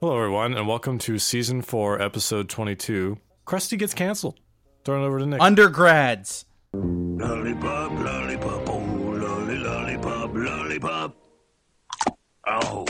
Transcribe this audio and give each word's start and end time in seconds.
Hello, 0.00 0.14
everyone, 0.18 0.52
and 0.52 0.68
welcome 0.68 0.98
to 0.98 1.18
season 1.18 1.62
four, 1.62 2.02
episode 2.02 2.50
22. 2.50 3.16
Krusty 3.46 3.78
gets 3.78 3.94
canceled. 3.94 4.38
Throwing 4.84 5.02
it 5.02 5.06
over 5.06 5.18
to 5.20 5.24
Nick. 5.24 5.40
Undergrads. 5.40 6.44
Lollipop, 6.74 7.92
lollipop, 7.92 8.68
oh, 8.68 8.76
lolly, 8.76 9.56
lollipop, 9.56 10.34
lollipop. 10.34 11.16
Oh. 12.46 12.84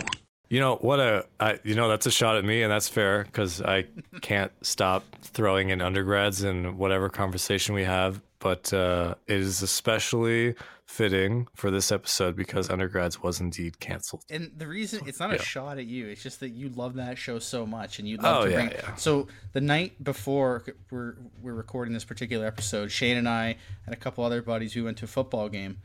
You 0.49 0.61
know 0.61 0.77
what? 0.77 1.01
A 1.01 1.27
I, 1.41 1.59
you 1.65 1.75
know 1.75 1.89
that's 1.89 2.07
a 2.07 2.11
shot 2.11 2.37
at 2.37 2.45
me, 2.45 2.63
and 2.63 2.71
that's 2.73 2.89
fair 2.89 3.25
because 3.25 3.61
I 3.63 3.87
can't 4.23 4.53
stop 4.63 5.05
throwing 5.23 5.71
in 5.71 5.81
undergrads 5.81 6.43
in 6.45 6.77
whatever 6.79 7.09
conversation 7.09 7.75
we 7.75 7.85
have. 7.85 8.21
But 8.39 8.73
uh, 8.73 9.15
it 9.27 9.39
is 9.39 9.63
especially 9.63 10.55
fitting 10.85 11.49
for 11.57 11.71
this 11.71 11.91
episode 11.91 12.37
because 12.37 12.71
undergrads 12.71 13.21
was 13.21 13.41
indeed 13.41 13.81
canceled. 13.81 14.23
And 14.31 14.53
the 14.57 14.69
reason 14.69 15.01
it's 15.09 15.19
not 15.19 15.31
Yeah. 15.31 15.37
a 15.37 15.43
shot 15.43 15.79
at 15.79 15.87
you, 15.87 16.07
it's 16.07 16.23
just 16.23 16.39
that 16.41 16.51
you 16.51 16.69
love 16.69 16.95
that 16.95 17.19
show 17.19 17.41
so 17.41 17.67
much 17.67 17.99
and 17.99 18.07
you 18.07 18.19
love 18.19 18.43
Oh, 18.43 18.45
to 18.45 18.51
yeah, 18.53 18.57
bring 18.57 18.71
yeah. 18.71 18.95
So 18.95 19.27
the 19.53 19.61
night 19.61 20.05
before 20.05 20.65
we're 20.93 21.17
we're 21.43 21.55
recording 21.55 21.93
this 21.93 22.05
particular 22.05 22.47
episode, 22.47 22.93
Shane 22.93 23.17
and 23.17 23.29
I 23.29 23.57
and 23.85 23.95
a 23.95 23.99
couple 23.99 24.23
other 24.23 24.43
buddies 24.43 24.77
we 24.77 24.83
went 24.83 24.99
to 24.99 25.07
a 25.07 25.09
football 25.09 25.49
game 25.49 25.79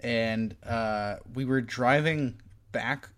and 0.00 0.56
uh, 0.66 1.16
we 1.34 1.44
were 1.44 1.60
driving 1.60 2.40
back 2.72 3.10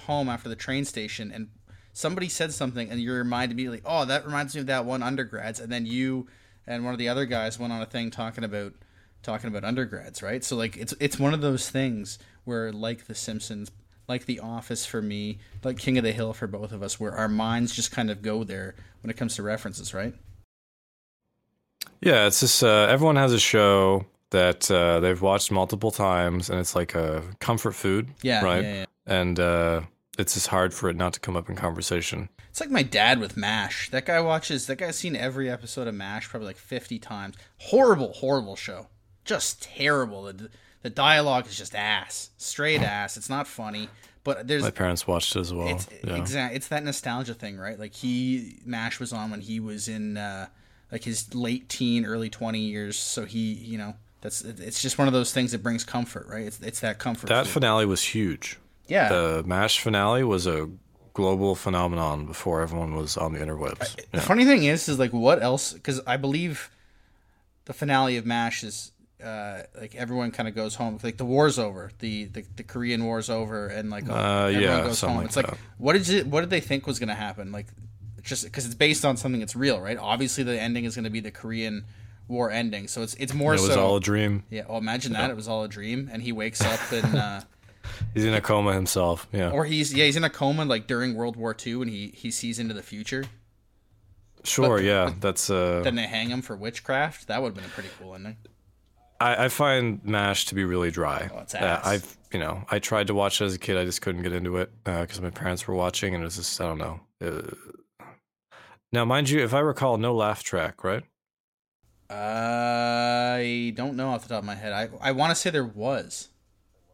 home 0.00 0.28
after 0.28 0.48
the 0.48 0.56
train 0.56 0.84
station 0.84 1.30
and 1.32 1.48
somebody 1.92 2.28
said 2.28 2.52
something 2.52 2.90
and 2.90 3.00
your 3.00 3.24
mind 3.24 3.52
immediately, 3.52 3.80
"Oh, 3.84 4.04
that 4.04 4.26
reminds 4.26 4.54
me 4.54 4.60
of 4.60 4.66
that 4.66 4.84
one 4.84 5.02
undergrads." 5.02 5.60
And 5.60 5.72
then 5.72 5.86
you 5.86 6.26
and 6.66 6.84
one 6.84 6.92
of 6.92 6.98
the 6.98 7.08
other 7.08 7.26
guys 7.26 7.58
went 7.58 7.72
on 7.72 7.82
a 7.82 7.86
thing 7.86 8.10
talking 8.10 8.44
about 8.44 8.74
talking 9.22 9.48
about 9.48 9.64
undergrads, 9.64 10.22
right? 10.22 10.44
So 10.44 10.56
like 10.56 10.76
it's 10.76 10.94
it's 11.00 11.18
one 11.18 11.34
of 11.34 11.40
those 11.40 11.70
things 11.70 12.18
where 12.44 12.72
like 12.72 13.06
The 13.06 13.14
Simpsons, 13.14 13.70
like 14.06 14.26
The 14.26 14.40
Office 14.40 14.84
for 14.86 15.02
me, 15.02 15.38
like 15.62 15.78
King 15.78 15.98
of 15.98 16.04
the 16.04 16.12
Hill 16.12 16.32
for 16.32 16.46
both 16.46 16.72
of 16.72 16.82
us, 16.82 17.00
where 17.00 17.12
our 17.12 17.28
minds 17.28 17.74
just 17.74 17.90
kind 17.90 18.10
of 18.10 18.22
go 18.22 18.44
there 18.44 18.74
when 19.02 19.10
it 19.10 19.16
comes 19.16 19.36
to 19.36 19.42
references, 19.42 19.94
right? 19.94 20.14
Yeah, 22.00 22.26
it's 22.26 22.40
just 22.40 22.62
uh, 22.62 22.86
everyone 22.90 23.16
has 23.16 23.32
a 23.32 23.40
show 23.40 24.04
that 24.30 24.70
uh, 24.70 25.00
they've 25.00 25.20
watched 25.20 25.50
multiple 25.50 25.90
times, 25.90 26.50
and 26.50 26.58
it's 26.58 26.74
like 26.74 26.94
a 26.94 27.22
comfort 27.40 27.72
food. 27.72 28.10
Yeah, 28.22 28.44
right. 28.44 28.62
yeah, 28.62 28.74
yeah. 28.74 28.84
And 29.06 29.38
uh, 29.38 29.82
it's 30.18 30.34
just 30.34 30.48
hard 30.48 30.72
for 30.72 30.88
it 30.88 30.96
not 30.96 31.12
to 31.14 31.20
come 31.20 31.36
up 31.36 31.48
in 31.48 31.56
conversation. 31.56 32.28
It's 32.50 32.60
like 32.60 32.70
my 32.70 32.82
dad 32.82 33.18
with 33.18 33.36
MASH. 33.36 33.90
That 33.90 34.06
guy 34.06 34.20
watches. 34.20 34.66
That 34.66 34.76
guy's 34.76 34.96
seen 34.96 35.16
every 35.16 35.50
episode 35.50 35.88
of 35.88 35.94
MASH 35.94 36.28
probably 36.28 36.46
like 36.46 36.56
fifty 36.56 36.98
times. 36.98 37.34
Horrible, 37.58 38.12
horrible 38.12 38.56
show. 38.56 38.86
Just 39.24 39.62
terrible. 39.62 40.24
The 40.24 40.50
the 40.82 40.90
dialogue 40.90 41.46
is 41.46 41.56
just 41.56 41.74
ass, 41.74 42.30
straight 42.36 42.82
ass. 42.82 43.16
It's 43.16 43.30
not 43.30 43.48
funny, 43.48 43.88
but 44.22 44.46
there's 44.46 44.62
My 44.62 44.70
parents 44.70 45.06
watched 45.06 45.34
it 45.34 45.40
as 45.40 45.52
well. 45.52 45.68
it's 45.68 45.88
yeah. 46.04 46.16
exact. 46.16 46.54
It's 46.54 46.68
that 46.68 46.84
nostalgia 46.84 47.34
thing, 47.34 47.56
right? 47.56 47.78
Like 47.78 47.94
he 47.94 48.60
Mash 48.64 49.00
was 49.00 49.12
on 49.12 49.30
when 49.30 49.40
he 49.40 49.60
was 49.60 49.88
in 49.88 50.16
uh, 50.16 50.46
like 50.92 51.02
his 51.02 51.34
late 51.34 51.68
teen, 51.68 52.04
early 52.04 52.30
twenty 52.30 52.60
years. 52.60 52.96
So 52.96 53.24
he, 53.24 53.54
you 53.54 53.78
know, 53.78 53.94
that's 54.20 54.42
it's 54.42 54.80
just 54.80 54.96
one 54.96 55.08
of 55.08 55.14
those 55.14 55.32
things 55.32 55.52
that 55.52 55.62
brings 55.62 55.84
comfort, 55.84 56.26
right? 56.28 56.46
It's 56.46 56.60
it's 56.60 56.80
that 56.80 56.98
comfort. 56.98 57.28
that 57.28 57.46
food. 57.46 57.52
finale 57.54 57.86
was 57.86 58.02
huge. 58.02 58.58
Yeah. 58.88 59.08
The 59.08 59.42
MASH 59.46 59.80
finale 59.80 60.24
was 60.24 60.46
a 60.46 60.68
global 61.12 61.54
phenomenon 61.54 62.26
before 62.26 62.60
everyone 62.60 62.94
was 62.96 63.16
on 63.16 63.32
the 63.32 63.38
interwebs. 63.38 63.96
The 64.12 64.20
funny 64.20 64.44
thing 64.44 64.64
is, 64.64 64.88
is 64.88 64.98
like 64.98 65.12
what 65.12 65.42
else? 65.42 65.72
Because 65.72 66.00
I 66.06 66.16
believe 66.16 66.70
the 67.66 67.72
finale 67.72 68.16
of 68.16 68.26
Mash 68.26 68.64
is 68.64 68.90
uh, 69.24 69.62
like 69.80 69.94
everyone 69.94 70.30
kind 70.32 70.48
of 70.48 70.54
goes 70.54 70.74
home. 70.74 70.98
Like 71.02 71.16
the 71.16 71.24
war's 71.24 71.58
over, 71.58 71.90
the 72.00 72.24
the, 72.26 72.44
the 72.56 72.62
Korean 72.62 73.04
war's 73.04 73.30
over, 73.30 73.68
and 73.68 73.90
like 73.90 74.08
Uh, 74.08 74.46
everyone 74.48 74.62
yeah, 74.62 74.80
goes 74.82 75.00
home. 75.00 75.16
like 75.18 75.26
it's 75.26 75.36
like 75.36 75.50
what 75.78 75.92
did 75.94 76.06
you 76.08 76.24
what 76.24 76.40
did 76.40 76.50
they 76.50 76.60
think 76.60 76.86
was 76.86 76.98
going 76.98 77.08
to 77.08 77.14
happen? 77.14 77.52
Like 77.52 77.66
just 78.22 78.44
because 78.44 78.66
it's 78.66 78.74
based 78.74 79.04
on 79.04 79.16
something 79.16 79.40
that's 79.40 79.54
real, 79.56 79.80
right? 79.80 79.98
Obviously, 79.98 80.44
the 80.44 80.60
ending 80.60 80.84
is 80.84 80.94
going 80.94 81.04
to 81.04 81.10
be 81.10 81.20
the 81.20 81.30
Korean 81.30 81.84
war 82.26 82.50
ending. 82.50 82.88
So 82.88 83.02
it's 83.02 83.14
it's 83.14 83.32
more 83.34 83.56
so 83.56 83.64
It 83.64 83.66
was 83.68 83.74
so. 83.76 83.84
all 83.86 83.96
a 83.96 84.00
dream. 84.00 84.42
yeah, 84.50 84.64
well, 84.68 84.78
imagine 84.78 85.12
that 85.12 85.30
it 85.30 85.36
was 85.36 85.46
all 85.48 85.62
a 85.64 85.68
dream, 85.68 86.10
and 86.12 86.22
he 86.22 86.32
wakes 86.32 86.60
up 86.60 86.80
and. 86.92 87.14
Uh, 87.16 87.40
He's 88.14 88.24
in 88.24 88.34
a 88.34 88.40
coma 88.40 88.72
himself. 88.74 89.26
Yeah, 89.32 89.50
Or 89.50 89.64
he's 89.64 89.92
yeah 89.94 90.04
he's 90.04 90.16
in 90.16 90.24
a 90.24 90.30
coma 90.30 90.64
like 90.64 90.86
during 90.86 91.14
World 91.14 91.36
War 91.36 91.54
II 91.66 91.82
and 91.82 91.90
he 91.90 92.08
he 92.08 92.30
sees 92.30 92.58
into 92.58 92.74
the 92.74 92.82
future. 92.82 93.24
sure. 94.44 94.80
yeah, 94.80 95.12
that's. 95.20 95.50
Uh, 95.50 95.80
Then 95.82 95.94
they 95.94 96.06
hang 96.06 96.28
him 96.28 96.42
for 96.42 96.56
witchcraft. 96.56 97.28
That 97.28 97.40
would 97.42 97.48
have 97.48 97.54
been 97.54 97.64
a 97.64 97.68
pretty 97.74 97.90
cool 97.98 98.14
ending. 98.14 98.36
I, 99.20 99.44
I 99.44 99.48
find 99.48 100.04
MASH 100.04 100.46
to 100.46 100.54
be 100.54 100.64
really 100.64 100.90
dry. 100.90 101.30
Oh, 101.32 101.38
it's 101.40 101.54
Uh. 101.54 101.80
I've 101.84 102.16
you 102.32 102.40
know 102.40 102.64
I 102.70 102.78
tried 102.78 103.06
to 103.06 103.14
watch 103.14 103.40
it 103.40 103.44
as 103.44 103.54
a 103.54 103.58
kid. 103.58 103.76
I 103.76 103.84
just 103.84 104.02
couldn't 104.02 104.22
get 104.22 104.32
into 104.32 104.56
it 104.58 104.70
because 104.84 105.20
my 105.20 105.30
parents 105.30 105.66
were 105.68 105.74
watching, 105.74 106.14
and 106.14 106.22
it 106.22 106.26
was 106.26 106.36
just 106.36 106.60
I 106.60 106.64
don't 106.64 106.78
know. 106.78 107.00
Uh, 107.24 108.04
now, 108.92 109.04
mind 109.04 109.28
you, 109.30 109.42
if 109.42 109.54
I 109.54 109.60
recall, 109.60 109.96
no 109.98 110.14
laugh 110.14 110.42
track, 110.44 110.84
right? 110.84 111.02
I 112.10 113.72
don't 113.74 113.96
know 113.96 114.10
off 114.10 114.22
the 114.22 114.28
top 114.28 114.38
of 114.40 114.44
my 114.44 114.54
head. 114.54 114.72
I 114.72 114.88
I 115.00 115.12
want 115.12 115.30
to 115.30 115.34
say 115.34 115.50
there 115.50 115.64
was. 115.64 116.28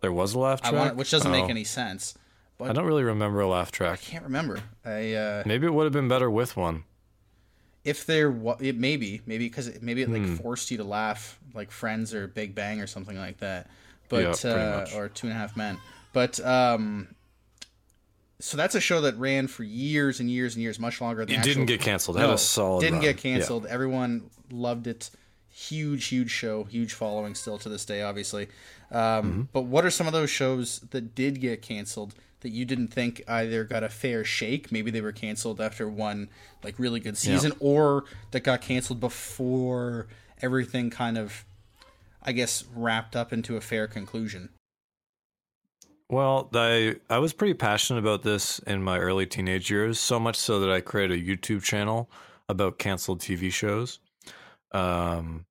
There 0.00 0.12
was 0.12 0.34
a 0.34 0.38
laugh 0.38 0.60
track, 0.62 0.72
want, 0.72 0.96
which 0.96 1.10
doesn't 1.10 1.28
Oh. 1.30 1.40
make 1.40 1.50
any 1.50 1.64
sense. 1.64 2.14
I 2.62 2.72
don't 2.72 2.84
really 2.84 3.04
remember 3.04 3.40
a 3.40 3.48
laugh 3.48 3.72
track. 3.72 4.00
I 4.06 4.10
can't 4.10 4.24
remember. 4.24 4.60
I 4.84 5.14
uh, 5.14 5.42
Maybe 5.46 5.66
it 5.66 5.70
would 5.72 5.84
have 5.84 5.92
been 5.94 6.08
better 6.08 6.30
with 6.30 6.56
one. 6.56 6.84
if 7.84 8.04
there 8.04 8.30
was 8.30 8.58
it 8.60 8.76
maybe 8.76 9.22
maybe 9.24 9.48
because 9.48 9.66
it, 9.68 9.82
maybe 9.82 10.02
it 10.02 10.10
like 10.10 10.20
Hmm. 10.22 10.34
forced 10.36 10.70
you 10.70 10.76
to 10.76 10.84
laugh 10.84 11.38
like 11.54 11.70
Friends 11.70 12.12
or 12.14 12.26
Big 12.28 12.54
Bang 12.54 12.80
or 12.80 12.86
something 12.86 13.16
like 13.16 13.38
that. 13.38 13.70
But 14.10 14.38
pretty 14.40 14.56
uh, 14.58 14.86
or 14.94 15.08
Two 15.08 15.28
and 15.28 15.36
a 15.36 15.38
Half 15.38 15.56
Men. 15.56 15.78
But 16.12 16.38
um, 16.44 17.14
so 18.40 18.56
that's 18.56 18.74
a 18.74 18.80
show 18.80 19.00
that 19.02 19.16
ran 19.18 19.46
for 19.46 19.62
years 19.64 20.20
and 20.20 20.30
years 20.30 20.54
and 20.54 20.62
years, 20.62 20.78
much 20.78 21.00
longer 21.00 21.24
than 21.24 21.36
It 21.36 21.38
the 21.38 21.44
didn't 21.44 21.66
get 21.66 21.80
canceled. 21.80 22.16
It 22.16 22.20
had 22.20 22.30
a 22.30 22.36
solid. 22.38 22.80
didn't 22.80 22.94
run. 22.96 23.02
get 23.02 23.16
Yeah. 23.16 23.22
canceled. 23.36 23.66
Everyone 23.66 24.28
loved 24.50 24.86
it. 24.86 25.10
Huge, 25.50 26.06
huge 26.06 26.30
show, 26.30 26.64
huge 26.64 26.94
following 26.94 27.34
still 27.34 27.58
to 27.58 27.68
this 27.68 27.84
day, 27.84 28.02
obviously. 28.02 28.48
Um, 28.90 28.98
Mm-hmm. 29.00 29.42
But 29.52 29.62
what 29.62 29.84
are 29.84 29.90
some 29.90 30.06
of 30.06 30.12
those 30.12 30.30
shows 30.30 30.80
that 30.90 31.14
did 31.14 31.40
get 31.40 31.62
canceled 31.62 32.14
that 32.40 32.50
you 32.50 32.64
didn't 32.64 32.88
think 32.88 33.22
either 33.28 33.64
got 33.64 33.82
a 33.82 33.88
fair 33.88 34.24
shake? 34.24 34.72
Maybe 34.72 34.90
they 34.90 35.00
were 35.00 35.12
canceled 35.12 35.60
after 35.60 35.88
one 35.88 36.28
like 36.62 36.78
really 36.78 37.00
good 37.00 37.16
season, 37.16 37.52
or 37.60 38.04
that 38.30 38.40
got 38.40 38.60
canceled 38.60 39.00
before 39.00 40.06
everything 40.42 40.90
kind 40.90 41.18
of, 41.18 41.44
I 42.22 42.32
guess, 42.32 42.64
wrapped 42.74 43.14
up 43.14 43.32
into 43.32 43.56
a 43.56 43.60
fair 43.60 43.86
conclusion. 43.86 44.50
Well, 46.08 46.50
I 46.54 46.96
I 47.08 47.18
was 47.18 47.32
pretty 47.32 47.54
passionate 47.54 48.00
about 48.00 48.22
this 48.22 48.58
in 48.60 48.82
my 48.82 48.98
early 48.98 49.26
teenage 49.26 49.70
years, 49.70 50.00
so 50.00 50.18
much 50.18 50.36
so 50.36 50.58
that 50.60 50.70
I 50.70 50.80
created 50.80 51.20
a 51.20 51.22
YouTube 51.22 51.62
channel 51.62 52.10
about 52.48 52.78
canceled 52.78 53.20
TV 53.20 53.52
shows. 53.52 54.00
Um, 54.72 55.46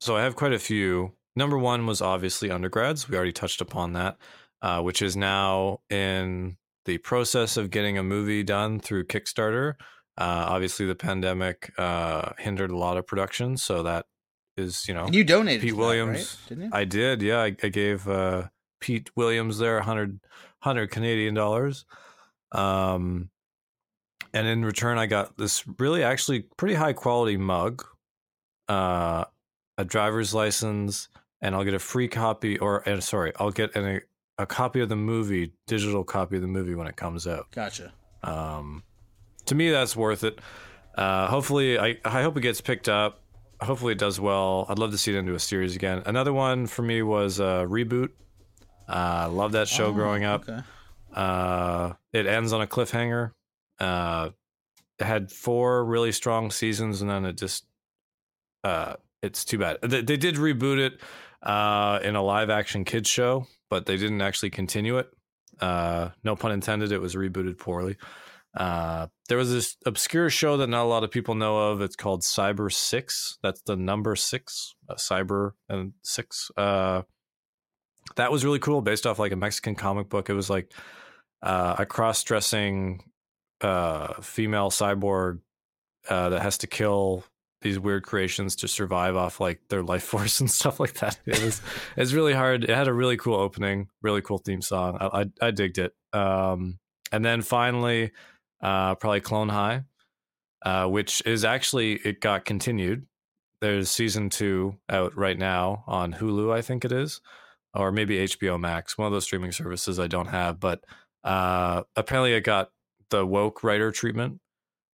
so 0.00 0.16
I 0.16 0.22
have 0.22 0.36
quite 0.36 0.52
a 0.52 0.58
few. 0.58 1.12
Number 1.36 1.58
one 1.58 1.86
was 1.86 2.00
obviously 2.00 2.50
undergrads. 2.50 3.08
We 3.08 3.16
already 3.16 3.32
touched 3.32 3.60
upon 3.60 3.94
that, 3.94 4.16
uh, 4.62 4.82
which 4.82 5.02
is 5.02 5.16
now 5.16 5.80
in 5.90 6.56
the 6.84 6.98
process 6.98 7.56
of 7.56 7.70
getting 7.70 7.98
a 7.98 8.02
movie 8.02 8.42
done 8.42 8.78
through 8.78 9.06
Kickstarter. 9.06 9.74
Uh, 10.16 10.46
obviously, 10.48 10.86
the 10.86 10.94
pandemic 10.94 11.72
uh, 11.78 12.30
hindered 12.38 12.70
a 12.70 12.76
lot 12.76 12.96
of 12.96 13.06
production, 13.06 13.56
so 13.56 13.82
that 13.82 14.06
is 14.56 14.86
you 14.86 14.94
know 14.94 15.08
you 15.10 15.24
donated 15.24 15.62
Pete 15.62 15.70
to 15.70 15.76
that, 15.76 15.80
Williams. 15.80 16.18
right? 16.18 16.48
didn't 16.48 16.64
you? 16.64 16.70
I 16.72 16.84
did, 16.84 17.22
yeah. 17.22 17.40
I, 17.40 17.56
I 17.62 17.68
gave 17.68 18.08
uh, 18.08 18.48
Pete 18.80 19.10
Williams 19.16 19.58
there 19.58 19.76
100, 19.76 20.20
100 20.62 20.90
Canadian 20.90 21.34
dollars. 21.34 21.84
Um, 22.52 23.30
and 24.32 24.46
in 24.46 24.64
return, 24.64 24.98
I 24.98 25.06
got 25.06 25.36
this 25.36 25.64
really 25.78 26.02
actually 26.02 26.44
pretty 26.56 26.74
high 26.74 26.92
quality 26.92 27.36
mug, 27.36 27.84
uh, 28.68 29.24
a 29.78 29.84
driver's 29.84 30.34
license, 30.34 31.08
and 31.40 31.54
I'll 31.54 31.64
get 31.64 31.74
a 31.74 31.78
free 31.78 32.08
copy, 32.08 32.58
or 32.58 32.88
uh, 32.88 33.00
sorry, 33.00 33.32
I'll 33.38 33.50
get 33.50 33.74
an, 33.76 33.84
a, 34.38 34.42
a 34.42 34.46
copy 34.46 34.80
of 34.80 34.88
the 34.88 34.96
movie, 34.96 35.52
digital 35.66 36.04
copy 36.04 36.36
of 36.36 36.42
the 36.42 36.48
movie 36.48 36.74
when 36.74 36.86
it 36.86 36.96
comes 36.96 37.26
out. 37.26 37.50
gotcha. 37.50 37.92
Um, 38.22 38.82
to 39.46 39.54
me, 39.54 39.70
that's 39.70 39.94
worth 39.94 40.24
it. 40.24 40.38
Uh, 40.96 41.26
hopefully, 41.26 41.78
I, 41.78 41.98
I 42.04 42.22
hope 42.22 42.36
it 42.36 42.40
gets 42.40 42.60
picked 42.60 42.88
up. 42.88 43.20
Hopefully, 43.60 43.92
it 43.92 43.98
does 43.98 44.18
well. 44.20 44.66
I'd 44.68 44.78
love 44.78 44.90
to 44.92 44.98
see 44.98 45.14
it 45.14 45.18
into 45.18 45.34
a 45.34 45.38
series 45.40 45.76
again. 45.76 46.02
Another 46.06 46.32
one 46.32 46.66
for 46.66 46.82
me 46.82 47.02
was 47.02 47.40
uh, 47.40 47.64
Reboot. 47.64 48.10
Uh, 48.88 49.28
love 49.30 49.52
that 49.52 49.68
show 49.68 49.86
Oh, 49.86 49.92
growing 49.92 50.24
up. 50.24 50.48
Okay. 50.48 50.60
Uh, 51.12 51.92
it 52.12 52.26
ends 52.26 52.52
on 52.52 52.60
a 52.62 52.66
cliffhanger. 52.66 53.32
Uh, 53.78 54.30
it 54.98 55.04
had 55.04 55.30
four 55.30 55.84
really 55.84 56.12
strong 56.12 56.50
seasons, 56.50 57.00
and 57.00 57.10
then 57.10 57.24
it 57.24 57.36
just 57.36 57.66
uh, 58.64 58.94
it's 59.22 59.44
too 59.44 59.58
bad. 59.58 59.78
They, 59.82 60.02
they 60.02 60.16
did 60.16 60.36
reboot 60.36 60.78
it 60.78 61.00
uh, 61.42 62.00
in 62.02 62.16
a 62.16 62.22
live 62.22 62.50
action 62.50 62.84
kids 62.84 63.08
show, 63.08 63.46
but 63.70 63.86
they 63.86 63.96
didn't 63.96 64.22
actually 64.22 64.50
continue 64.50 64.98
it. 64.98 65.08
Uh, 65.60 66.10
no 66.24 66.34
pun 66.34 66.52
intended. 66.52 66.90
It 66.90 67.00
was 67.00 67.14
rebooted 67.14 67.58
poorly. 67.58 67.96
Uh, 68.56 69.08
there 69.28 69.38
was 69.38 69.52
this 69.52 69.76
obscure 69.84 70.30
show 70.30 70.56
that 70.56 70.68
not 70.68 70.84
a 70.84 70.88
lot 70.88 71.04
of 71.04 71.10
people 71.10 71.34
know 71.34 71.70
of. 71.70 71.80
It's 71.80 71.96
called 71.96 72.22
Cyber 72.22 72.72
Six. 72.72 73.38
That's 73.42 73.60
the 73.62 73.76
number 73.76 74.16
six, 74.16 74.74
uh, 74.88 74.94
Cyber 74.94 75.52
and 75.68 75.92
Six. 76.02 76.50
Uh, 76.56 77.02
that 78.16 78.30
was 78.30 78.44
really 78.44 78.60
cool, 78.60 78.80
based 78.80 79.06
off 79.06 79.18
like 79.18 79.32
a 79.32 79.36
Mexican 79.36 79.74
comic 79.74 80.08
book. 80.08 80.30
It 80.30 80.34
was 80.34 80.50
like 80.50 80.72
uh, 81.42 81.76
a 81.78 81.86
cross-dressing 81.86 83.02
uh, 83.60 84.14
female 84.20 84.70
cyborg 84.70 85.40
uh, 86.08 86.28
that 86.28 86.42
has 86.42 86.58
to 86.58 86.66
kill 86.66 87.24
these 87.64 87.80
weird 87.80 88.04
creations 88.04 88.54
to 88.56 88.68
survive 88.68 89.16
off 89.16 89.40
like 89.40 89.60
their 89.68 89.82
life 89.82 90.04
force 90.12 90.38
and 90.38 90.50
stuff 90.50 90.78
like 90.78 90.94
that. 90.94 91.18
It 91.26 91.42
was 91.42 91.60
it's 91.96 92.12
really 92.12 92.34
hard. 92.34 92.62
It 92.62 92.70
had 92.70 92.86
a 92.86 92.94
really 92.94 93.16
cool 93.16 93.34
opening, 93.34 93.88
really 94.02 94.22
cool 94.22 94.38
theme 94.38 94.62
song. 94.62 94.98
I 95.00 95.22
I, 95.22 95.48
I 95.48 95.50
digged 95.50 95.78
it. 95.78 95.92
Um, 96.12 96.78
and 97.10 97.24
then 97.24 97.42
finally, 97.42 98.12
uh, 98.60 98.94
probably 98.96 99.20
Clone 99.20 99.48
High, 99.48 99.82
uh, 100.64 100.86
which 100.86 101.22
is 101.26 101.44
actually 101.44 101.94
it 102.04 102.20
got 102.20 102.44
continued. 102.44 103.06
There's 103.60 103.90
season 103.90 104.30
two 104.30 104.76
out 104.90 105.16
right 105.16 105.38
now 105.38 105.84
on 105.86 106.12
Hulu, 106.12 106.52
I 106.52 106.60
think 106.60 106.84
it 106.84 106.92
is, 106.92 107.20
or 107.72 107.92
maybe 107.92 108.18
HBO 108.18 108.60
Max, 108.60 108.98
one 108.98 109.06
of 109.06 109.12
those 109.12 109.24
streaming 109.24 109.52
services 109.52 109.98
I 109.98 110.06
don't 110.06 110.26
have. 110.26 110.60
But 110.60 110.84
uh, 111.22 111.84
apparently, 111.96 112.34
it 112.34 112.42
got 112.42 112.70
the 113.10 113.24
woke 113.24 113.64
writer 113.64 113.90
treatment. 113.90 114.40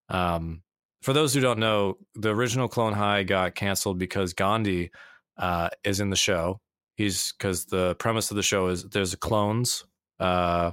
Um, 0.08 0.62
for 1.02 1.12
those 1.12 1.32
who 1.32 1.40
don't 1.40 1.58
know, 1.58 1.96
the 2.14 2.34
original 2.34 2.68
Clone 2.68 2.92
High 2.92 3.22
got 3.22 3.54
canceled 3.54 3.98
because 3.98 4.34
Gandhi 4.34 4.90
uh, 5.38 5.70
is 5.84 6.00
in 6.00 6.10
the 6.10 6.16
show. 6.16 6.60
He's 6.96 7.32
because 7.32 7.64
the 7.64 7.94
premise 7.96 8.30
of 8.30 8.36
the 8.36 8.42
show 8.42 8.68
is 8.68 8.84
there's 8.84 9.14
clones 9.14 9.84
uh, 10.18 10.72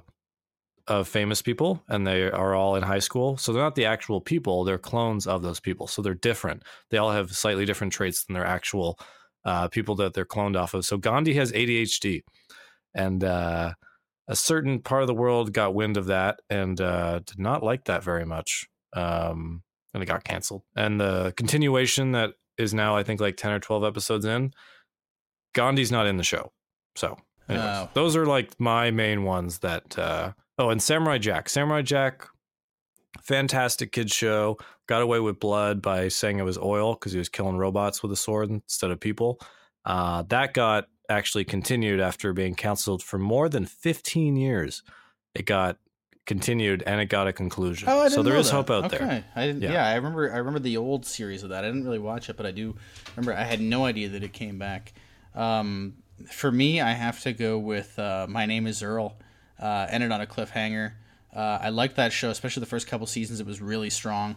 of 0.87 1.07
famous 1.07 1.41
people, 1.41 1.81
and 1.87 2.05
they 2.05 2.23
are 2.23 2.53
all 2.53 2.75
in 2.75 2.83
high 2.83 2.99
school. 2.99 3.37
So 3.37 3.53
they're 3.53 3.63
not 3.63 3.75
the 3.75 3.85
actual 3.85 4.19
people; 4.19 4.65
they're 4.65 4.77
clones 4.77 5.25
of 5.25 5.41
those 5.41 5.61
people. 5.61 5.87
So 5.87 6.01
they're 6.01 6.13
different. 6.13 6.63
They 6.89 6.97
all 6.97 7.11
have 7.11 7.33
slightly 7.33 7.65
different 7.65 7.93
traits 7.93 8.25
than 8.25 8.33
their 8.33 8.45
actual 8.45 8.99
uh, 9.45 9.69
people 9.69 9.95
that 9.95 10.13
they're 10.13 10.25
cloned 10.25 10.57
off 10.57 10.73
of. 10.73 10.83
So 10.83 10.97
Gandhi 10.97 11.33
has 11.35 11.53
ADHD, 11.53 12.23
and 12.93 13.23
uh, 13.23 13.73
a 14.27 14.35
certain 14.35 14.81
part 14.81 15.03
of 15.03 15.07
the 15.07 15.13
world 15.13 15.53
got 15.53 15.73
wind 15.73 15.95
of 15.95 16.07
that 16.07 16.41
and 16.49 16.79
uh, 16.81 17.19
did 17.19 17.39
not 17.39 17.63
like 17.63 17.85
that 17.85 18.03
very 18.03 18.25
much. 18.25 18.67
Um, 18.91 19.63
and 19.97 20.03
it 20.03 20.07
got 20.07 20.23
canceled. 20.23 20.63
And 20.75 20.99
the 21.01 21.33
continuation 21.35 22.11
that 22.13 22.31
is 22.57 22.73
now, 22.73 22.95
I 22.95 23.03
think, 23.03 23.19
like 23.19 23.35
10 23.37 23.51
or 23.51 23.59
12 23.59 23.83
episodes 23.83 24.25
in, 24.25 24.51
Gandhi's 25.53 25.91
not 25.91 26.07
in 26.07 26.17
the 26.17 26.23
show. 26.23 26.51
So, 26.95 27.17
anyways, 27.49 27.67
Oh. 27.67 27.89
those 27.93 28.15
are 28.15 28.25
like 28.25 28.59
my 28.59 28.91
main 28.91 29.23
ones 29.23 29.59
that, 29.59 29.97
uh, 29.97 30.33
oh, 30.57 30.69
and 30.69 30.81
Samurai 30.81 31.17
Jack. 31.17 31.49
Samurai 31.49 31.81
Jack, 31.81 32.27
fantastic 33.21 33.91
kids 33.91 34.13
show. 34.13 34.57
Got 34.87 35.01
away 35.01 35.19
with 35.19 35.39
blood 35.39 35.81
by 35.81 36.07
saying 36.07 36.39
it 36.39 36.43
was 36.43 36.57
oil 36.57 36.93
because 36.93 37.11
he 37.11 37.17
was 37.19 37.29
killing 37.29 37.57
robots 37.57 38.01
with 38.01 38.11
a 38.11 38.15
sword 38.15 38.49
instead 38.49 38.91
of 38.91 38.99
people. 38.99 39.39
Uh, 39.85 40.23
that 40.29 40.53
got 40.53 40.87
actually 41.09 41.45
continued 41.45 41.99
after 41.99 42.33
being 42.33 42.55
canceled 42.55 43.01
for 43.01 43.17
more 43.17 43.49
than 43.49 43.65
15 43.65 44.35
years. 44.35 44.83
It 45.33 45.45
got 45.45 45.77
continued 46.27 46.83
and 46.85 47.01
it 47.01 47.05
got 47.05 47.27
a 47.27 47.33
conclusion. 47.33 47.89
Oh, 47.89 47.99
I 47.99 48.03
didn't 48.03 48.15
so 48.15 48.23
there 48.23 48.33
know 48.33 48.39
is 48.39 48.51
that. 48.51 48.55
hope 48.55 48.69
out 48.69 48.85
okay. 48.85 48.97
there. 48.97 49.25
I 49.35 49.47
didn't. 49.47 49.63
Yeah. 49.63 49.71
Yeah. 49.71 49.87
I 49.87 49.95
remember. 49.95 50.31
I 50.31 50.37
remember 50.37 50.59
the 50.59 50.77
old 50.77 51.07
series 51.07 51.41
of 51.41 51.49
that. 51.49 51.63
I 51.63 51.67
didn't 51.67 51.85
really 51.85 51.97
watch 51.97 52.29
it, 52.29 52.37
but 52.37 52.45
I 52.45 52.51
do 52.51 52.75
remember. 53.15 53.33
I 53.33 53.43
had 53.43 53.59
no 53.59 53.85
idea 53.85 54.09
that 54.09 54.23
it 54.23 54.33
came 54.33 54.59
back. 54.59 54.93
Um, 55.33 55.95
for 56.31 56.51
me, 56.51 56.81
I 56.81 56.91
have 56.91 57.19
to 57.21 57.33
go 57.33 57.57
with 57.57 57.97
uh, 57.97 58.27
My 58.29 58.45
Name 58.45 58.67
Is 58.67 58.83
Earl. 58.83 59.17
Uh, 59.59 59.87
ended 59.89 60.11
on 60.11 60.21
a 60.21 60.27
cliffhanger. 60.27 60.93
Uh, 61.35 61.57
I 61.61 61.69
liked 61.69 61.95
that 61.95 62.13
show, 62.13 62.29
especially 62.29 62.61
the 62.61 62.67
first 62.67 62.85
couple 62.85 63.07
seasons. 63.07 63.39
It 63.39 63.47
was 63.47 63.59
really 63.59 63.89
strong. 63.89 64.35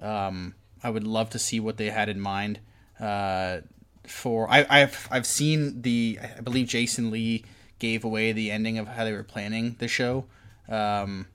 Um, 0.00 0.54
I 0.82 0.90
would 0.90 1.04
love 1.04 1.30
to 1.30 1.40
see 1.40 1.58
what 1.58 1.76
they 1.76 1.90
had 1.90 2.08
in 2.08 2.20
mind 2.20 2.60
uh, 3.00 3.58
for. 4.06 4.48
I, 4.48 4.64
I've 4.68 5.08
I've 5.10 5.26
seen 5.26 5.82
the. 5.82 6.18
I 6.22 6.40
believe 6.40 6.68
Jason 6.68 7.10
Lee 7.10 7.44
gave 7.78 8.04
away 8.04 8.32
the 8.32 8.50
ending 8.50 8.78
of 8.78 8.86
how 8.86 9.04
they 9.04 9.12
were 9.12 9.24
planning 9.24 9.76
the 9.78 9.88
show. 9.88 10.26
Um, 10.70 11.26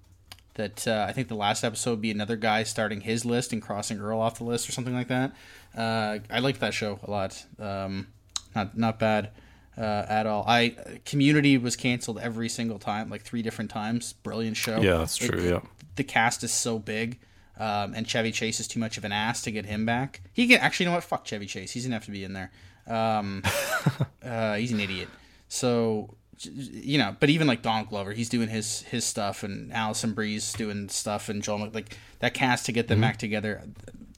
that 0.55 0.87
uh, 0.87 1.05
I 1.07 1.11
think 1.11 1.27
the 1.27 1.35
last 1.35 1.63
episode 1.65 1.89
would 1.91 2.01
be 2.01 2.11
another 2.11 2.37
guy 2.37 2.63
starting 2.63 3.01
his 3.01 3.25
list 3.25 3.51
and 3.51 3.61
crossing 3.61 3.99
Earl 3.99 4.21
off 4.21 4.37
the 4.37 4.45
list 4.45 4.69
or 4.69 4.71
something 4.71 4.93
like 4.93 5.09
that. 5.09 5.33
Uh, 5.77 6.19
I 6.31 6.39
liked 6.39 6.61
that 6.61 6.73
show 6.73 6.97
a 7.03 7.11
lot. 7.11 7.45
Um, 7.59 8.07
not 8.55 8.77
not 8.77 8.97
bad 8.97 9.31
uh, 9.77 9.81
at 10.07 10.25
all. 10.25 10.45
I 10.47 10.75
Community 11.05 11.57
was 11.57 11.75
canceled 11.75 12.19
every 12.19 12.47
single 12.47 12.79
time, 12.79 13.09
like 13.09 13.21
three 13.23 13.41
different 13.41 13.69
times. 13.69 14.13
Brilliant 14.13 14.55
show. 14.55 14.79
Yeah, 14.79 14.99
that's 14.99 15.21
It- 15.21 15.29
true. 15.29 15.41
Yeah. 15.49 15.59
the 15.97 16.05
cast 16.05 16.41
is 16.45 16.53
so 16.53 16.79
big, 16.79 17.19
um, 17.59 17.93
and 17.93 18.07
Chevy 18.07 18.31
Chase 18.31 18.61
is 18.61 18.67
too 18.69 18.79
much 18.79 18.97
of 18.97 19.03
an 19.03 19.11
ass 19.11 19.41
to 19.41 19.51
get 19.51 19.65
him 19.65 19.85
back. 19.85 20.21
He 20.31 20.47
can 20.47 20.59
actually, 20.59 20.85
you 20.85 20.91
know 20.91 20.95
what? 20.95 21.03
Fuck 21.03 21.25
Chevy 21.25 21.47
Chase. 21.47 21.71
He's 21.73 21.83
gonna 21.83 21.95
have 21.95 22.05
to 22.05 22.11
be 22.11 22.23
in 22.23 22.31
there. 22.31 22.51
Um, 22.87 23.43
uh, 24.23 24.55
he's 24.55 24.71
an 24.71 24.79
idiot. 24.79 25.09
So 25.49 26.15
you 26.41 26.97
know, 26.97 27.15
but 27.19 27.29
even 27.29 27.47
like 27.47 27.61
Don 27.61 27.85
Glover, 27.85 28.13
he's 28.13 28.29
doing 28.29 28.49
his 28.49 28.81
his 28.83 29.05
stuff, 29.05 29.43
and 29.43 29.71
Alison 29.71 30.13
Brie's 30.13 30.51
doing 30.53 30.89
stuff, 30.89 31.29
and 31.29 31.41
Joel 31.41 31.69
like 31.73 31.97
that 32.19 32.33
cast 32.33 32.65
to 32.65 32.71
get 32.71 32.87
them 32.87 33.01
back 33.01 33.17
together. 33.17 33.63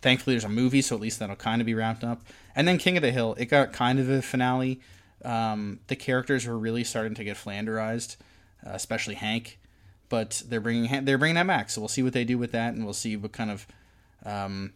Thankfully, 0.02 0.36
there's 0.36 0.44
a 0.44 0.50
movie, 0.50 0.82
so 0.82 0.96
at 0.96 1.02
least 1.02 1.20
that'll 1.20 1.36
kind 1.36 1.62
of 1.62 1.66
be 1.66 1.74
wrapped 1.74 2.04
up. 2.04 2.22
And 2.56 2.68
then 2.68 2.78
King 2.78 2.98
of 2.98 3.04
the 3.04 3.12
Hill, 3.12 3.36
it 3.38 3.46
got 3.46 3.74
kind 3.74 4.00
of 4.00 4.10
a 4.10 4.22
finale. 4.22 4.80
Um, 5.24 5.80
the 5.88 5.96
characters 5.96 6.46
were 6.46 6.58
really 6.58 6.84
starting 6.84 7.16
to 7.16 7.24
get 7.24 7.38
flanderized, 7.38 8.18
uh, 8.66 8.72
especially 8.72 9.16
Hank. 9.16 9.60
But 10.10 10.44
they're 10.48 10.62
bringing 10.62 11.06
they're 11.06 11.18
bringing 11.18 11.36
that 11.36 11.48
back, 11.48 11.70
so 11.70 11.82
we'll 11.82 11.88
see 11.90 12.04
what 12.04 12.14
they 12.14 12.24
do 12.24 12.38
with 12.38 12.52
that, 12.54 12.74
and 12.74 12.86
we'll 12.86 12.94
see 12.94 13.18
what 13.18 13.32
kind 13.32 13.52
of 13.52 13.68
um, 14.26 14.74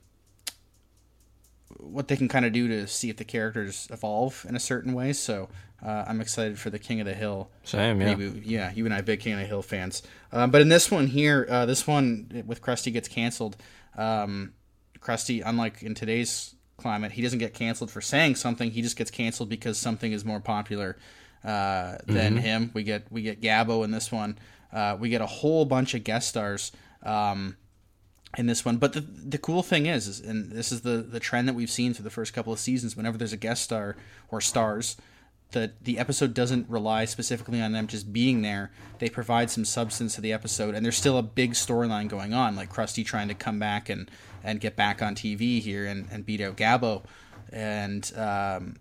what 1.78 2.08
they 2.08 2.16
can 2.16 2.28
kind 2.28 2.46
of 2.46 2.54
do 2.54 2.68
to 2.68 2.88
see 2.88 3.10
if 3.10 3.18
the 3.18 3.24
characters 3.24 3.88
evolve 3.92 4.46
in 4.48 4.56
a 4.56 4.60
certain 4.60 4.94
way. 4.94 5.14
So 5.14 5.50
uh, 5.86 6.06
I'm 6.08 6.22
excited 6.22 6.60
for 6.60 6.70
the 6.70 6.80
King 6.80 7.00
of 7.00 7.06
the 7.06 7.14
Hill 7.14 7.50
Same, 7.64 8.02
yeah. 8.02 8.14
reboot. 8.14 8.42
Yeah, 8.46 8.72
you 8.74 8.86
and 8.86 8.94
I 8.94 9.02
big 9.02 9.20
King 9.20 9.34
of 9.34 9.40
the 9.40 9.46
Hill 9.46 9.62
fans. 9.62 10.04
Um, 10.32 10.52
but 10.52 10.62
in 10.62 10.70
this 10.70 10.92
one 10.92 11.08
here, 11.08 11.48
uh, 11.50 11.66
this 11.66 11.88
one 11.88 12.44
with 12.46 12.62
Krusty 12.62 12.94
gets 12.94 13.08
canceled. 13.08 13.58
Um, 13.98 14.54
Krusty, 15.00 15.42
unlike 15.44 15.82
in 15.82 15.96
today's 15.96 16.56
climate, 16.78 17.12
he 17.12 17.22
doesn't 17.22 17.40
get 17.40 17.54
canceled 17.54 17.90
for 17.90 18.02
saying 18.02 18.36
something. 18.36 18.72
He 18.72 18.82
just 18.82 18.96
gets 18.96 19.12
canceled 19.12 19.50
because 19.50 19.78
something 19.78 20.12
is 20.12 20.24
more 20.24 20.40
popular 20.40 20.98
uh, 21.44 21.98
than 22.06 22.38
him. 22.38 22.72
We 22.74 22.84
get 22.84 23.12
we 23.12 23.24
get 23.24 23.42
Gabbo 23.42 23.84
in 23.84 23.92
this 23.92 24.12
one. 24.12 24.38
Uh, 24.72 24.98
we 25.00 25.10
get 25.10 25.22
a 25.22 25.28
whole 25.28 25.66
bunch 25.66 25.94
of 25.96 26.04
guest 26.04 26.30
stars. 26.30 26.72
Um, 27.04 27.58
in 28.38 28.48
this 28.48 28.64
one. 28.64 28.78
But 28.78 28.94
the 28.94 29.02
the 29.02 29.38
cool 29.38 29.64
thing 29.64 29.86
is, 29.86 30.08
is 30.08 30.20
and 30.20 30.52
this 30.52 30.72
is 30.72 30.82
the 30.82 30.98
the 30.98 31.20
trend 31.20 31.48
that 31.48 31.54
we've 31.54 31.72
seen 31.72 31.94
for 31.94 32.02
the 32.02 32.10
first 32.10 32.34
couple 32.34 32.54
of 32.54 32.60
seasons. 32.60 32.96
Whenever 32.96 33.18
there's 33.18 33.34
a 33.34 33.38
guest 33.38 33.64
star 33.64 33.96
or 34.30 34.42
stars, 34.42 34.98
that 35.52 35.84
the 35.84 36.00
episode 36.00 36.34
doesn't 36.34 36.70
rely 36.70 37.06
specifically 37.06 37.62
on 37.62 37.72
them 37.72 37.88
just 37.88 38.14
being 38.14 38.42
there. 38.42 38.72
They 39.00 39.10
provide 39.10 39.50
some 39.50 39.66
substance 39.66 40.16
to 40.16 40.22
the 40.22 40.34
episode, 40.34 40.76
and 40.76 40.86
there's 40.86 40.98
still 40.98 41.18
a 41.18 41.24
big 41.24 41.54
storyline 41.54 42.08
going 42.08 42.34
on, 42.34 42.56
like 42.56 42.72
Krusty 42.72 43.06
trying 43.06 43.28
to 43.28 43.34
come 43.36 43.60
back 43.60 43.90
and 43.90 44.10
and 44.44 44.60
get 44.60 44.76
back 44.76 45.02
on 45.02 45.16
TV 45.16 45.60
here 45.60 45.86
and 45.86 46.08
and 46.12 46.26
beat 46.26 46.42
out 46.42 46.58
Gabbo, 46.58 47.04
and. 47.52 48.12
Um, 48.16 48.76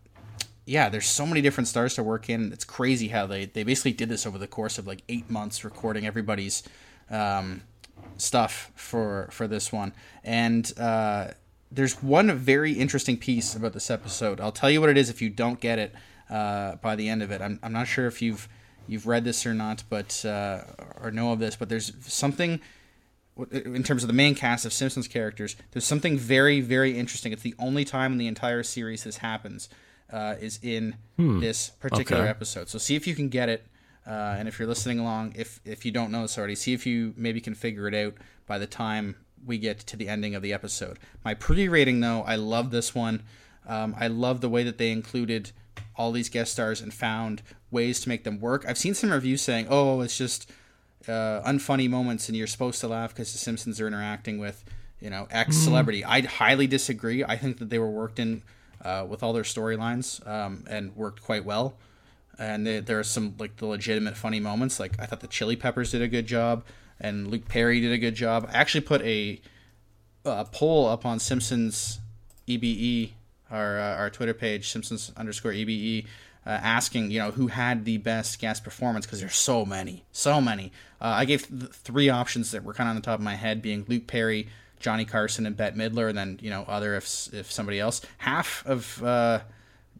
yeah, 0.67 0.89
there's 0.89 1.07
so 1.07 1.27
many 1.27 1.41
different 1.41 1.67
stars 1.67 1.95
to 1.95 2.03
work 2.05 2.31
in. 2.31 2.53
It's 2.53 2.65
crazy 2.65 3.09
how 3.09 3.27
they, 3.27 3.47
they 3.47 3.65
basically 3.65 3.93
did 3.93 4.09
this 4.09 4.25
over 4.25 4.39
the 4.39 4.47
course 4.47 4.79
of 4.79 4.87
like 4.87 5.03
eight 5.09 5.29
months, 5.29 5.65
recording 5.65 6.07
everybody's 6.07 6.63
um, 7.11 7.63
stuff 8.21 8.71
for 8.75 9.29
for 9.31 9.47
this 9.47 9.73
one. 9.73 9.93
And 10.25 10.73
uh, 10.79 11.29
there's 11.71 12.03
one 12.03 12.33
very 12.37 12.73
interesting 12.73 13.17
piece 13.17 13.55
about 13.55 13.73
this 13.73 13.91
episode. 13.91 14.41
I'll 14.41 14.53
tell 14.53 14.71
you 14.71 14.81
what 14.81 14.91
it 14.91 14.99
is 14.99 15.09
if 15.09 15.23
you 15.23 15.31
don't 15.31 15.61
get 15.61 15.79
it 15.79 15.95
uh, 16.29 16.77
by 16.77 16.97
the 16.97 17.09
end 17.09 17.23
of 17.23 17.31
it. 17.31 17.41
I'm, 17.41 17.59
I'm 17.63 17.73
not 17.73 17.87
sure 17.87 18.07
if 18.07 18.21
you've 18.21 18.49
you've 18.89 19.07
read 19.07 19.25
this 19.25 19.47
or 19.47 19.55
not, 19.55 19.85
but 19.89 20.25
uh, 20.25 20.63
or 21.01 21.11
know 21.11 21.33
of 21.33 21.39
this, 21.39 21.57
but 21.57 21.69
there's 21.69 21.93
something 22.01 22.61
in 23.53 23.83
terms 23.83 24.03
of 24.03 24.09
the 24.09 24.13
main 24.15 24.35
cast 24.35 24.67
of 24.67 24.73
Simpsons 24.73 25.09
characters. 25.09 25.57
There's 25.71 25.85
something 25.85 26.19
very 26.19 26.61
very 26.61 26.99
interesting. 26.99 27.33
It's 27.33 27.43
the 27.43 27.55
only 27.59 27.85
time 27.85 28.13
in 28.13 28.19
the 28.19 28.27
entire 28.27 28.63
series 28.63 29.05
this 29.05 29.19
happens. 29.19 29.69
Uh, 30.13 30.35
is 30.41 30.59
in 30.61 30.97
this 31.17 31.71
particular 31.79 32.23
okay. 32.23 32.31
episode. 32.31 32.69
So 32.69 32.79
see 32.79 32.97
if 32.97 33.07
you 33.07 33.15
can 33.15 33.29
get 33.29 33.49
it. 33.49 33.65
Uh, 34.07 34.37
and 34.39 34.49
if 34.49 34.59
you're 34.59 34.69
listening 34.69 34.99
along, 34.99 35.35
if 35.37 35.61
if 35.65 35.85
you 35.85 35.93
don't 35.93 36.11
know 36.11 36.23
this 36.23 36.39
already, 36.39 36.55
see 36.55 36.73
if 36.73 36.87
you 36.87 37.15
maybe 37.17 37.41
can 37.41 37.55
figure 37.55 37.87
it 37.87 37.95
out 37.95 38.15
by 38.47 38.59
the 38.59 38.67
time 38.67 39.17
we 39.45 39.59
get 39.59 39.79
to 39.79 39.97
the 39.97 40.09
ending 40.09 40.35
of 40.35 40.43
the 40.43 40.53
episode. 40.53 40.99
My 41.25 41.35
pre-rating, 41.35 42.01
though, 42.01 42.23
I 42.23 42.37
love 42.37 42.71
this 42.71 42.95
one. 42.95 43.23
Um, 43.67 43.95
I 43.99 44.09
love 44.09 44.41
the 44.41 44.49
way 44.49 44.63
that 44.65 44.79
they 44.79 44.91
included 44.91 45.53
all 45.97 46.13
these 46.13 46.29
guest 46.29 46.53
stars 46.53 46.81
and 46.81 46.93
found 46.93 47.43
ways 47.71 48.01
to 48.01 48.09
make 48.09 48.25
them 48.25 48.41
work. 48.41 48.65
I've 48.67 48.79
seen 48.79 48.95
some 48.95 49.11
reviews 49.11 49.43
saying, 49.43 49.67
"Oh, 49.69 50.01
it's 50.01 50.17
just 50.17 50.51
uh, 51.07 51.43
unfunny 51.43 51.89
moments, 51.89 52.29
and 52.29 52.37
you're 52.37 52.47
supposed 52.47 52.81
to 52.81 52.89
laugh 52.89 53.11
because 53.15 53.33
the 53.33 53.39
Simpsons 53.39 53.81
are 53.81 53.87
interacting 53.87 54.39
with 54.39 54.65
you 55.01 55.11
know 55.11 55.29
X 55.31 55.57
celebrity." 55.57 56.05
I 56.05 56.23
highly 56.23 56.67
disagree. 56.67 57.23
I 57.23 57.37
think 57.37 57.59
that 57.59 57.69
they 57.69 57.79
were 57.79 57.91
worked 57.91 58.19
in 58.19 58.43
uh, 58.83 59.07
with 59.09 59.23
all 59.23 59.35
their 59.35 59.43
storylines 59.43 60.27
um, 60.27 60.65
and 60.69 60.97
worked 60.97 61.23
quite 61.23 61.45
well 61.45 61.77
and 62.41 62.67
there, 62.67 62.81
there 62.81 62.99
are 62.99 63.05
some 63.05 63.35
like 63.39 63.57
the 63.59 63.67
legitimate 63.67 64.17
funny 64.17 64.41
moments. 64.41 64.81
Like 64.81 64.99
I 64.99 65.07
thought 65.07 65.21
the 65.21 65.27
Chili 65.27 65.57
Peppers 65.57 65.91
did 65.91 66.03
a 66.03 66.09
good 66.09 66.27
job, 66.27 66.65
and 66.99 67.29
Luke 67.31 67.47
Perry 67.47 67.81
did 67.81 67.93
a 67.93 67.99
good 67.99 68.15
job. 68.15 68.49
I 68.51 68.57
actually 68.57 68.81
put 68.81 69.03
a, 69.03 69.41
a 70.25 70.47
poll 70.47 70.89
up 70.89 71.05
on 71.05 71.19
Simpsons 71.19 72.01
EBE, 72.49 73.11
our 73.51 73.79
uh, 73.79 73.97
our 73.97 74.11
Twitter 74.11 74.35
page, 74.35 74.71
Simpsons 74.71 75.13
underscore 75.17 75.53
EBE, 75.53 76.07
uh, 76.47 76.51
asking, 76.51 77.11
you 77.11 77.19
know, 77.19 77.31
who 77.31 77.49
had 77.49 77.85
the 77.85 77.99
best 77.99 78.39
guest 78.41 78.65
performance 78.65 79.05
because 79.05 79.21
there's 79.21 79.37
so 79.37 79.67
many, 79.67 80.05
so 80.11 80.41
many. 80.41 80.73
Uh, 81.01 81.15
I 81.19 81.27
gave 81.27 81.47
th- 81.47 81.71
three 81.73 82.09
options 82.09 82.51
that 82.53 82.65
were 82.65 82.73
kind 82.73 82.89
of 82.89 82.91
on 82.91 82.97
the 82.97 83.03
top 83.03 83.19
of 83.19 83.25
my 83.25 83.35
head, 83.35 83.61
being 83.61 83.85
Luke 83.87 84.07
Perry, 84.07 84.49
Johnny 84.79 85.05
Carson, 85.05 85.45
and 85.45 85.57
Bette 85.57 85.77
Midler, 85.77 86.09
and 86.09 86.17
then 86.17 86.39
you 86.41 86.49
know 86.49 86.65
other 86.67 86.97
if 86.97 87.33
if 87.35 87.53
somebody 87.53 87.79
else. 87.79 88.01
Half 88.19 88.65
of 88.67 89.03
uh, 89.03 89.41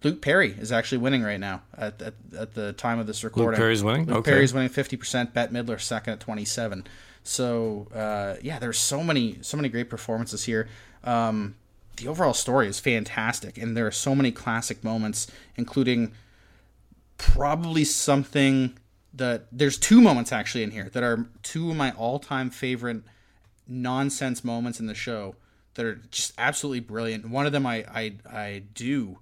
Luke 0.03 0.23
Perry 0.23 0.53
is 0.53 0.73
actually 0.73 0.99
winning 0.99 1.23
right 1.23 1.41
now 1.41 1.63
at, 1.77 2.01
at, 2.01 2.15
at 2.37 2.55
the 2.55 2.73
time 2.73 2.99
of 2.99 3.07
this 3.07 3.23
recording. 3.23 3.51
Luke 3.51 3.59
Perry's 3.59 3.85
winning. 3.85 4.07
Luke 4.07 4.19
okay. 4.19 4.31
Perry's 4.31 4.55
winning 4.55 4.71
fifty 4.71 4.97
percent. 4.97 5.35
Bette 5.35 5.53
Midler 5.53 5.81
second 5.81 6.15
at 6.15 6.21
twenty 6.21 6.45
seven. 6.45 6.87
So 7.23 7.89
uh, 7.95 8.37
yeah, 8.43 8.59
there's 8.59 8.79
so 8.79 9.03
many 9.05 9.39
so 9.43 9.57
many 9.57 9.69
great 9.69 9.91
performances 9.91 10.45
here. 10.45 10.69
Um, 11.05 11.57
the 11.97 12.09
overall 12.09 12.33
story 12.33 12.67
is 12.67 12.81
fantastic, 12.81 13.59
and 13.59 13.77
there 13.77 13.87
are 13.87 13.91
so 13.91 14.15
many 14.15 14.33
classic 14.33 14.83
moments, 14.83 15.27
including 15.57 16.13
probably 17.19 17.85
something 17.85 18.79
that 19.13 19.47
there's 19.53 19.77
two 19.77 20.01
moments 20.01 20.33
actually 20.33 20.63
in 20.63 20.71
here 20.71 20.89
that 20.93 21.03
are 21.03 21.27
two 21.43 21.71
of 21.71 21.77
my 21.77 21.91
all-time 21.93 22.49
favorite 22.49 23.03
nonsense 23.69 24.43
moments 24.43 24.81
in 24.81 24.87
the 24.87 24.95
show 24.95 25.35
that 25.75 25.85
are 25.85 25.97
just 26.11 26.33
absolutely 26.39 26.81
brilliant. 26.81 27.29
One 27.29 27.45
of 27.45 27.53
them 27.53 27.67
I 27.67 27.85
I, 27.93 28.15
I 28.31 28.63
do 28.73 29.19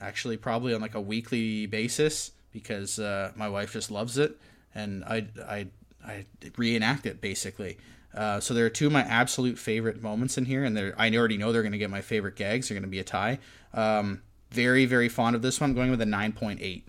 actually 0.00 0.36
probably 0.36 0.74
on 0.74 0.80
like 0.80 0.94
a 0.94 1.00
weekly 1.00 1.66
basis 1.66 2.32
because 2.52 2.98
uh, 2.98 3.32
my 3.36 3.48
wife 3.48 3.72
just 3.72 3.90
loves 3.90 4.18
it, 4.18 4.36
and 4.74 5.04
I 5.04 5.26
I 5.46 5.66
I 6.04 6.26
reenact 6.56 7.06
it 7.06 7.20
basically. 7.20 7.78
Uh, 8.14 8.40
so 8.40 8.54
there 8.54 8.66
are 8.66 8.70
two 8.70 8.86
of 8.86 8.92
my 8.92 9.02
absolute 9.02 9.58
favorite 9.58 10.02
moments 10.02 10.36
in 10.36 10.44
here, 10.44 10.64
and 10.64 10.76
they're, 10.76 10.94
I 10.98 11.14
already 11.14 11.36
know 11.36 11.52
they're 11.52 11.62
going 11.62 11.70
to 11.72 11.78
get 11.78 11.90
my 11.90 12.00
favorite 12.00 12.34
gags. 12.34 12.68
They're 12.68 12.74
going 12.74 12.82
to 12.82 12.88
be 12.88 12.98
a 12.98 13.04
tie. 13.04 13.38
Um, 13.72 14.22
very 14.50 14.84
very 14.84 15.08
fond 15.08 15.36
of 15.36 15.42
this 15.42 15.60
one. 15.60 15.70
I'm 15.70 15.76
Going 15.76 15.90
with 15.90 16.00
a 16.00 16.06
nine 16.06 16.32
point 16.32 16.60
eight. 16.60 16.88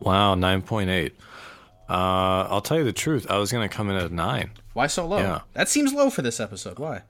Wow, 0.00 0.34
nine 0.34 0.62
point 0.62 0.90
eight. 0.90 1.14
Uh, 1.88 2.46
I'll 2.50 2.60
tell 2.60 2.78
you 2.78 2.84
the 2.84 2.92
truth. 2.92 3.30
I 3.30 3.38
was 3.38 3.52
gonna 3.52 3.68
come 3.68 3.90
in 3.90 3.96
at 3.96 4.10
nine. 4.10 4.50
Why 4.72 4.88
so 4.88 5.06
low? 5.06 5.18
Yeah. 5.18 5.40
That 5.52 5.68
seems 5.68 5.92
low 5.92 6.10
for 6.10 6.22
this 6.22 6.40
episode. 6.40 6.78
Why? 6.78 7.02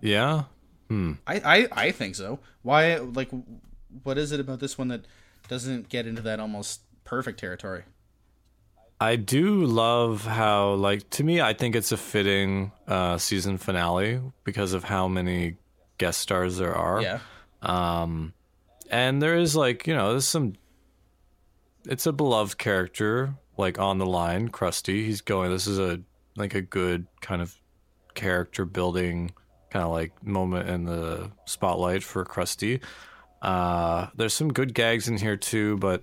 Yeah. 0.00 0.44
Hmm. 0.88 1.14
I, 1.26 1.40
I 1.44 1.68
I 1.86 1.90
think 1.90 2.14
so. 2.14 2.38
Why? 2.62 2.96
Like, 2.96 3.30
what 4.02 4.18
is 4.18 4.32
it 4.32 4.40
about 4.40 4.60
this 4.60 4.76
one 4.78 4.88
that 4.88 5.04
doesn't 5.48 5.88
get 5.88 6.06
into 6.06 6.22
that 6.22 6.40
almost 6.40 6.80
perfect 7.04 7.40
territory? 7.40 7.84
I 9.00 9.16
do 9.16 9.64
love 9.64 10.26
how, 10.26 10.74
like, 10.74 11.08
to 11.10 11.24
me, 11.24 11.40
I 11.40 11.54
think 11.54 11.74
it's 11.74 11.90
a 11.90 11.96
fitting 11.96 12.70
uh, 12.86 13.16
season 13.16 13.56
finale 13.56 14.20
because 14.44 14.74
of 14.74 14.84
how 14.84 15.08
many 15.08 15.56
guest 15.96 16.20
stars 16.20 16.58
there 16.58 16.74
are. 16.74 17.00
Yeah. 17.00 17.18
and 18.90 19.22
there 19.22 19.36
is 19.36 19.56
like 19.56 19.86
you 19.86 19.94
know 19.94 20.10
there's 20.10 20.26
some 20.26 20.54
it's 21.86 22.06
a 22.06 22.12
beloved 22.12 22.58
character 22.58 23.34
like 23.56 23.78
on 23.78 23.98
the 23.98 24.06
line 24.06 24.48
krusty 24.48 25.04
he's 25.04 25.20
going 25.20 25.50
this 25.50 25.66
is 25.66 25.78
a 25.78 26.00
like 26.36 26.54
a 26.54 26.60
good 26.60 27.06
kind 27.20 27.40
of 27.40 27.56
character 28.14 28.64
building 28.64 29.30
kind 29.70 29.84
of 29.84 29.90
like 29.90 30.12
moment 30.26 30.68
in 30.68 30.84
the 30.84 31.30
spotlight 31.44 32.02
for 32.02 32.24
krusty 32.24 32.80
uh 33.42 34.08
there's 34.16 34.34
some 34.34 34.52
good 34.52 34.74
gags 34.74 35.08
in 35.08 35.16
here 35.16 35.36
too 35.36 35.76
but 35.78 36.02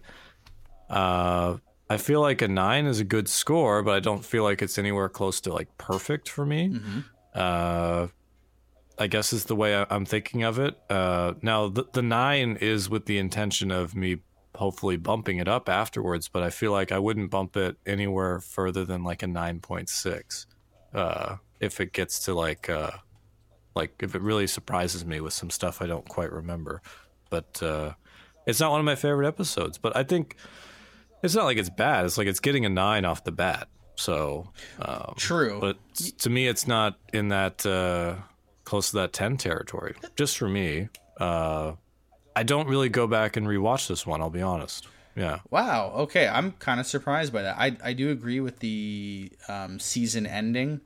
uh 0.89 1.57
i 1.89 1.97
feel 1.97 2.21
like 2.21 2.41
a 2.41 2.47
nine 2.47 2.85
is 2.85 2.99
a 2.99 3.03
good 3.03 3.27
score 3.29 3.83
but 3.83 3.93
i 3.95 3.99
don't 3.99 4.25
feel 4.25 4.43
like 4.43 4.61
it's 4.61 4.77
anywhere 4.77 5.09
close 5.09 5.39
to 5.41 5.53
like 5.53 5.67
perfect 5.77 6.29
for 6.29 6.45
me 6.45 6.79
uh 7.35 8.07
I 8.99 9.05
guess 9.05 9.31
is 9.31 9.43
the 9.45 9.55
way 9.55 9.75
I- 9.75 9.85
I'm 9.91 10.05
thinking 10.05 10.41
of 10.41 10.57
it. 10.57 10.75
Uh, 10.89 11.35
now, 11.43 11.67
the, 11.69 11.85
the 11.93 12.01
nine 12.01 12.57
is 12.59 12.89
with 12.89 13.05
the 13.05 13.19
intention 13.19 13.69
of 13.69 13.93
me 13.95 14.21
hopefully 14.55 14.97
bumping 14.97 15.37
it 15.37 15.47
up 15.47 15.69
afterwards, 15.69 16.27
but 16.27 16.41
I 16.41 16.49
feel 16.49 16.71
like 16.71 16.91
I 16.91 16.97
wouldn't 16.97 17.29
bump 17.29 17.55
it 17.57 17.75
anywhere 17.85 18.39
further 18.39 18.83
than 18.85 19.03
like 19.03 19.21
a 19.21 19.27
9.6 19.27 20.47
uh, 20.95 21.35
if 21.59 21.79
it 21.79 21.93
gets 21.93 22.17
to 22.25 22.33
like, 22.33 22.71
uh, 22.71 22.89
like 23.75 23.93
if 24.01 24.15
it 24.15 24.21
really 24.23 24.47
surprises 24.47 25.05
me 25.05 25.21
with 25.21 25.33
some 25.33 25.51
stuff 25.51 25.79
I 25.79 25.85
don't 25.85 26.09
quite 26.09 26.31
remember. 26.31 26.81
But 27.29 27.61
uh, 27.61 27.93
it's 28.45 28.59
not 28.59 28.71
one 28.71 28.79
of 28.79 28.85
my 28.85 28.95
favorite 28.95 29.27
episodes, 29.27 29.77
but 29.77 29.95
I 29.95 30.03
think 30.03 30.35
it's 31.23 31.35
not 31.35 31.45
like 31.45 31.57
it's 31.57 31.69
bad. 31.69 32.05
It's 32.05 32.17
like 32.17 32.27
it's 32.27 32.39
getting 32.39 32.65
a 32.65 32.69
nine 32.69 33.05
off 33.05 33.23
the 33.23 33.31
bat. 33.31 33.67
So, 33.95 34.49
um, 34.79 35.15
True. 35.17 35.59
but 35.59 35.77
to 36.19 36.29
me 36.29 36.47
it's 36.47 36.67
not 36.67 36.99
in 37.13 37.29
that 37.29 37.65
uh 37.65 38.15
close 38.63 38.91
to 38.91 38.97
that 38.97 39.11
10 39.13 39.37
territory 39.37 39.95
just 40.15 40.37
for 40.37 40.47
me 40.47 40.89
uh 41.19 41.71
i 42.35 42.43
don't 42.43 42.67
really 42.67 42.89
go 42.89 43.07
back 43.07 43.37
and 43.37 43.47
rewatch 43.47 43.87
this 43.87 44.05
one 44.05 44.21
i'll 44.21 44.29
be 44.29 44.41
honest 44.41 44.87
yeah 45.15 45.39
Wow. 45.49 45.93
Okay, 45.95 46.27
I'm 46.27 46.51
kind 46.51 46.79
of 46.79 46.85
surprised 46.85 47.33
by 47.33 47.41
that. 47.41 47.57
I 47.57 47.75
I 47.83 47.93
do 47.93 48.11
agree 48.11 48.39
with 48.39 48.59
the 48.59 49.31
um, 49.47 49.79
season 49.79 50.27
ending. 50.27 50.81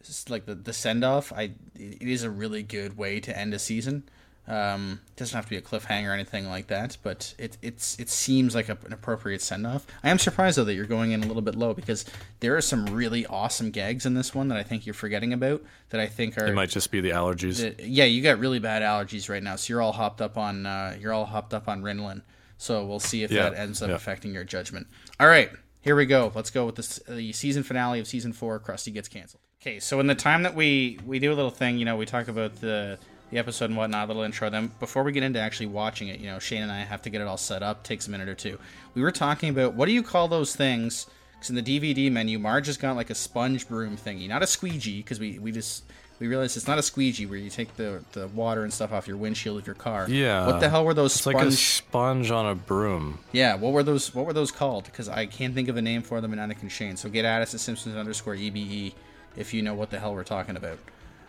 It's 0.00 0.28
like 0.28 0.46
the 0.46 0.56
the 0.56 0.72
send 0.72 1.04
off. 1.04 1.32
I 1.32 1.52
it 1.76 2.02
is 2.08 2.24
a 2.24 2.30
really 2.30 2.64
good 2.64 2.96
way 2.96 3.20
to 3.20 3.38
end 3.38 3.54
a 3.54 3.58
season. 3.60 4.02
Um, 4.46 5.00
it 5.08 5.16
doesn't 5.16 5.34
have 5.34 5.46
to 5.46 5.50
be 5.50 5.56
a 5.56 5.62
cliffhanger 5.62 6.10
or 6.10 6.12
anything 6.12 6.50
like 6.50 6.66
that, 6.66 6.98
but 7.02 7.34
it 7.38 7.56
it's 7.62 7.98
it 7.98 8.10
seems 8.10 8.54
like 8.54 8.68
a, 8.68 8.76
an 8.84 8.92
appropriate 8.92 9.40
send 9.40 9.66
off. 9.66 9.86
I 10.02 10.10
am 10.10 10.18
surprised 10.18 10.58
though 10.58 10.64
that 10.64 10.74
you're 10.74 10.84
going 10.84 11.12
in 11.12 11.24
a 11.24 11.26
little 11.26 11.40
bit 11.40 11.54
low 11.54 11.72
because 11.72 12.04
there 12.40 12.54
are 12.54 12.60
some 12.60 12.84
really 12.86 13.24
awesome 13.24 13.70
gags 13.70 14.04
in 14.04 14.12
this 14.12 14.34
one 14.34 14.48
that 14.48 14.58
I 14.58 14.62
think 14.62 14.84
you're 14.84 14.92
forgetting 14.92 15.32
about. 15.32 15.62
That 15.90 16.00
I 16.00 16.06
think 16.08 16.36
are 16.36 16.46
it 16.46 16.54
might 16.54 16.68
just 16.68 16.90
be 16.90 17.00
the 17.00 17.10
allergies 17.10 17.74
yeah, 17.78 18.04
you 18.04 18.22
got 18.22 18.38
really 18.38 18.58
bad 18.58 18.82
allergies 18.82 19.30
right 19.30 19.42
now, 19.42 19.56
so 19.56 19.72
you're 19.72 19.80
all 19.80 19.92
hopped 19.92 20.20
up 20.20 20.36
on 20.36 20.66
uh, 20.66 20.94
you're 21.00 21.14
all 21.14 21.24
hopped 21.24 21.54
up 21.54 21.66
on 21.66 21.82
Ritalin. 21.82 22.20
So 22.58 22.84
we'll 22.84 23.00
see 23.00 23.22
if 23.22 23.30
Yeah, 23.30 23.48
that 23.50 23.58
ends 23.58 23.82
up 23.82 23.88
yeah. 23.88 23.94
affecting 23.96 24.34
your 24.34 24.44
judgment. 24.44 24.86
All 25.18 25.26
right, 25.26 25.50
here 25.80 25.96
we 25.96 26.06
go. 26.06 26.30
Let's 26.34 26.50
go 26.50 26.66
with 26.66 26.76
this, 26.76 27.00
the 27.08 27.32
season 27.32 27.62
finale 27.62 27.98
of 27.98 28.06
season 28.06 28.32
four. 28.32 28.60
Krusty 28.60 28.92
gets 28.92 29.08
canceled. 29.08 29.42
Okay, 29.60 29.80
so 29.80 30.00
in 30.00 30.06
the 30.06 30.14
time 30.14 30.42
that 30.42 30.54
we 30.54 30.98
we 31.06 31.18
do 31.18 31.32
a 31.32 31.34
little 31.34 31.50
thing, 31.50 31.78
you 31.78 31.86
know, 31.86 31.96
we 31.96 32.04
talk 32.04 32.28
about 32.28 32.60
the 32.60 32.98
the 33.34 33.40
episode 33.40 33.66
and 33.66 33.76
whatnot, 33.76 34.04
a 34.04 34.08
little 34.08 34.22
intro. 34.22 34.48
Then 34.48 34.70
before 34.80 35.02
we 35.02 35.12
get 35.12 35.22
into 35.22 35.38
actually 35.38 35.66
watching 35.66 36.08
it, 36.08 36.20
you 36.20 36.26
know, 36.26 36.38
Shane 36.38 36.62
and 36.62 36.72
I 36.72 36.80
have 36.80 37.02
to 37.02 37.10
get 37.10 37.20
it 37.20 37.26
all 37.26 37.36
set 37.36 37.62
up. 37.62 37.82
Takes 37.82 38.06
a 38.06 38.10
minute 38.10 38.28
or 38.28 38.34
two. 38.34 38.58
We 38.94 39.02
were 39.02 39.12
talking 39.12 39.50
about 39.50 39.74
what 39.74 39.86
do 39.86 39.92
you 39.92 40.02
call 40.02 40.28
those 40.28 40.56
things? 40.56 41.06
Because 41.34 41.50
in 41.50 41.56
the 41.56 41.62
DVD 41.62 42.10
menu, 42.10 42.38
Marge 42.38 42.68
has 42.68 42.76
got 42.76 42.96
like 42.96 43.10
a 43.10 43.14
sponge 43.14 43.68
broom 43.68 43.96
thingy, 43.96 44.28
not 44.28 44.42
a 44.42 44.46
squeegee, 44.46 44.98
because 44.98 45.20
we 45.20 45.38
we 45.38 45.52
just 45.52 45.84
we 46.20 46.28
realized 46.28 46.56
it's 46.56 46.68
not 46.68 46.78
a 46.78 46.82
squeegee 46.82 47.26
where 47.26 47.38
you 47.38 47.50
take 47.50 47.76
the 47.76 48.04
the 48.12 48.28
water 48.28 48.62
and 48.62 48.72
stuff 48.72 48.92
off 48.92 49.08
your 49.08 49.16
windshield 49.16 49.58
of 49.58 49.66
your 49.66 49.74
car. 49.74 50.08
Yeah. 50.08 50.46
What 50.46 50.60
the 50.60 50.68
hell 50.68 50.84
were 50.84 50.94
those 50.94 51.16
it's 51.16 51.26
like 51.26 51.36
a 51.36 51.50
sponge? 51.50 51.58
sponge 51.58 52.30
on 52.30 52.46
a 52.46 52.54
broom 52.54 53.18
Yeah, 53.32 53.56
what 53.56 53.72
were 53.72 53.82
those? 53.82 54.14
What 54.14 54.26
were 54.26 54.32
those 54.32 54.52
called? 54.52 54.84
Because 54.84 55.08
I 55.08 55.26
can't 55.26 55.54
think 55.54 55.68
of 55.68 55.76
a 55.76 55.82
name 55.82 56.02
for 56.02 56.20
them 56.20 56.32
and 56.32 56.40
in 56.40 56.50
Anakin 56.50 56.70
Shane. 56.70 56.96
So 56.96 57.08
get 57.08 57.24
at 57.24 57.42
us 57.42 57.52
at 57.52 57.60
Simpsons 57.60 57.96
underscore 57.96 58.36
EBE 58.36 58.94
if 59.36 59.52
you 59.52 59.62
know 59.62 59.74
what 59.74 59.90
the 59.90 59.98
hell 59.98 60.14
we're 60.14 60.22
talking 60.22 60.56
about. 60.56 60.78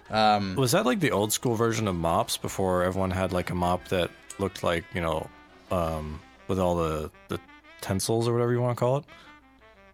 Was 0.10 0.72
that 0.72 0.86
like 0.86 1.00
the 1.00 1.12
old 1.12 1.34
school 1.34 1.56
version 1.56 1.88
of 1.88 1.96
mops 1.96 2.38
before 2.38 2.84
everyone 2.84 3.12
had 3.12 3.32
like 3.34 3.50
a 3.50 3.56
mop 3.56 3.88
that 3.90 4.12
looked 4.40 4.64
like 4.64 4.84
you 4.94 5.02
know 5.02 5.28
um 5.72 6.20
with 6.48 6.60
all 6.60 6.76
the 6.76 7.10
the 7.30 7.40
tensils 7.82 8.28
or 8.28 8.34
whatever 8.34 8.52
you 8.52 8.62
want 8.62 8.78
to 8.78 8.80
call 8.80 8.98
it 8.98 9.06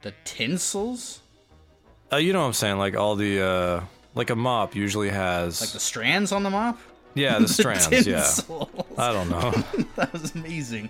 The 0.01 0.13
tinsels, 0.25 1.21
uh, 2.11 2.17
you 2.17 2.33
know 2.33 2.41
what 2.41 2.47
i'm 2.47 2.53
saying 2.53 2.77
like 2.77 2.95
all 2.97 3.15
the 3.15 3.41
uh 3.41 3.83
like 4.15 4.29
a 4.29 4.35
mop 4.35 4.75
usually 4.75 5.09
has 5.09 5.61
like 5.61 5.69
the 5.71 5.79
strands 5.79 6.31
on 6.31 6.43
the 6.43 6.49
mop. 6.49 6.77
yeah 7.13 7.39
the 7.39 7.47
strands 7.59 7.89
yeah 8.05 8.29
i 8.97 9.13
don't 9.13 9.29
know 9.29 9.51
that 9.95 10.11
was 10.11 10.35
amazing. 10.35 10.89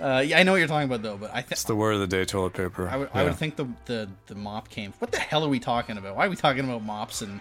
Uh, 0.00 0.18
yeah, 0.18 0.36
I 0.38 0.42
know 0.42 0.50
what 0.50 0.58
you're 0.58 0.66
talking 0.66 0.88
about 0.88 1.02
though, 1.02 1.16
but 1.16 1.30
I 1.30 1.42
think 1.42 1.52
it's 1.52 1.62
the 1.64 1.76
word 1.76 1.94
of 1.94 2.00
the 2.00 2.08
day 2.08 2.24
toilet 2.24 2.54
paper 2.54 2.88
I 2.88 2.96
would, 2.96 3.10
I 3.14 3.22
would 3.22 3.36
think 3.36 3.54
the, 3.54 3.68
the 3.84 4.08
the 4.26 4.34
mop 4.34 4.68
came. 4.68 4.92
What 4.98 5.12
the 5.12 5.20
hell 5.20 5.44
are 5.44 5.48
we 5.48 5.60
talking 5.60 5.96
about? 5.96 6.16
Why 6.16 6.26
are 6.26 6.30
we 6.30 6.34
talking 6.34 6.64
about 6.64 6.82
mops 6.82 7.22
and? 7.22 7.40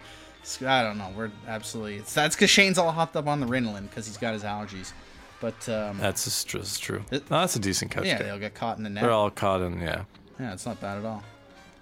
I 0.66 0.84
don't 0.84 0.98
know. 0.98 1.12
We're 1.16 1.32
absolutely. 1.48 1.98
It's, 1.98 2.14
that's 2.14 2.36
because 2.36 2.50
Shane's 2.50 2.78
all 2.78 2.92
hopped 2.92 3.16
up 3.16 3.28
on 3.28 3.40
the 3.40 3.46
Ritalin 3.48 3.84
because 3.90 4.08
he's 4.08 4.18
got 4.18 4.34
his 4.34 4.44
allergies. 4.44 4.92
But 5.40 5.68
um, 5.70 5.98
That's 5.98 6.44
just 6.44 6.82
true. 6.84 7.04
It- 7.10 7.30
No, 7.32 7.40
that's 7.40 7.56
a 7.56 7.60
decent 7.60 7.90
catch. 7.92 8.06
yeah, 8.06 8.18
Dave. 8.20 8.28
they'll 8.28 8.40
get 8.40 8.54
caught 8.54 8.78
in 8.78 8.84
the 8.84 8.90
net. 8.92 9.04
They're 9.04 9.12
all 9.12 9.32
caught 9.32 9.62
in. 9.62 9.80
Yeah. 9.82 10.04
Yeah, 10.40 10.54
it's 10.54 10.66
not 10.66 10.80
bad 10.80 10.98
at 11.00 11.06
all. 11.06 11.24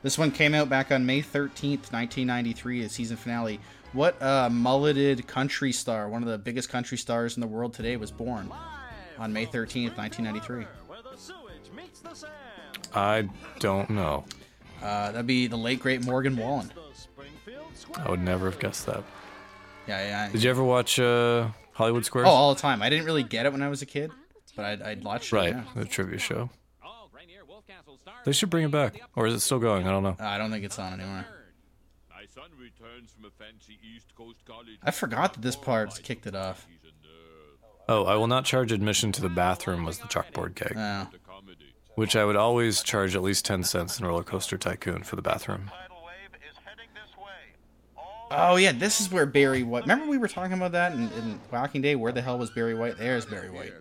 This 0.01 0.17
one 0.17 0.31
came 0.31 0.53
out 0.53 0.69
back 0.69 0.91
on 0.93 1.05
May 1.05 1.21
13th, 1.21 1.91
1993, 1.91 2.83
the 2.83 2.89
season 2.89 3.17
finale. 3.17 3.59
What 3.91 4.21
uh, 4.21 4.49
mulleted 4.49 5.27
country 5.27 5.73
star, 5.73 6.07
one 6.07 6.23
of 6.23 6.29
the 6.29 6.37
biggest 6.37 6.69
country 6.69 6.97
stars 6.97 7.35
in 7.35 7.41
the 7.41 7.47
world 7.47 7.73
today, 7.73 7.97
was 7.97 8.11
born 8.11 8.49
on 9.17 9.33
May 9.33 9.45
13th, 9.45 9.97
1993? 9.97 10.65
Where 10.87 10.99
the 11.01 11.17
sewage 11.17 11.69
meets 11.75 11.99
the 11.99 12.13
sand. 12.13 12.31
I 12.95 13.27
don't 13.59 13.89
know. 13.89 14.23
Uh, 14.81 15.11
that'd 15.11 15.27
be 15.27 15.47
the 15.47 15.57
late, 15.57 15.81
great 15.81 16.05
Morgan 16.05 16.37
Wallen. 16.37 16.71
The 17.99 18.03
Springfield 18.03 18.07
I 18.07 18.11
would 18.11 18.21
never 18.21 18.49
have 18.49 18.59
guessed 18.59 18.85
that. 18.85 19.03
Yeah, 19.87 20.01
yeah. 20.07 20.31
Did 20.31 20.43
you 20.43 20.49
ever 20.49 20.63
watch 20.63 20.99
uh, 20.99 21.49
Hollywood 21.73 22.05
Squares? 22.05 22.27
Oh, 22.27 22.31
all 22.31 22.53
the 22.53 22.61
time. 22.61 22.81
I 22.81 22.89
didn't 22.89 23.05
really 23.05 23.23
get 23.23 23.45
it 23.45 23.51
when 23.51 23.61
I 23.61 23.69
was 23.69 23.81
a 23.81 23.85
kid, 23.85 24.11
but 24.55 24.65
I'd, 24.65 24.81
I'd 24.81 25.03
watch 25.03 25.31
it. 25.31 25.35
right. 25.35 25.49
Yeah. 25.55 25.63
The 25.75 25.85
trivia 25.85 26.19
show. 26.19 26.49
Oh, 26.83 27.09
Rainier 27.11 27.41
Wolfcastle 27.49 27.99
stars 27.99 28.17
They 28.25 28.31
should 28.31 28.49
bring 28.49 28.65
it 28.65 28.71
back, 28.71 28.99
or 29.15 29.25
is 29.27 29.33
it 29.33 29.39
still 29.39 29.59
going? 29.59 29.87
I 29.87 29.91
don't 29.91 30.03
know. 30.03 30.15
Uh, 30.19 30.23
I 30.27 30.37
don't 30.37 30.51
think 30.51 30.63
it's 30.65 30.77
on 30.79 30.93
anymore. 30.93 31.25
My 32.09 32.25
son 32.33 32.49
returns 32.59 33.11
from 33.11 33.25
a 33.25 33.31
fancy 33.31 33.79
East 33.95 34.13
Coast 34.15 34.43
college. 34.45 34.77
I 34.83 34.91
forgot 34.91 35.33
that 35.33 35.41
this 35.41 35.55
part 35.55 35.99
kicked 36.03 36.27
it 36.27 36.35
off. 36.35 36.67
He's 36.69 36.83
a 36.83 36.87
nerd. 36.87 37.67
Oh, 37.87 38.05
I 38.05 38.15
will 38.15 38.27
not 38.27 38.45
charge 38.45 38.71
admission 38.71 39.11
to 39.13 39.21
the 39.21 39.29
bathroom 39.29 39.83
was 39.85 39.97
the 39.97 40.07
chalkboard 40.07 40.53
gag, 40.55 40.73
Oh. 40.77 41.07
which 41.95 42.15
I 42.15 42.25
would 42.25 42.35
always 42.35 42.83
charge 42.83 43.15
at 43.15 43.23
least 43.23 43.45
10 43.45 43.63
cents 43.63 43.99
in 43.99 44.05
Roller 44.05 44.23
Coaster 44.23 44.57
Tycoon 44.57 45.01
for 45.03 45.15
the 45.15 45.21
bathroom. 45.23 45.71
Tidal 45.71 46.03
wave 46.05 46.39
is 46.49 46.55
heading 46.65 46.89
this 46.93 47.17
way. 47.17 47.55
All 47.97 48.18
Oh 48.31 48.57
yeah, 48.57 48.71
this 48.71 49.01
is 49.01 49.11
where 49.11 49.25
Barry 49.25 49.63
White. 49.63 49.83
Remember 49.83 50.05
we 50.07 50.17
were 50.17 50.27
talking 50.27 50.53
about 50.53 50.73
that 50.73 50.93
in, 50.93 51.11
in 51.13 51.39
Whacking 51.51 51.81
Day. 51.81 51.95
Where 51.95 52.11
the 52.11 52.21
hell 52.21 52.37
was 52.37 52.49
Barry 52.51 52.75
White? 52.75 52.97
There's 52.97 53.25
Barry 53.25 53.49
White. 53.49 53.73